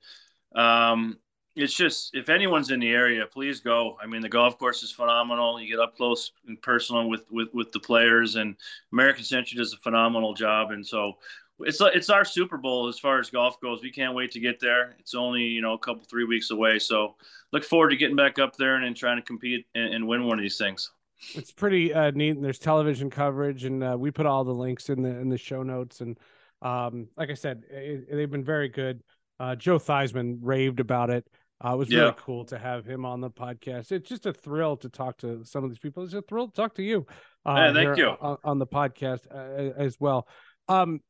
um, 0.60 1.18
it's 1.56 1.74
just 1.74 2.14
if 2.14 2.28
anyone's 2.28 2.70
in 2.70 2.80
the 2.80 2.90
area, 2.90 3.26
please 3.26 3.60
go. 3.60 3.96
I 4.02 4.06
mean, 4.06 4.22
the 4.22 4.28
golf 4.28 4.58
course 4.58 4.82
is 4.82 4.90
phenomenal. 4.90 5.60
You 5.60 5.68
get 5.68 5.80
up 5.80 5.96
close 5.96 6.32
and 6.46 6.60
personal 6.60 7.08
with 7.08 7.24
with 7.30 7.48
with 7.52 7.72
the 7.72 7.80
players, 7.80 8.36
and 8.36 8.56
American 8.92 9.24
Century 9.24 9.58
does 9.58 9.72
a 9.72 9.78
phenomenal 9.78 10.34
job. 10.34 10.70
And 10.70 10.86
so 10.86 11.14
it's 11.60 11.80
it's 11.80 12.10
our 12.10 12.24
Super 12.24 12.56
Bowl 12.56 12.88
as 12.88 12.98
far 12.98 13.18
as 13.18 13.30
golf 13.30 13.60
goes. 13.60 13.82
We 13.82 13.92
can't 13.92 14.14
wait 14.14 14.32
to 14.32 14.40
get 14.40 14.60
there. 14.60 14.96
It's 14.98 15.14
only 15.14 15.42
you 15.42 15.60
know 15.60 15.74
a 15.74 15.78
couple 15.78 16.02
three 16.04 16.24
weeks 16.24 16.50
away, 16.50 16.78
so 16.78 17.14
look 17.52 17.64
forward 17.64 17.90
to 17.90 17.96
getting 17.96 18.16
back 18.16 18.38
up 18.38 18.56
there 18.56 18.76
and, 18.76 18.84
and 18.84 18.96
trying 18.96 19.16
to 19.16 19.22
compete 19.22 19.66
and, 19.74 19.94
and 19.94 20.08
win 20.08 20.24
one 20.24 20.38
of 20.38 20.42
these 20.42 20.58
things 20.58 20.90
it's 21.34 21.52
pretty 21.52 21.92
uh, 21.92 22.10
neat. 22.10 22.30
And 22.30 22.44
there's 22.44 22.58
television 22.58 23.10
coverage, 23.10 23.64
and 23.64 23.82
uh, 23.82 23.96
we 23.98 24.10
put 24.10 24.26
all 24.26 24.44
the 24.44 24.54
links 24.54 24.88
in 24.90 25.02
the 25.02 25.10
in 25.10 25.28
the 25.28 25.38
show 25.38 25.62
notes. 25.62 26.00
And 26.00 26.18
um, 26.62 27.08
like 27.16 27.30
I 27.30 27.34
said, 27.34 27.64
it, 27.70 28.10
they've 28.10 28.30
been 28.30 28.44
very 28.44 28.68
good. 28.68 29.02
Uh, 29.40 29.56
Joe 29.56 29.78
Theismann 29.78 30.38
raved 30.42 30.80
about 30.80 31.10
it. 31.10 31.26
Uh, 31.64 31.74
it 31.74 31.76
was 31.76 31.90
yeah. 31.90 32.00
really 32.00 32.14
cool 32.18 32.44
to 32.46 32.58
have 32.58 32.84
him 32.84 33.04
on 33.04 33.20
the 33.20 33.30
podcast. 33.30 33.92
It's 33.92 34.08
just 34.08 34.26
a 34.26 34.32
thrill 34.32 34.76
to 34.78 34.88
talk 34.88 35.18
to 35.18 35.44
some 35.44 35.64
of 35.64 35.70
these 35.70 35.78
people. 35.78 36.02
It's 36.02 36.14
a 36.14 36.22
thrill 36.22 36.48
to 36.48 36.52
talk 36.52 36.74
to 36.76 36.82
you. 36.82 37.06
Uh, 37.44 37.72
thank 37.72 37.96
you 37.96 38.08
on, 38.08 38.38
on, 38.44 38.58
the 38.58 38.66
podcast 38.66 39.20
uh, 39.30 39.72
as 39.78 39.98
well. 40.00 40.26
Um, 40.68 41.00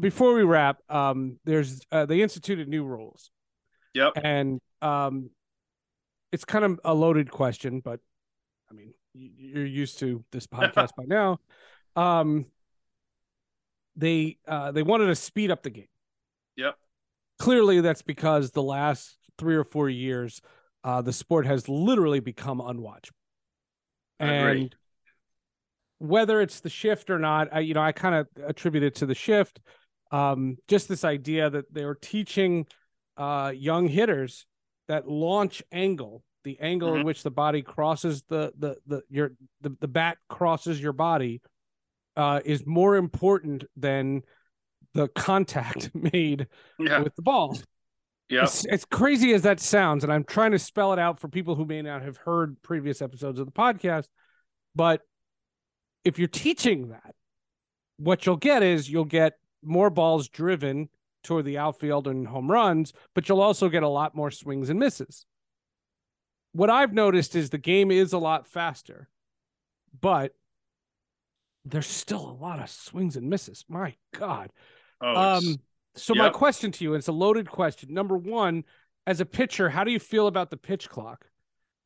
before 0.00 0.34
we 0.34 0.42
wrap, 0.42 0.78
um, 0.90 1.38
there's 1.44 1.80
uh, 1.90 2.06
they 2.06 2.22
instituted 2.22 2.68
new 2.68 2.84
rules. 2.84 3.30
Yep. 3.94 4.12
And 4.22 4.60
um, 4.80 5.30
it's 6.30 6.44
kind 6.44 6.64
of 6.64 6.80
a 6.84 6.94
loaded 6.94 7.30
question, 7.30 7.80
but 7.80 8.00
I 8.70 8.74
mean, 8.74 8.94
you're 9.14 9.66
used 9.66 9.98
to 10.00 10.24
this 10.32 10.46
podcast 10.48 10.90
by 10.96 11.04
now. 11.06 11.38
Um, 11.94 12.46
they 13.96 14.38
uh, 14.48 14.72
they 14.72 14.82
wanted 14.82 15.06
to 15.06 15.14
speed 15.14 15.50
up 15.50 15.62
the 15.62 15.70
game. 15.70 15.88
Yep. 16.56 16.76
Clearly, 17.38 17.80
that's 17.80 18.02
because 18.02 18.50
the 18.50 18.62
last 18.62 19.16
three 19.42 19.56
or 19.56 19.64
four 19.64 19.90
years, 19.90 20.40
uh, 20.84 21.02
the 21.02 21.12
sport 21.12 21.46
has 21.46 21.68
literally 21.68 22.20
become 22.20 22.60
unwatchable. 22.60 23.10
And 24.20 24.76
whether 25.98 26.40
it's 26.40 26.60
the 26.60 26.70
shift 26.70 27.10
or 27.10 27.18
not, 27.18 27.48
I, 27.52 27.60
you 27.60 27.74
know, 27.74 27.82
I 27.82 27.90
kind 27.90 28.14
of 28.14 28.28
attribute 28.46 28.84
it 28.84 28.94
to 28.96 29.06
the 29.06 29.16
shift. 29.16 29.58
Um, 30.12 30.58
just 30.68 30.88
this 30.88 31.02
idea 31.02 31.50
that 31.50 31.74
they 31.74 31.84
were 31.84 31.98
teaching 32.00 32.66
uh, 33.16 33.52
young 33.52 33.88
hitters 33.88 34.46
that 34.86 35.08
launch 35.08 35.60
angle, 35.72 36.22
the 36.44 36.60
angle 36.60 36.90
mm-hmm. 36.90 37.00
in 37.00 37.06
which 37.06 37.24
the 37.24 37.30
body 37.32 37.62
crosses 37.62 38.22
the 38.28 38.52
the 38.56 38.76
the 38.86 39.02
your 39.10 39.32
the, 39.60 39.74
the 39.80 39.88
bat 39.88 40.18
crosses 40.28 40.80
your 40.80 40.92
body, 40.92 41.40
uh, 42.16 42.40
is 42.44 42.64
more 42.64 42.94
important 42.94 43.64
than 43.76 44.22
the 44.94 45.08
contact 45.08 45.90
made 46.12 46.46
yeah. 46.78 47.00
with 47.00 47.16
the 47.16 47.22
ball. 47.22 47.58
Yeah. 48.32 48.44
As, 48.44 48.64
as 48.70 48.84
crazy 48.86 49.34
as 49.34 49.42
that 49.42 49.60
sounds, 49.60 50.04
and 50.04 50.12
I'm 50.12 50.24
trying 50.24 50.52
to 50.52 50.58
spell 50.58 50.94
it 50.94 50.98
out 50.98 51.20
for 51.20 51.28
people 51.28 51.54
who 51.54 51.66
may 51.66 51.82
not 51.82 52.00
have 52.00 52.16
heard 52.16 52.56
previous 52.62 53.02
episodes 53.02 53.38
of 53.38 53.44
the 53.44 53.52
podcast, 53.52 54.06
but 54.74 55.02
if 56.02 56.18
you're 56.18 56.28
teaching 56.28 56.88
that, 56.88 57.14
what 57.98 58.24
you'll 58.24 58.36
get 58.36 58.62
is 58.62 58.88
you'll 58.88 59.04
get 59.04 59.34
more 59.62 59.90
balls 59.90 60.30
driven 60.30 60.88
toward 61.22 61.44
the 61.44 61.58
outfield 61.58 62.08
and 62.08 62.26
home 62.26 62.50
runs, 62.50 62.94
but 63.14 63.28
you'll 63.28 63.42
also 63.42 63.68
get 63.68 63.82
a 63.82 63.88
lot 63.88 64.14
more 64.14 64.30
swings 64.30 64.70
and 64.70 64.80
misses. 64.80 65.26
What 66.52 66.70
I've 66.70 66.94
noticed 66.94 67.36
is 67.36 67.50
the 67.50 67.58
game 67.58 67.90
is 67.90 68.14
a 68.14 68.18
lot 68.18 68.46
faster, 68.46 69.10
but 70.00 70.34
there's 71.66 71.86
still 71.86 72.30
a 72.30 72.40
lot 72.42 72.60
of 72.60 72.70
swings 72.70 73.16
and 73.16 73.28
misses. 73.28 73.66
My 73.68 73.94
God. 74.18 74.50
Oh, 75.02 75.36
um, 75.36 75.60
so 75.94 76.14
yep. 76.14 76.24
my 76.24 76.30
question 76.30 76.72
to 76.72 76.84
you, 76.84 76.94
it's 76.94 77.08
a 77.08 77.12
loaded 77.12 77.48
question. 77.48 77.92
Number 77.92 78.16
one, 78.16 78.64
as 79.06 79.20
a 79.20 79.26
pitcher, 79.26 79.68
how 79.68 79.84
do 79.84 79.90
you 79.90 79.98
feel 79.98 80.26
about 80.26 80.50
the 80.50 80.56
pitch 80.56 80.88
clock? 80.88 81.26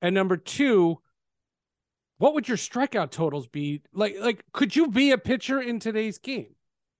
And 0.02 0.14
number 0.14 0.36
two, 0.36 0.98
what 2.18 2.34
would 2.34 2.48
your 2.48 2.56
strikeout 2.56 3.10
totals 3.10 3.46
be? 3.46 3.82
Like, 3.92 4.16
like, 4.20 4.44
could 4.52 4.76
you 4.76 4.88
be 4.88 5.10
a 5.10 5.18
pitcher 5.18 5.60
in 5.60 5.80
today's 5.80 6.18
game? 6.18 6.54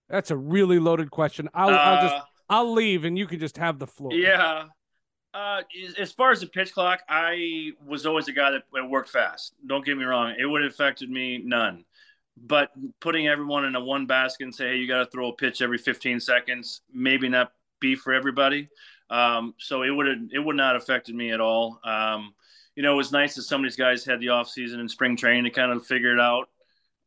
That's 0.09 0.31
a 0.31 0.37
really 0.37 0.79
loaded 0.79 1.11
question. 1.11 1.49
I'll, 1.55 1.71
uh, 1.71 1.73
I'll 1.73 2.09
just, 2.09 2.27
I'll 2.49 2.73
leave, 2.73 3.05
and 3.05 3.19
you 3.19 3.27
can 3.27 3.39
just 3.39 3.57
have 3.57 3.79
the 3.79 3.87
floor. 3.87 4.13
Yeah. 4.13 4.65
Uh, 5.35 5.63
as 5.99 6.13
far 6.13 6.33
as 6.33 6.41
the 6.41 6.47
pitch 6.47 6.73
clock, 6.73 7.01
I 7.09 7.73
was 7.87 8.07
always 8.07 8.29
a 8.29 8.33
guy 8.33 8.53
that 8.53 8.63
worked 8.89 9.11
fast. 9.11 9.55
Don't 9.67 9.85
get 9.85 9.99
me 9.99 10.05
wrong; 10.05 10.35
it 10.39 10.47
would 10.47 10.63
have 10.63 10.73
affected 10.73 11.11
me 11.11 11.43
none. 11.45 11.85
But 12.37 12.71
putting 13.01 13.29
everyone 13.29 13.65
in 13.65 13.75
a 13.77 13.81
one 13.81 14.07
basket 14.07 14.45
and 14.45 14.55
say, 14.55 14.69
"Hey, 14.69 14.77
you 14.77 14.89
got 14.89 14.99
to 14.99 15.07
throw 15.07 15.29
a 15.29 15.33
pitch 15.33 15.63
every 15.63 15.79
15 15.79 16.21
seconds," 16.21 16.83
maybe 16.93 17.29
not 17.29 17.53
be 17.81 17.95
for 17.95 18.13
everybody. 18.13 18.69
Um, 19.09 19.55
so 19.59 19.83
it 19.83 19.91
would 19.91 20.31
it 20.33 20.39
would 20.39 20.57
not 20.57 20.75
have 20.75 20.83
affected 20.83 21.15
me 21.15 21.33
at 21.33 21.41
all. 21.41 21.81
Um, 21.85 22.35
you 22.75 22.83
know, 22.83 22.93
it 22.93 22.97
was 22.97 23.13
nice 23.13 23.35
that 23.37 23.43
some 23.43 23.63
of 23.63 23.65
these 23.65 23.77
guys 23.77 24.05
had 24.05 24.21
the 24.21 24.29
off 24.29 24.49
season 24.49 24.81
and 24.81 24.91
spring 24.91 25.17
training 25.17 25.45
to 25.45 25.51
kind 25.51 25.73
of 25.73 25.87
figure 25.87 26.13
it 26.13 26.21
out. 26.21 26.49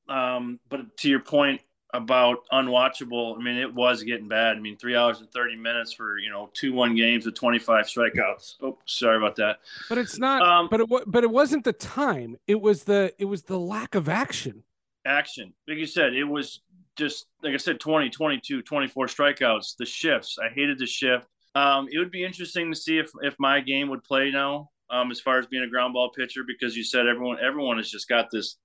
Um, 0.07 0.59
but 0.67 0.97
to 0.97 1.09
your 1.09 1.19
point 1.19 1.61
about 1.93 2.39
unwatchable, 2.51 3.37
I 3.37 3.41
mean, 3.41 3.57
it 3.57 3.73
was 3.73 4.03
getting 4.03 4.27
bad. 4.27 4.57
I 4.57 4.59
mean, 4.59 4.77
three 4.77 4.95
hours 4.95 5.19
and 5.19 5.31
30 5.31 5.55
minutes 5.55 5.93
for, 5.93 6.17
you 6.17 6.31
know, 6.31 6.49
two, 6.53 6.73
one 6.73 6.95
games 6.95 7.25
with 7.25 7.35
25 7.35 7.85
strikeouts. 7.85 8.55
Oh, 8.61 8.77
sorry 8.85 9.17
about 9.17 9.35
that. 9.37 9.59
But 9.87 9.97
it's 9.99 10.17
not, 10.17 10.41
um, 10.41 10.67
but 10.69 10.81
it, 10.81 10.89
but 11.07 11.23
it 11.23 11.29
wasn't 11.29 11.63
the 11.63 11.73
time. 11.73 12.37
It 12.47 12.59
was 12.59 12.83
the, 12.83 13.13
it 13.17 13.25
was 13.25 13.43
the 13.43 13.59
lack 13.59 13.95
of 13.95 14.09
action. 14.09 14.63
Action. 15.05 15.53
Like 15.67 15.77
you 15.77 15.85
said, 15.85 16.13
it 16.13 16.23
was 16.23 16.61
just, 16.97 17.25
like 17.43 17.53
I 17.53 17.57
said, 17.57 17.79
20, 17.79 18.09
22, 18.09 18.61
24 18.61 19.07
strikeouts, 19.07 19.75
the 19.77 19.85
shifts. 19.85 20.37
I 20.43 20.53
hated 20.53 20.79
the 20.79 20.85
shift. 20.85 21.25
Um, 21.55 21.87
it 21.91 21.97
would 21.97 22.11
be 22.11 22.23
interesting 22.23 22.71
to 22.71 22.77
see 22.77 22.97
if, 22.99 23.09
if 23.21 23.35
my 23.39 23.61
game 23.61 23.89
would 23.89 24.03
play 24.03 24.31
now 24.31 24.69
um, 24.89 25.11
as 25.11 25.19
far 25.19 25.39
as 25.39 25.47
being 25.47 25.63
a 25.63 25.69
ground 25.69 25.93
ball 25.93 26.11
pitcher 26.15 26.41
because 26.45 26.75
you 26.75 26.83
said 26.83 27.07
everyone 27.07 27.37
everyone 27.41 27.77
has 27.77 27.89
just 27.89 28.07
got 28.07 28.27
this, 28.31 28.57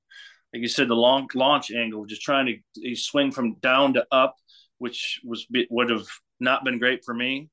like 0.53 0.63
you 0.63 0.69
said, 0.69 0.89
the 0.89 0.95
long 0.95 1.29
launch 1.35 1.71
angle, 1.71 2.07
just 2.07 2.23
trying 2.23 2.63
to 2.77 2.97
swing 2.97 3.31
from 3.31 3.55
down 3.57 3.95
to 3.95 4.07
up, 4.11 4.37
which 4.79 5.21
was 5.25 5.47
would 5.71 5.91
have 5.91 6.07
not 6.41 6.65
been 6.65 6.79
great 6.79 7.05
for 7.05 7.15
me. 7.15 7.51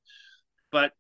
But 0.72 0.94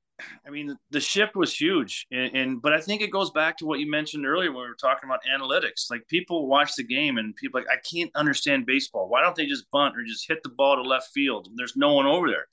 I 0.46 0.50
mean, 0.50 0.78
the 0.90 1.00
shift 1.00 1.36
was 1.36 1.56
huge, 1.56 2.08
and, 2.12 2.36
and, 2.36 2.62
but 2.62 2.74
I 2.74 2.82
think 2.82 3.02
it 3.02 3.12
goes 3.12 3.32
back 3.32 3.58
to 3.58 3.66
what 3.66 3.80
you 3.80 3.90
mentioned 3.90 4.26
earlier 4.26 4.52
when 4.52 4.64
we 4.64 4.68
were 4.68 4.76
talking 4.76 5.10
about 5.10 5.22
analytics. 5.24 5.90
Like 5.90 6.08
people 6.08 6.48
watch 6.48 6.76
the 6.76 6.84
game, 6.84 7.18
and 7.18 7.36
people 7.36 7.62
like, 7.62 7.70
I 7.70 7.80
can't 7.90 8.12
understand 8.16 8.66
baseball. 8.66 9.10
Why 9.10 9.22
don't 9.22 9.36
they 9.36 9.46
just 9.46 9.70
bunt 9.72 9.98
or 9.98 10.04
just 10.04 10.28
hit 10.28 10.44
the 10.44 10.50
ball 10.50 10.76
to 10.76 10.82
left 10.82 11.10
field? 11.14 11.50
There's 11.56 11.76
no 11.76 11.94
one 11.94 12.06
over 12.06 12.28
there 12.28 12.46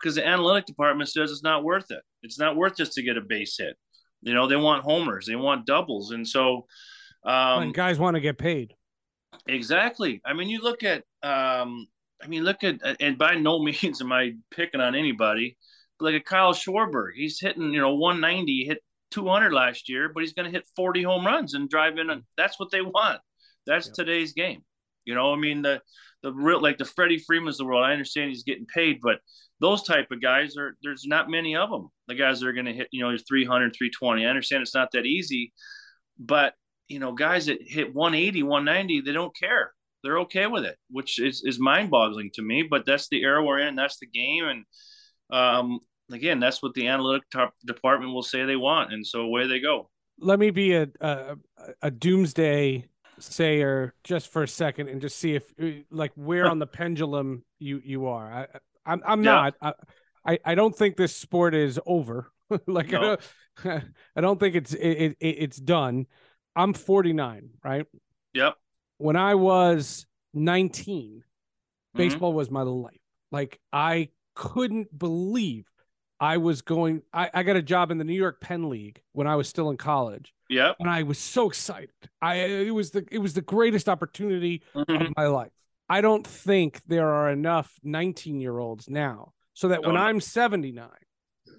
because 0.00 0.14
the 0.14 0.26
analytic 0.26 0.66
department 0.66 1.08
says 1.08 1.30
it's 1.30 1.42
not 1.42 1.64
worth 1.64 1.90
it. 1.90 2.02
It's 2.22 2.38
not 2.38 2.56
worth 2.56 2.76
just 2.76 2.92
to 2.94 3.02
get 3.02 3.16
a 3.16 3.22
base 3.22 3.56
hit. 3.58 3.76
You 4.22 4.34
know, 4.34 4.46
they 4.46 4.56
want 4.56 4.84
homers, 4.84 5.26
they 5.26 5.36
want 5.36 5.66
doubles, 5.66 6.10
and 6.10 6.26
so 6.26 6.66
um, 7.24 7.72
guys 7.72 7.98
want 7.98 8.16
to 8.16 8.20
get 8.20 8.38
paid. 8.38 8.74
Exactly. 9.46 10.20
I 10.24 10.32
mean, 10.32 10.48
you 10.48 10.60
look 10.60 10.82
at, 10.82 11.04
um, 11.22 11.86
I 12.22 12.26
mean, 12.28 12.44
look 12.44 12.64
at, 12.64 12.80
and 13.00 13.18
by 13.18 13.34
no 13.34 13.58
means 13.62 14.00
am 14.00 14.12
I 14.12 14.34
picking 14.50 14.80
on 14.80 14.94
anybody, 14.94 15.56
like 16.00 16.14
a 16.14 16.20
Kyle 16.20 16.52
Schwarber, 16.52 17.08
he's 17.14 17.40
hitting, 17.40 17.72
you 17.72 17.80
know, 17.80 17.94
190, 17.94 18.64
hit 18.64 18.78
200 19.10 19.52
last 19.52 19.88
year, 19.88 20.10
but 20.12 20.22
he's 20.22 20.32
going 20.32 20.50
to 20.50 20.56
hit 20.56 20.68
40 20.76 21.02
home 21.02 21.26
runs 21.26 21.54
and 21.54 21.68
drive 21.68 21.98
in. 21.98 22.10
And 22.10 22.22
that's 22.36 22.58
what 22.58 22.70
they 22.70 22.80
want. 22.80 23.20
That's 23.66 23.86
yep. 23.86 23.94
today's 23.94 24.32
game. 24.32 24.62
You 25.04 25.14
know, 25.14 25.32
I 25.32 25.36
mean, 25.36 25.62
the, 25.62 25.80
the 26.22 26.32
real, 26.32 26.60
like 26.60 26.78
the 26.78 26.84
Freddie 26.84 27.18
Freeman's 27.18 27.58
the 27.58 27.64
world. 27.64 27.84
I 27.84 27.92
understand 27.92 28.30
he's 28.30 28.42
getting 28.42 28.66
paid, 28.66 29.00
but 29.02 29.20
those 29.60 29.82
type 29.82 30.10
of 30.10 30.22
guys 30.22 30.56
are 30.56 30.76
there's 30.82 31.04
not 31.06 31.30
many 31.30 31.54
of 31.54 31.70
them. 31.70 31.88
The 32.08 32.14
guys 32.14 32.40
that 32.40 32.48
are 32.48 32.52
going 32.52 32.66
to 32.66 32.72
hit, 32.72 32.88
you 32.90 33.02
know, 33.02 33.14
300, 33.16 33.74
320. 33.76 34.24
I 34.24 34.28
understand 34.28 34.62
it's 34.62 34.74
not 34.74 34.90
that 34.92 35.06
easy, 35.06 35.52
but 36.18 36.54
you 36.88 36.98
know, 36.98 37.12
guys 37.12 37.46
that 37.46 37.58
hit 37.62 37.94
180, 37.94 38.42
190, 38.42 39.00
they 39.00 39.12
don't 39.12 39.36
care. 39.36 39.72
They're 40.02 40.20
okay 40.20 40.46
with 40.46 40.64
it, 40.64 40.76
which 40.90 41.18
is, 41.18 41.42
is 41.44 41.58
mind 41.58 41.90
boggling 41.90 42.30
to 42.34 42.42
me. 42.42 42.62
But 42.62 42.84
that's 42.84 43.08
the 43.08 43.22
era 43.22 43.42
we're 43.42 43.60
in. 43.60 43.74
That's 43.74 43.98
the 43.98 44.06
game. 44.06 44.44
And 44.44 44.64
um, 45.34 45.80
again, 46.10 46.40
that's 46.40 46.62
what 46.62 46.74
the 46.74 46.86
analytic 46.86 47.24
department 47.66 48.12
will 48.12 48.22
say 48.22 48.44
they 48.44 48.56
want. 48.56 48.92
And 48.92 49.06
so 49.06 49.20
away 49.20 49.46
they 49.46 49.60
go. 49.60 49.90
Let 50.18 50.38
me 50.38 50.50
be 50.50 50.74
a, 50.74 50.88
a, 51.00 51.36
a 51.82 51.90
doomsday 51.90 52.88
sayer 53.18 53.94
just 54.04 54.28
for 54.28 54.42
a 54.42 54.48
second 54.48 54.88
and 54.88 55.00
just 55.00 55.18
see 55.18 55.34
if 55.34 55.52
like 55.90 56.12
where 56.14 56.46
on 56.50 56.58
the 56.58 56.66
pendulum 56.66 57.44
you 57.58 57.80
you 57.84 58.06
are. 58.06 58.32
I, 58.32 58.46
I'm 58.86 59.02
I'm 59.04 59.24
yeah. 59.24 59.50
not. 59.60 59.76
I, 60.26 60.38
I 60.44 60.54
don't 60.54 60.74
think 60.74 60.96
this 60.96 61.14
sport 61.14 61.54
is 61.54 61.78
over. 61.84 62.30
like 62.66 62.90
no. 62.90 63.12
I, 63.12 63.16
don't, 63.64 63.84
I 64.16 64.20
don't 64.20 64.38
think 64.38 64.54
it's 64.54 64.72
it, 64.72 65.16
it 65.18 65.18
it's 65.20 65.56
done. 65.56 66.06
I'm 66.56 66.72
49, 66.72 67.50
right? 67.64 67.86
Yep. 68.32 68.54
When 68.98 69.16
I 69.16 69.34
was 69.34 70.06
19, 70.34 71.18
mm-hmm. 71.18 71.98
baseball 71.98 72.32
was 72.32 72.48
my 72.50 72.62
life. 72.62 73.00
Like 73.32 73.58
I 73.72 74.10
couldn't 74.34 74.96
believe 74.96 75.66
I 76.20 76.36
was 76.38 76.62
going. 76.62 77.02
I, 77.12 77.30
I 77.34 77.42
got 77.42 77.56
a 77.56 77.62
job 77.62 77.90
in 77.90 77.98
the 77.98 78.04
New 78.04 78.14
York 78.14 78.40
Penn 78.40 78.68
League 78.68 79.00
when 79.12 79.26
I 79.26 79.36
was 79.36 79.48
still 79.48 79.70
in 79.70 79.76
college. 79.76 80.32
Yeah, 80.48 80.72
and 80.78 80.88
I 80.88 81.02
was 81.02 81.18
so 81.18 81.48
excited. 81.48 81.90
I 82.22 82.36
it 82.36 82.74
was 82.74 82.90
the 82.90 83.06
it 83.10 83.18
was 83.18 83.34
the 83.34 83.42
greatest 83.42 83.88
opportunity 83.88 84.62
mm-hmm. 84.74 85.02
of 85.02 85.16
my 85.16 85.26
life. 85.26 85.52
I 85.88 86.00
don't 86.00 86.26
think 86.26 86.80
there 86.86 87.08
are 87.08 87.30
enough 87.30 87.72
19 87.82 88.40
year 88.40 88.58
olds 88.58 88.88
now 88.88 89.32
so 89.52 89.68
that 89.68 89.84
when 89.84 89.96
I'm 89.96 90.20
79 90.20 90.88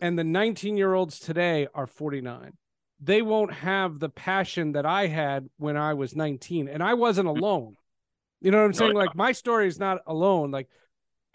and 0.02 0.18
the 0.18 0.24
19 0.24 0.78
year 0.78 0.94
olds 0.94 1.20
today 1.20 1.68
are 1.74 1.88
49, 1.88 2.54
they 3.00 3.22
won't 3.22 3.54
have 3.54 4.00
the 4.00 4.10
passion 4.10 4.74
that 4.74 4.86
I 4.86 5.08
had 5.08 5.48
when 5.58 5.78
I 5.78 5.94
was 5.94 6.16
19. 6.16 6.68
And 6.68 6.82
I 6.82 6.96
wasn't 6.96 7.28
mm-hmm. 7.28 7.40
alone. 7.40 7.76
You 8.42 8.52
know 8.52 8.60
what 8.60 8.66
I'm 8.66 8.74
saying? 8.74 8.94
Like 8.94 9.16
my 9.16 9.32
story 9.32 9.68
is 9.68 9.80
not 9.80 10.00
alone. 10.08 10.52
Like 10.52 10.70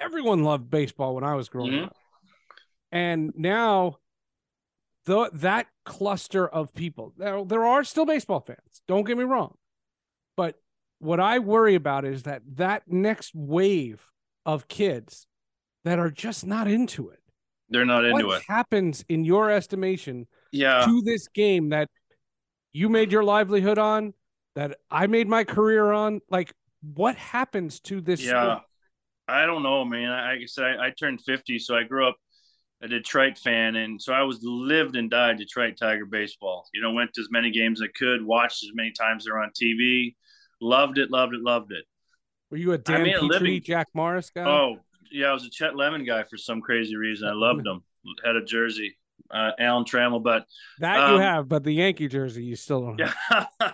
everyone 0.00 0.42
loved 0.42 0.70
baseball 0.70 1.14
when 1.14 1.24
I 1.24 1.34
was 1.34 1.48
growing 1.48 1.72
mm-hmm. 1.72 1.84
up. 1.84 1.96
And 2.90 3.32
now 3.36 3.98
the, 5.06 5.30
that 5.34 5.66
cluster 5.84 6.48
of 6.48 6.74
people, 6.74 7.12
there, 7.16 7.44
there 7.44 7.64
are 7.64 7.84
still 7.84 8.06
baseball 8.06 8.40
fans. 8.40 8.82
Don't 8.88 9.06
get 9.06 9.16
me 9.16 9.24
wrong. 9.24 9.56
But 10.36 10.56
what 10.98 11.20
I 11.20 11.38
worry 11.38 11.74
about 11.74 12.04
is 12.04 12.24
that 12.24 12.42
that 12.56 12.82
next 12.86 13.34
wave 13.34 14.04
of 14.44 14.68
kids 14.68 15.26
that 15.84 15.98
are 15.98 16.10
just 16.10 16.46
not 16.46 16.66
into 16.66 17.10
it. 17.10 17.20
They're 17.68 17.84
not 17.84 18.04
into 18.04 18.26
what 18.26 18.38
it. 18.38 18.44
happens 18.48 19.04
in 19.08 19.24
your 19.24 19.50
estimation 19.50 20.26
yeah. 20.50 20.84
to 20.84 21.02
this 21.02 21.28
game 21.28 21.68
that 21.68 21.88
you 22.72 22.88
made 22.88 23.12
your 23.12 23.22
livelihood 23.22 23.78
on, 23.78 24.14
that 24.56 24.78
I 24.90 25.06
made 25.06 25.28
my 25.28 25.44
career 25.44 25.92
on? 25.92 26.20
Like, 26.28 26.52
what 26.82 27.16
happens 27.16 27.80
to 27.80 28.00
this? 28.00 28.22
Yeah. 28.22 28.60
I 29.30 29.46
don't 29.46 29.62
know, 29.62 29.84
man. 29.84 30.10
I, 30.10 30.32
I 30.32 30.36
guess 30.36 30.58
I, 30.58 30.76
I 30.76 30.90
turned 30.90 31.20
50, 31.22 31.58
so 31.58 31.76
I 31.76 31.84
grew 31.84 32.06
up 32.06 32.16
a 32.82 32.88
Detroit 32.88 33.38
fan, 33.38 33.76
and 33.76 34.00
so 34.00 34.12
I 34.12 34.22
was 34.22 34.40
lived 34.42 34.96
and 34.96 35.10
died 35.10 35.38
Detroit 35.38 35.74
Tiger 35.78 36.06
baseball. 36.06 36.68
You 36.72 36.82
know, 36.82 36.92
went 36.92 37.12
to 37.14 37.20
as 37.20 37.28
many 37.30 37.50
games 37.50 37.80
as 37.80 37.88
I 37.88 37.98
could, 37.98 38.24
watched 38.24 38.64
as 38.64 38.70
many 38.74 38.92
times 38.92 39.24
they're 39.24 39.38
on 39.38 39.50
TV. 39.50 40.14
Loved 40.60 40.98
it, 40.98 41.10
loved 41.10 41.34
it, 41.34 41.42
loved 41.42 41.72
it. 41.72 41.84
Were 42.50 42.56
you 42.56 42.72
a 42.72 42.78
Dan 42.78 43.00
I 43.00 43.04
mean, 43.04 43.16
Petry, 43.16 43.28
living... 43.28 43.62
Jack 43.62 43.88
Morris 43.94 44.30
guy? 44.30 44.44
Oh, 44.44 44.76
yeah, 45.10 45.26
I 45.28 45.32
was 45.32 45.44
a 45.44 45.50
Chet 45.50 45.76
Lemon 45.76 46.04
guy 46.04 46.24
for 46.24 46.36
some 46.36 46.60
crazy 46.60 46.96
reason. 46.96 47.28
I 47.28 47.32
loved 47.32 47.66
him. 47.66 47.82
Had 48.24 48.36
a 48.36 48.44
jersey, 48.44 48.96
uh, 49.30 49.50
Alan 49.58 49.84
Trammell, 49.84 50.22
but 50.22 50.46
that 50.78 51.00
um, 51.00 51.14
you 51.14 51.20
have, 51.20 51.48
but 51.48 51.64
the 51.64 51.72
Yankee 51.72 52.08
jersey 52.08 52.44
you 52.44 52.56
still 52.56 52.80
don't. 52.80 52.98
Yeah. 52.98 53.44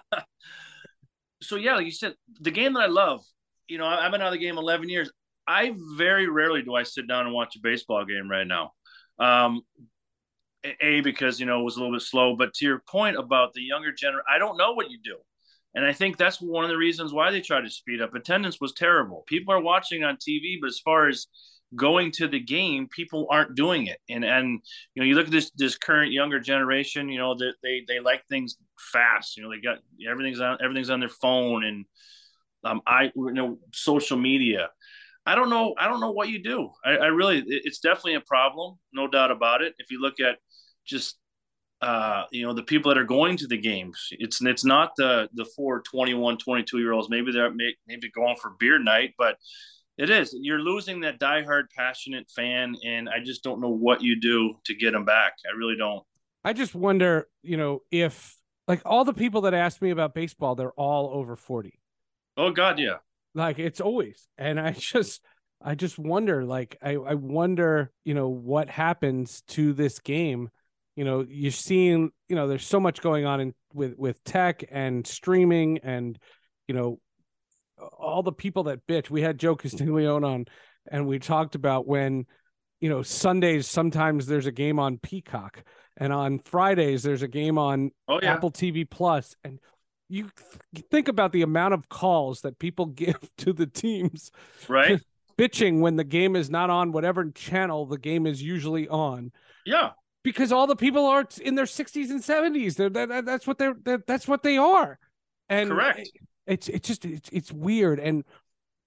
so 1.43 1.57
yeah, 1.57 1.77
like 1.77 1.87
you 1.87 1.93
said, 1.93 2.15
the 2.41 2.51
game 2.51 2.73
that 2.73 2.81
I 2.81 2.87
love, 2.87 3.25
you 3.69 3.79
know, 3.79 3.87
I've 3.87 4.11
been 4.11 4.21
out 4.21 4.29
of 4.29 4.33
the 4.33 4.39
game 4.39 4.59
11 4.59 4.89
years. 4.89 5.11
I 5.47 5.75
very 5.97 6.29
rarely 6.29 6.63
do 6.63 6.75
I 6.75 6.83
sit 6.83 7.09
down 7.09 7.27
and 7.27 7.35
watch 7.35 7.57
a 7.57 7.61
baseball 7.61 8.05
game 8.05 8.31
right 8.31 8.47
now. 8.47 8.73
Um, 9.19 9.63
a 10.81 11.01
because 11.01 11.39
you 11.39 11.47
know 11.47 11.61
it 11.61 11.65
was 11.65 11.77
a 11.77 11.81
little 11.81 11.95
bit 11.95 12.03
slow, 12.03 12.37
but 12.37 12.53
to 12.55 12.65
your 12.65 12.83
point 12.89 13.17
about 13.17 13.53
the 13.53 13.63
younger 13.63 13.93
generation, 13.93 14.25
I 14.33 14.39
don't 14.39 14.57
know 14.57 14.73
what 14.73 14.91
you 14.91 14.99
do, 15.03 15.17
and 15.75 15.85
I 15.85 15.93
think 15.93 16.17
that's 16.17 16.41
one 16.41 16.65
of 16.65 16.71
the 16.71 16.77
reasons 16.77 17.13
why 17.13 17.31
they 17.31 17.41
tried 17.41 17.63
to 17.63 17.71
speed 17.71 18.01
up. 18.01 18.15
Attendance 18.15 18.61
was 18.61 18.73
terrible. 18.73 19.25
People 19.27 19.55
are 19.55 19.61
watching 19.61 20.05
on 20.05 20.17
TV, 20.17 20.57
but 20.61 20.69
as 20.69 20.81
far 20.81 21.09
as 21.09 21.29
going 21.75 22.13
to 22.13 22.29
the 22.29 22.41
game, 22.41 22.89
people 22.89 23.27
aren't 23.31 23.55
doing 23.55 23.87
it. 23.87 23.99
And 24.09 24.25
and 24.25 24.61
you 24.95 25.03
know, 25.03 25.07
you 25.07 25.15
look 25.15 25.27
at 25.27 25.33
this 25.33 25.51
this 25.57 25.77
current 25.77 26.13
younger 26.13 26.41
generation, 26.41 27.09
you 27.09 27.19
know, 27.19 27.35
that 27.35 27.55
they, 27.63 27.85
they 27.89 28.01
like 28.01 28.23
things 28.29 28.57
fast. 28.93 29.37
You 29.37 29.43
know, 29.43 29.51
they 29.51 29.61
got 29.61 29.79
everything's 30.09 30.41
on 30.41 30.59
everything's 30.63 30.91
on 30.91 31.01
their 31.01 31.09
phone 31.09 31.65
and 31.65 31.85
um 32.65 32.81
I 32.87 33.13
you 33.15 33.33
know 33.33 33.59
social 33.73 34.17
media. 34.17 34.71
I 35.27 35.35
don't 35.35 35.51
know. 35.51 35.75
I 35.79 35.89
don't 35.89 36.01
know 36.01 36.13
what 36.13 36.29
you 36.29 36.43
do. 36.43 36.71
I, 36.85 36.93
I 36.93 37.07
really, 37.07 37.43
it's 37.47 37.81
definitely 37.81 38.15
a 38.15 38.21
problem, 38.21 38.79
no 38.93 39.09
doubt 39.09 39.31
about 39.31 39.63
it. 39.63 39.75
If 39.79 39.91
you 39.91 40.01
look 40.01 40.21
at 40.21 40.37
just 40.87 41.19
uh, 41.83 42.25
you 42.31 42.47
know 42.47 42.55
the 42.55 42.63
people 42.63 42.89
that 42.89 42.99
are 42.99 43.05
going 43.05 43.37
to 43.37 43.47
the 43.47 43.59
games 43.59 44.09
it's 44.13 44.41
it's 44.41 44.65
not 44.65 44.93
the 44.97 45.29
the 45.35 45.45
four 45.45 45.83
21 45.83 46.39
22 46.39 46.79
year 46.79 46.93
olds 46.93 47.11
maybe 47.11 47.31
they're 47.31 47.53
maybe 47.53 48.11
going 48.15 48.35
for 48.37 48.55
beer 48.59 48.79
night 48.79 49.13
but 49.19 49.37
it 49.99 50.11
is. 50.11 50.35
You're 50.39 50.61
losing 50.61 51.01
that 51.01 51.19
diehard, 51.19 51.65
passionate 51.75 52.31
fan, 52.31 52.77
and 52.85 53.09
I 53.09 53.21
just 53.21 53.43
don't 53.43 53.61
know 53.61 53.71
what 53.71 54.03
you 54.03 54.21
do 54.21 54.55
to 54.65 54.75
get 54.75 54.93
them 54.93 55.05
back. 55.05 55.35
I 55.51 55.57
really 55.57 55.77
don't. 55.77 56.03
I 56.45 56.53
just 56.53 56.75
wonder, 56.75 57.29
you 57.43 57.57
know, 57.57 57.81
if 57.91 58.37
like 58.69 58.83
all 58.85 59.05
the 59.05 59.15
people 59.15 59.43
that 59.43 59.55
ask 59.55 59.81
me 59.81 59.91
about 59.91 60.15
baseball, 60.15 60.55
they're 60.55 60.73
all 60.73 61.11
over 61.15 61.35
40. 61.35 61.81
Oh 62.37 62.51
God, 62.51 62.79
yeah. 62.79 62.97
Like 63.37 63.59
it's 63.59 63.81
always. 63.81 64.27
And 64.39 64.59
I 64.59 64.73
just 64.79 65.21
I 65.63 65.75
just 65.75 65.99
wonder, 65.99 66.45
like, 66.45 66.77
I, 66.83 66.93
I 66.93 67.15
wonder, 67.15 67.91
you 68.05 68.15
know, 68.15 68.29
what 68.29 68.69
happens 68.69 69.43
to 69.49 69.73
this 69.73 70.01
game. 70.01 70.51
You 70.97 71.05
know, 71.05 71.25
you're 71.29 71.51
seeing, 71.51 72.11
you 72.29 72.37
know, 72.37 72.49
there's 72.49 72.67
so 72.67 72.81
much 72.81 73.01
going 73.01 73.27
on 73.27 73.41
in 73.41 73.55
with 73.75 73.95
with 73.99 74.23
tech 74.25 74.65
and 74.71 75.07
streaming 75.07 75.79
and 75.83 76.19
you 76.67 76.75
know 76.75 76.99
all 77.99 78.23
the 78.23 78.33
people 78.33 78.65
that 78.65 78.87
bitch. 78.87 79.11
We 79.11 79.21
had 79.21 79.39
Joe 79.39 79.57
Castiglione 79.57 80.25
on, 80.25 80.45
and 80.91 81.07
we 81.07 81.19
talked 81.19 81.55
about 81.55 81.87
when, 81.87 82.25
you 82.81 82.89
know, 82.89 83.03
Sundays 83.03 83.67
sometimes 83.67 84.27
there's 84.27 84.47
a 84.47 84.53
game 84.53 84.79
on 84.79 84.99
Peacock, 84.99 85.63
and 85.99 86.15
on 86.15 86.39
Fridays 86.39 87.03
there's 87.03 87.23
a 87.23 87.29
game 87.29 87.59
on 87.59 87.91
oh, 88.09 88.19
yeah. 88.23 88.33
Apple 88.33 88.51
TV 88.51 88.89
Plus, 88.89 89.35
and 89.45 89.59
you 90.09 90.31
th- 90.75 90.87
think 90.91 91.09
about 91.09 91.33
the 91.33 91.43
amount 91.43 91.75
of 91.75 91.89
calls 91.89 92.43
that 92.43 92.59
people 92.59 92.87
give 93.03 93.19
to 93.39 93.53
the 93.53 93.67
teams, 93.67 94.31
right? 94.69 95.01
bitching 95.39 95.81
when 95.81 95.97
the 95.97 96.05
game 96.05 96.35
is 96.35 96.49
not 96.49 96.71
on 96.71 96.93
whatever 96.93 97.31
channel 97.31 97.85
the 97.85 97.99
game 97.99 98.27
is 98.27 98.43
usually 98.43 98.89
on. 98.89 99.33
Yeah. 99.67 99.91
Because 100.25 100.51
all 100.51 100.67
the 100.67 100.77
people 100.77 101.05
are 101.05 101.27
in 101.43 101.55
their 101.55 101.67
60s 101.67 102.11
and 102.11 102.23
70s. 102.23 102.75
They're, 102.75 102.89
that, 102.89 103.27
that's 103.27 103.47
what 103.47 103.59
they're 103.59 103.77
that, 103.85 104.07
that's 104.07 104.27
what 104.27 104.43
they 104.43 104.57
are. 104.57 104.99
And 105.49 105.71
correct 105.71 106.09
it's 106.47 106.69
it's 106.69 106.87
just 106.87 107.05
it's 107.05 107.29
it's 107.31 107.53
weird, 107.53 107.99
and 107.99 108.25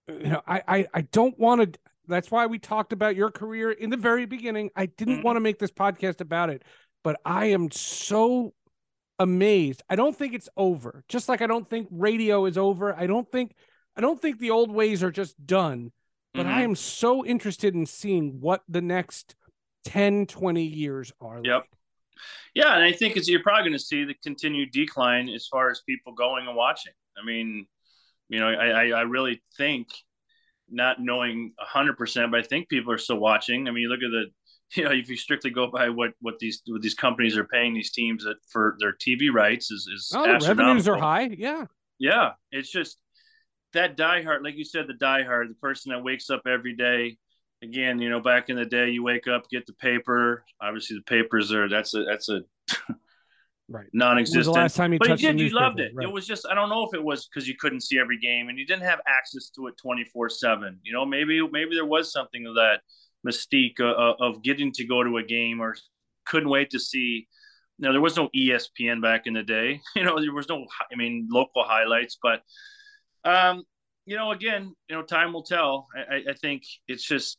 you 0.07 0.29
know 0.29 0.41
I 0.47 0.61
I, 0.67 0.87
I 0.93 1.01
don't 1.01 1.37
want 1.37 1.73
to. 1.73 1.79
That's 2.07 2.31
why 2.31 2.47
we 2.47 2.57
talked 2.57 2.93
about 2.93 3.15
your 3.15 3.29
career 3.29 3.71
in 3.71 3.89
the 3.89 3.97
very 3.97 4.25
beginning. 4.25 4.71
I 4.75 4.87
didn't 4.87 5.15
mm-hmm. 5.15 5.23
want 5.23 5.35
to 5.35 5.41
make 5.41 5.59
this 5.59 5.71
podcast 5.71 6.21
about 6.21 6.49
it, 6.49 6.63
but 7.03 7.19
I 7.23 7.47
am 7.47 7.69
so 7.69 8.53
amazed. 9.19 9.83
I 9.89 9.95
don't 9.95 10.15
think 10.15 10.33
it's 10.33 10.49
over. 10.57 11.03
Just 11.07 11.29
like 11.29 11.41
I 11.41 11.47
don't 11.47 11.69
think 11.69 11.87
radio 11.91 12.45
is 12.45 12.57
over. 12.57 12.95
I 12.95 13.05
don't 13.05 13.29
think 13.29 13.53
I 13.95 14.01
don't 14.01 14.19
think 14.21 14.39
the 14.39 14.51
old 14.51 14.71
ways 14.71 15.03
are 15.03 15.11
just 15.11 15.45
done. 15.45 15.91
But 16.33 16.45
mm-hmm. 16.45 16.55
I 16.55 16.61
am 16.61 16.75
so 16.75 17.25
interested 17.25 17.73
in 17.73 17.85
seeing 17.85 18.39
what 18.39 18.63
the 18.69 18.81
next 18.81 19.35
10, 19.85 20.27
20 20.27 20.63
years 20.63 21.11
are 21.19 21.41
yep. 21.43 21.61
like. 21.61 21.69
Yeah, 22.53 22.75
and 22.75 22.83
I 22.83 22.91
think 22.91 23.17
it's, 23.17 23.27
you're 23.27 23.41
probably 23.41 23.63
going 23.63 23.77
to 23.77 23.83
see 23.83 24.03
the 24.03 24.15
continued 24.23 24.71
decline 24.71 25.29
as 25.29 25.47
far 25.47 25.71
as 25.71 25.81
people 25.87 26.13
going 26.13 26.47
and 26.47 26.55
watching. 26.55 26.93
I 27.17 27.25
mean, 27.25 27.65
you 28.27 28.39
know, 28.39 28.47
I, 28.47 28.89
I 28.89 29.01
really 29.01 29.41
think 29.57 29.87
not 30.69 31.01
knowing 31.01 31.53
hundred 31.57 31.97
percent, 31.97 32.31
but 32.31 32.41
I 32.41 32.43
think 32.43 32.69
people 32.69 32.93
are 32.93 32.97
still 32.97 33.17
watching. 33.17 33.67
I 33.67 33.71
mean, 33.71 33.83
you 33.83 33.89
look 33.89 34.03
at 34.03 34.11
the, 34.11 34.25
you 34.75 34.83
know, 34.83 34.91
if 34.91 35.09
you 35.09 35.17
strictly 35.17 35.49
go 35.49 35.67
by 35.67 35.89
what 35.89 36.11
what 36.21 36.37
these 36.39 36.61
what 36.67 36.81
these 36.81 36.93
companies 36.93 37.37
are 37.37 37.45
paying 37.45 37.73
these 37.73 37.91
teams 37.91 38.23
that 38.23 38.37
for 38.47 38.75
their 38.79 38.93
TV 38.93 39.31
rights 39.33 39.71
is 39.71 39.87
is 39.93 40.11
oh, 40.13 40.37
revenues 40.45 40.87
are 40.87 40.97
high. 40.97 41.29
Yeah, 41.37 41.65
yeah. 41.97 42.31
It's 42.51 42.69
just 42.69 42.97
that 43.73 43.97
diehard, 43.97 44.43
like 44.43 44.55
you 44.55 44.65
said, 44.65 44.85
the 44.87 44.93
diehard, 44.93 45.47
the 45.47 45.55
person 45.55 45.91
that 45.91 46.03
wakes 46.03 46.29
up 46.29 46.43
every 46.47 46.75
day. 46.75 47.17
Again, 47.61 47.99
you 47.99 48.09
know, 48.09 48.21
back 48.21 48.49
in 48.49 48.55
the 48.55 48.65
day, 48.65 48.89
you 48.89 49.03
wake 49.03 49.27
up, 49.27 49.49
get 49.49 49.65
the 49.65 49.73
paper. 49.73 50.45
Obviously, 50.61 50.97
the 50.97 51.03
papers 51.03 51.51
are 51.51 51.67
that's 51.67 51.93
a 51.93 52.03
that's 52.05 52.29
a 52.29 52.41
right 53.69 53.87
non-existent. 53.91 54.45
the 54.45 54.51
last 54.51 54.75
time 54.75 54.93
you 54.93 54.99
but 54.99 55.07
touched 55.07 55.23
you 55.23 55.33
did, 55.33 55.41
you 55.41 55.49
loved 55.49 55.79
it. 55.79 55.91
Right. 55.93 56.07
It 56.07 56.11
was 56.11 56.25
just 56.25 56.47
I 56.49 56.53
don't 56.53 56.69
know 56.69 56.83
if 56.83 56.93
it 56.93 57.03
was 57.03 57.27
because 57.27 57.49
you 57.49 57.55
couldn't 57.59 57.81
see 57.81 57.99
every 57.99 58.17
game 58.17 58.49
and 58.49 58.57
you 58.57 58.65
didn't 58.65 58.83
have 58.83 59.01
access 59.07 59.49
to 59.55 59.67
it 59.67 59.75
twenty 59.77 60.05
four 60.05 60.29
seven. 60.29 60.79
You 60.83 60.93
know, 60.93 61.05
maybe 61.05 61.45
maybe 61.51 61.73
there 61.73 61.85
was 61.85 62.13
something 62.13 62.45
of 62.45 62.55
that 62.55 62.81
mystique 63.27 63.79
uh, 63.79 64.13
of 64.19 64.43
getting 64.43 64.71
to 64.73 64.85
go 64.85 65.03
to 65.03 65.17
a 65.17 65.23
game 65.23 65.59
or 65.59 65.75
couldn't 66.25 66.49
wait 66.49 66.71
to 66.71 66.79
see. 66.79 67.27
Know, 67.77 67.93
there 67.93 68.01
was 68.01 68.17
no 68.17 68.29
ESPN 68.35 69.01
back 69.01 69.25
in 69.25 69.33
the 69.33 69.43
day. 69.43 69.79
You 69.95 70.03
know, 70.03 70.19
there 70.19 70.33
was 70.33 70.49
no 70.49 70.65
I 70.91 70.95
mean 70.95 71.27
local 71.31 71.63
highlights, 71.63 72.17
but 72.21 72.41
um, 73.23 73.63
you 74.05 74.15
know, 74.15 74.31
again, 74.31 74.73
you 74.89 74.95
know, 74.95 75.03
time 75.03 75.33
will 75.33 75.43
tell. 75.43 75.87
I, 75.95 76.31
I 76.31 76.33
think 76.33 76.63
it's 76.87 77.03
just 77.03 77.37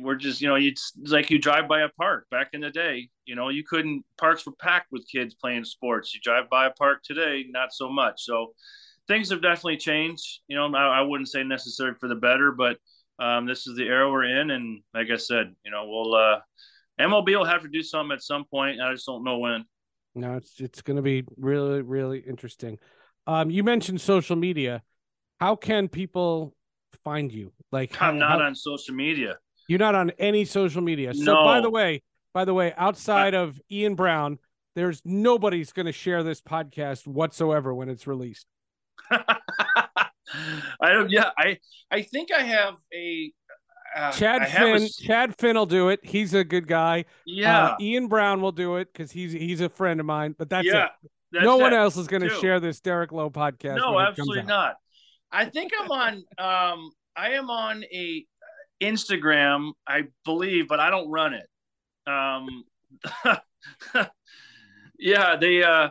we're 0.00 0.16
just 0.16 0.40
you 0.40 0.48
know 0.48 0.56
it's 0.56 0.92
like 1.06 1.30
you 1.30 1.38
drive 1.38 1.68
by 1.68 1.82
a 1.82 1.88
park 1.90 2.26
back 2.30 2.48
in 2.52 2.60
the 2.60 2.70
day 2.70 3.08
you 3.24 3.34
know 3.34 3.48
you 3.48 3.62
couldn't 3.64 4.04
parks 4.18 4.44
were 4.44 4.52
packed 4.60 4.90
with 4.92 5.06
kids 5.10 5.34
playing 5.34 5.64
sports 5.64 6.14
you 6.14 6.20
drive 6.22 6.48
by 6.50 6.66
a 6.66 6.70
park 6.70 7.02
today 7.02 7.44
not 7.50 7.72
so 7.72 7.88
much 7.88 8.22
so 8.22 8.52
things 9.08 9.30
have 9.30 9.42
definitely 9.42 9.76
changed 9.76 10.40
you 10.48 10.56
know 10.56 10.66
i, 10.74 10.98
I 10.98 11.02
wouldn't 11.02 11.28
say 11.28 11.42
necessarily 11.42 11.96
for 11.98 12.08
the 12.08 12.14
better 12.14 12.52
but 12.52 12.78
um, 13.18 13.46
this 13.46 13.66
is 13.66 13.76
the 13.76 13.84
era 13.84 14.10
we're 14.10 14.24
in 14.24 14.50
and 14.50 14.82
like 14.94 15.08
i 15.12 15.16
said 15.16 15.54
you 15.64 15.70
know 15.70 15.86
we'll 15.86 16.14
uh 16.14 16.38
mlb 17.00 17.26
will 17.26 17.44
have 17.44 17.62
to 17.62 17.68
do 17.68 17.82
something 17.82 18.12
at 18.12 18.22
some 18.22 18.44
point 18.44 18.80
i 18.80 18.92
just 18.92 19.06
don't 19.06 19.24
know 19.24 19.38
when 19.38 19.64
no 20.14 20.36
it's 20.36 20.60
it's 20.60 20.82
going 20.82 20.96
to 20.96 21.02
be 21.02 21.24
really 21.36 21.82
really 21.82 22.18
interesting 22.18 22.78
um 23.26 23.50
you 23.50 23.62
mentioned 23.62 24.00
social 24.00 24.36
media 24.36 24.82
how 25.40 25.56
can 25.56 25.88
people 25.88 26.54
find 27.04 27.32
you 27.32 27.52
like 27.72 28.00
i'm 28.00 28.18
not 28.18 28.40
how... 28.40 28.46
on 28.46 28.54
social 28.54 28.94
media 28.94 29.36
you're 29.68 29.78
not 29.78 29.94
on 29.94 30.10
any 30.18 30.44
social 30.44 30.82
media. 30.82 31.12
So 31.14 31.24
no. 31.24 31.44
by 31.44 31.60
the 31.60 31.70
way, 31.70 32.02
by 32.32 32.44
the 32.44 32.54
way, 32.54 32.72
outside 32.76 33.34
I, 33.34 33.40
of 33.40 33.60
Ian 33.70 33.94
Browne, 33.94 34.38
there's 34.74 35.02
nobody's 35.04 35.72
going 35.72 35.86
to 35.86 35.92
share 35.92 36.22
this 36.22 36.40
podcast 36.40 37.06
whatsoever 37.06 37.74
when 37.74 37.88
it's 37.88 38.06
released. 38.06 38.46
I 40.80 40.92
don't. 40.92 41.10
Yeah, 41.10 41.30
I 41.38 41.58
I 41.90 42.02
think 42.02 42.32
I 42.32 42.42
have 42.42 42.74
a. 42.92 43.32
Uh, 43.94 44.12
Chad 44.12 44.48
Finn. 44.50 44.82
A... 44.82 44.88
Chad 44.88 45.38
Finn 45.38 45.56
will 45.56 45.66
do 45.66 45.88
it. 45.88 46.00
He's 46.02 46.34
a 46.34 46.44
good 46.44 46.66
guy. 46.66 47.04
Yeah. 47.24 47.68
Uh, 47.68 47.76
Ian 47.80 48.08
Browne 48.08 48.42
will 48.42 48.52
do 48.52 48.76
it 48.76 48.92
because 48.92 49.10
he's 49.10 49.32
he's 49.32 49.60
a 49.60 49.68
friend 49.68 50.00
of 50.00 50.06
mine. 50.06 50.34
But 50.36 50.50
that's 50.50 50.66
yeah, 50.66 50.86
it. 50.86 50.90
That's 51.32 51.44
no 51.44 51.56
one 51.56 51.72
else 51.72 51.96
is 51.96 52.06
going 52.06 52.22
to 52.22 52.30
share 52.30 52.60
this 52.60 52.80
Derek 52.80 53.12
Lowe 53.12 53.30
podcast. 53.30 53.76
No, 53.76 53.98
absolutely 53.98 54.42
not. 54.42 54.76
I 55.32 55.46
think 55.46 55.72
I'm 55.80 55.90
on. 55.90 56.14
Um, 56.38 56.90
I 57.16 57.30
am 57.32 57.50
on 57.50 57.84
a 57.84 58.26
Instagram, 58.82 59.72
I 59.86 60.04
believe, 60.24 60.68
but 60.68 60.80
I 60.80 60.90
don't 60.90 61.10
run 61.10 61.34
it. 61.34 61.48
Um, 62.06 62.64
yeah, 64.98 65.36
they 65.36 65.62
uh, 65.62 65.90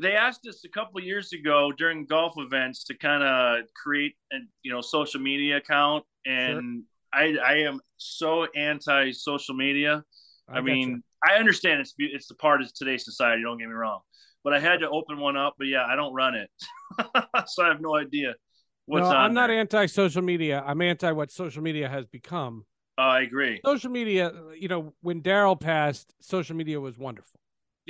they 0.00 0.12
asked 0.12 0.46
us 0.48 0.62
a 0.64 0.68
couple 0.68 1.00
years 1.00 1.32
ago 1.32 1.72
during 1.76 2.06
golf 2.06 2.34
events 2.36 2.84
to 2.84 2.96
kind 2.96 3.22
of 3.22 3.64
create 3.74 4.14
a 4.32 4.36
you 4.62 4.72
know 4.72 4.80
social 4.80 5.20
media 5.20 5.58
account, 5.58 6.04
and 6.26 6.84
sure. 7.14 7.38
I 7.38 7.54
I 7.54 7.54
am 7.58 7.80
so 7.96 8.46
anti 8.56 9.12
social 9.12 9.54
media. 9.54 10.04
I, 10.48 10.58
I 10.58 10.60
mean, 10.60 10.88
you. 10.88 11.02
I 11.24 11.36
understand 11.36 11.80
it's 11.80 11.94
it's 11.98 12.28
the 12.28 12.34
part 12.34 12.62
of 12.62 12.72
today's 12.74 13.04
society. 13.04 13.42
Don't 13.42 13.58
get 13.58 13.68
me 13.68 13.74
wrong, 13.74 14.00
but 14.44 14.52
I 14.52 14.60
had 14.60 14.80
to 14.80 14.88
open 14.88 15.18
one 15.18 15.36
up. 15.36 15.54
But 15.58 15.68
yeah, 15.68 15.84
I 15.84 15.96
don't 15.96 16.14
run 16.14 16.34
it, 16.34 16.50
so 17.46 17.64
I 17.64 17.68
have 17.68 17.80
no 17.80 17.96
idea 17.96 18.34
What's 18.90 19.08
no, 19.08 19.14
I'm 19.14 19.34
not 19.34 19.50
anti 19.50 19.86
social 19.86 20.22
media. 20.22 20.64
I'm 20.66 20.82
anti 20.82 21.12
what 21.12 21.30
social 21.30 21.62
media 21.62 21.88
has 21.88 22.06
become. 22.06 22.64
Uh, 22.98 23.02
I 23.02 23.20
agree. 23.20 23.60
Social 23.64 23.90
media, 23.90 24.32
you 24.58 24.66
know, 24.66 24.94
when 25.00 25.22
Darryl 25.22 25.58
passed, 25.58 26.12
social 26.20 26.56
media 26.56 26.80
was 26.80 26.98
wonderful. 26.98 27.39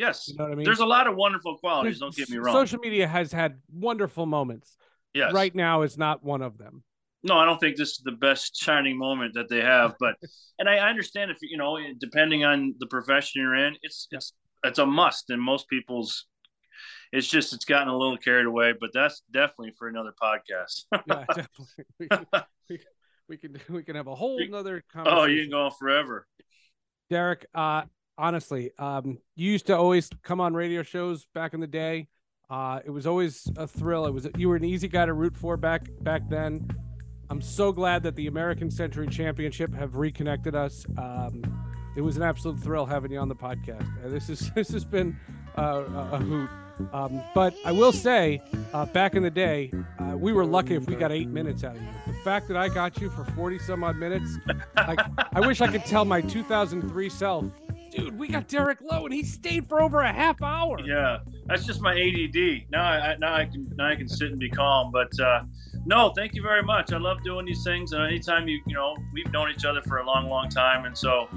Yes. 0.01 0.29
You 0.29 0.37
know 0.39 0.45
what 0.45 0.53
I 0.53 0.55
mean? 0.55 0.65
There's 0.65 0.81
a 0.81 0.87
lot 0.87 1.07
of 1.07 1.15
wonderful 1.15 1.59
qualities, 1.59 1.99
There's, 1.99 2.01
don't 2.01 2.17
get 2.17 2.31
me 2.31 2.39
wrong. 2.39 2.55
Social 2.55 2.79
media 2.79 3.07
has 3.07 3.31
had 3.31 3.59
wonderful 3.71 4.25
moments. 4.25 4.79
Yes. 5.13 5.35
Right 5.35 5.55
now 5.55 5.83
is 5.83 5.99
not 5.99 6.25
one 6.25 6.41
of 6.41 6.57
them. 6.57 6.83
No, 7.23 7.37
I 7.37 7.45
don't 7.45 7.59
think 7.59 7.77
this 7.77 7.91
is 7.91 8.01
the 8.03 8.13
best 8.13 8.57
shining 8.57 8.97
moment 8.97 9.35
that 9.35 9.51
they 9.51 9.61
have, 9.61 9.97
but 10.01 10.15
and 10.59 10.71
I, 10.71 10.89
understand 10.89 11.31
if 11.31 11.37
you 11.43 11.59
know, 11.59 11.79
depending 11.99 12.45
on 12.45 12.75
the 12.79 12.87
profession 12.87 13.43
you're 13.43 13.57
in, 13.57 13.77
it's 13.83 14.09
it's 14.11 14.33
it's 14.65 14.79
a 14.79 14.87
must 14.87 15.29
in 15.29 15.39
most 15.39 15.69
people's 15.69 16.27
it's 17.13 17.29
just 17.29 17.53
it's 17.53 17.67
gotten 17.67 17.89
a 17.89 17.97
little 17.97 18.17
carried 18.17 18.47
away. 18.47 18.73
But 18.81 18.91
that's 18.95 19.23
definitely 19.31 19.73
for 19.79 19.89
another 19.89 20.15
podcast. 20.23 20.85
yeah, 21.07 21.25
definitely. 21.29 21.85
We 21.99 22.09
can, 22.09 22.27
we, 23.29 23.37
can, 23.37 23.61
we 23.69 23.83
can 23.83 23.97
have 23.97 24.07
a 24.07 24.15
whole 24.15 24.41
another 24.41 24.83
conversation. 24.91 25.19
Oh, 25.19 25.25
you 25.27 25.43
can 25.43 25.51
go 25.51 25.67
on 25.67 25.73
forever. 25.79 26.27
Derek, 27.11 27.45
uh, 27.55 27.83
honestly, 28.19 28.71
um, 28.79 29.19
you 29.37 29.51
used 29.51 29.67
to 29.67 29.77
always 29.77 30.11
come 30.23 30.41
on 30.41 30.55
radio 30.55 30.83
shows 30.83 31.27
back 31.35 31.55
in 31.55 31.61
the 31.61 31.67
day. 31.67 32.09
Uh, 32.49 32.81
it 32.85 32.91
was 32.91 33.07
always 33.07 33.49
a 33.57 33.67
thrill. 33.67 34.07
It 34.07 34.13
was 34.13 34.29
you 34.37 34.49
were 34.49 34.57
an 34.57 34.65
easy 34.65 34.89
guy 34.89 35.07
to 35.07 35.13
root 35.13 35.37
for 35.37 35.57
back 35.57 35.87
back 36.01 36.29
then. 36.29 36.69
I'm 37.31 37.41
so 37.41 37.71
glad 37.71 38.03
that 38.03 38.17
the 38.17 38.27
American 38.27 38.71
Century 38.71 39.07
Championship 39.07 39.73
have 39.73 39.95
reconnected 39.95 40.57
us. 40.57 40.85
Um, 40.99 41.43
it 41.97 42.01
was 42.01 42.17
an 42.17 42.25
absolute 42.25 42.59
thrill 42.59 42.87
having 42.87 43.13
you 43.13 43.19
on 43.19 43.29
the 43.29 43.37
podcast. 43.37 43.87
Uh, 44.05 44.09
this 44.09 44.29
is 44.29 44.51
this 44.55 44.69
has 44.71 44.85
been 44.85 45.17
uh, 45.57 45.85
a, 46.13 46.19
hoot. 46.19 46.51
Um, 46.93 47.23
but 47.35 47.55
I 47.65 47.73
will 47.73 47.93
say, 47.93 48.43
uh, 48.73 48.87
back 48.87 49.15
in 49.15 49.23
the 49.23 49.31
day, 49.31 49.71
uh, 49.99 50.17
we 50.17 50.33
were 50.33 50.47
lucky 50.47 50.75
if 50.75 50.87
we 50.87 50.97
got 50.97 51.13
eight 51.13 51.29
minutes 51.29 51.63
out 51.63 51.77
of 51.77 51.83
you. 51.83 51.89
The 52.07 52.19
fact 52.21 52.49
that 52.49 52.57
I 52.57 52.69
got 52.69 53.01
you 53.01 53.11
for 53.11 53.25
40 53.25 53.59
some 53.59 53.85
odd 53.85 53.97
minutes, 53.97 54.39
like, 54.77 54.99
I 55.35 55.41
wish 55.41 55.61
I 55.61 55.69
could 55.69 55.85
tell 55.85 56.07
my 56.07 56.23
2003 56.23 57.11
self, 57.11 57.45
dude, 57.91 58.19
we 58.19 58.29
got 58.29 58.49
Derek 58.49 58.81
Lowe 58.81 59.05
and 59.05 59.13
he 59.13 59.23
stayed 59.23 59.69
for 59.69 59.83
over 59.83 60.01
a 60.01 60.13
half 60.13 60.41
hour. 60.43 60.79
Yeah, 60.81 61.19
that's 61.47 61.65
just 61.65 61.81
my 61.81 61.93
ADD. 61.93 62.71
Now 62.71 62.85
I 62.85 63.17
now 63.19 63.35
I 63.35 63.45
can 63.45 63.71
now 63.77 63.89
I 63.89 63.97
can 63.97 64.09
sit 64.09 64.31
and 64.31 64.39
be 64.39 64.49
calm. 64.49 64.91
But 64.93 65.19
uh, 65.21 65.43
no, 65.85 66.13
thank 66.17 66.35
you 66.35 66.43
very 66.43 66.63
much. 66.63 66.93
I 66.93 66.99
love 66.99 67.23
doing 67.23 67.47
these 67.47 67.65
things, 67.65 67.93
and 67.93 68.03
anytime 68.03 68.49
you 68.49 68.61
you 68.67 68.75
know 68.75 68.97
we've 69.13 69.31
known 69.33 69.51
each 69.51 69.65
other 69.65 69.83
for 69.83 69.99
a 69.99 70.07
long, 70.07 70.29
long 70.29 70.49
time, 70.49 70.85
and 70.85 70.97
so 70.97 71.29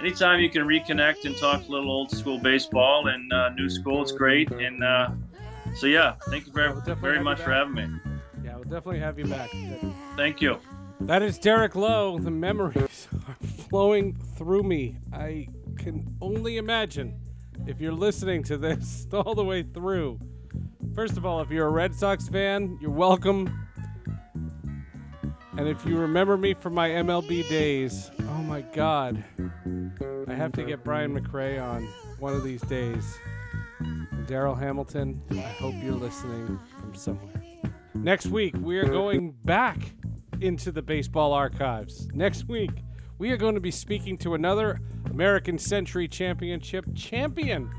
anytime 0.00 0.40
you 0.40 0.50
can 0.50 0.62
reconnect 0.62 1.24
and 1.24 1.36
talk 1.36 1.66
a 1.66 1.70
little 1.70 1.90
old 1.90 2.10
school 2.10 2.38
baseball 2.38 3.08
and 3.08 3.32
uh, 3.32 3.50
new 3.50 3.68
school, 3.68 4.02
it's 4.02 4.12
great. 4.12 4.50
And 4.50 4.82
uh, 4.82 5.10
so 5.76 5.86
yeah, 5.86 6.14
thank 6.28 6.46
you 6.46 6.52
very 6.52 6.72
we'll 6.72 6.94
very 6.96 7.20
much 7.20 7.40
for 7.40 7.52
having 7.52 7.74
me. 7.74 7.86
Yeah, 8.44 8.56
we'll 8.56 8.64
definitely 8.64 9.00
have 9.00 9.18
you 9.18 9.26
back. 9.26 9.50
Thank 10.16 10.40
you. 10.40 10.58
That 11.00 11.22
is 11.22 11.38
Derek 11.38 11.74
Lowe. 11.74 12.18
The 12.18 12.30
memories 12.30 13.08
are 13.28 13.46
flowing 13.46 14.14
through 14.36 14.62
me. 14.62 14.96
I 15.12 15.48
can 15.84 16.16
only 16.22 16.56
imagine 16.56 17.14
if 17.66 17.78
you're 17.78 17.92
listening 17.92 18.42
to 18.42 18.56
this 18.56 19.06
all 19.12 19.34
the 19.34 19.44
way 19.44 19.62
through. 19.62 20.18
First 20.94 21.18
of 21.18 21.26
all, 21.26 21.42
if 21.42 21.50
you're 21.50 21.66
a 21.66 21.70
Red 21.70 21.94
Sox 21.94 22.26
fan, 22.26 22.78
you're 22.80 22.90
welcome. 22.90 23.54
And 25.58 25.68
if 25.68 25.84
you 25.84 25.98
remember 25.98 26.38
me 26.38 26.54
from 26.54 26.72
my 26.72 26.88
MLB 26.88 27.46
days, 27.50 28.10
oh 28.18 28.42
my 28.44 28.62
God, 28.62 29.22
I 30.26 30.32
have 30.32 30.52
to 30.52 30.64
get 30.64 30.82
Brian 30.82 31.14
McRae 31.14 31.62
on 31.62 31.86
one 32.18 32.32
of 32.32 32.42
these 32.42 32.62
days. 32.62 33.18
Darryl 34.26 34.58
Hamilton, 34.58 35.20
I 35.32 35.34
hope 35.34 35.74
you're 35.82 35.92
listening 35.92 36.58
from 36.80 36.94
somewhere. 36.94 37.42
Next 37.92 38.28
week, 38.28 38.54
we 38.58 38.78
are 38.78 38.88
going 38.88 39.32
back 39.44 39.92
into 40.40 40.72
the 40.72 40.80
baseball 40.80 41.34
archives. 41.34 42.08
Next 42.14 42.48
week, 42.48 42.70
we 43.18 43.30
are 43.30 43.36
going 43.36 43.54
to 43.54 43.60
be 43.60 43.70
speaking 43.70 44.18
to 44.18 44.34
another 44.34 44.80
American 45.10 45.58
Century 45.58 46.08
Championship 46.08 46.84
champion. 46.94 47.70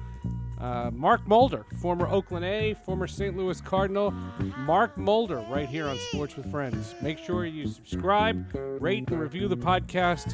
Uh, 0.60 0.90
Mark 0.94 1.28
Mulder, 1.28 1.66
former 1.82 2.08
Oakland 2.08 2.46
A, 2.46 2.76
former 2.86 3.08
St. 3.08 3.36
Louis 3.36 3.60
Cardinal. 3.62 4.12
Mark 4.60 4.98
Mulder, 4.98 5.44
right 5.50 5.68
here 5.68 5.86
on 5.86 5.98
Sports 6.12 6.38
with 6.38 6.50
Friends. 6.50 6.96
Make 7.02 7.18
sure 7.18 7.46
you 7.46 7.68
subscribe, 7.68 8.46
rate, 8.80 9.10
and 9.10 9.20
review 9.20 9.48
the 9.48 9.58
podcast. 9.58 10.34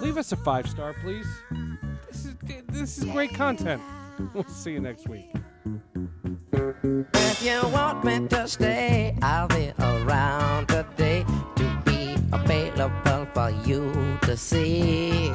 Leave 0.00 0.18
us 0.18 0.32
a 0.32 0.36
five 0.36 0.68
star, 0.68 0.94
please. 1.02 1.26
This 2.10 2.26
is 2.26 2.34
this 2.68 2.98
is 2.98 3.04
great 3.04 3.34
content. 3.34 3.80
We'll 4.34 4.44
see 4.44 4.72
you 4.72 4.80
next 4.80 5.08
week. 5.08 5.34
If 7.14 7.42
you 7.42 7.60
want 7.72 8.04
me 8.04 8.28
to 8.28 8.46
stay, 8.46 9.16
I'll 9.22 9.48
be 9.48 9.72
around 9.80 10.68
today 10.68 11.24
to 11.56 11.82
be 11.86 12.14
available 12.30 13.11
for 13.42 13.68
you 13.68 14.18
to 14.22 14.36
see. 14.36 15.30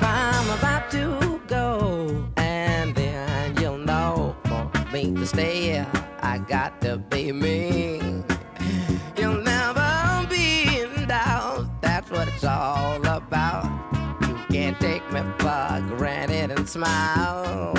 I'm 0.00 0.46
about 0.58 0.90
to 0.90 1.40
go, 1.46 2.28
and 2.36 2.94
then 2.94 3.56
you'll 3.56 3.78
know 3.78 4.36
for 4.44 4.70
me 4.92 5.14
to 5.14 5.26
stay, 5.26 5.84
I 6.20 6.38
got 6.38 6.82
to 6.82 6.98
be 6.98 7.32
me. 7.32 8.22
You'll 9.16 9.42
never 9.42 10.26
be 10.28 10.82
in 10.82 11.08
doubt, 11.08 11.80
that's 11.80 12.10
what 12.10 12.28
it's 12.28 12.44
all 12.44 12.96
about. 13.06 13.64
You 14.28 14.36
can't 14.50 14.78
take 14.78 15.04
me 15.10 15.22
for 15.38 15.82
granted 15.96 16.50
and 16.50 16.68
smile. 16.68 17.72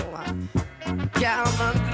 Calvin 1.13 1.84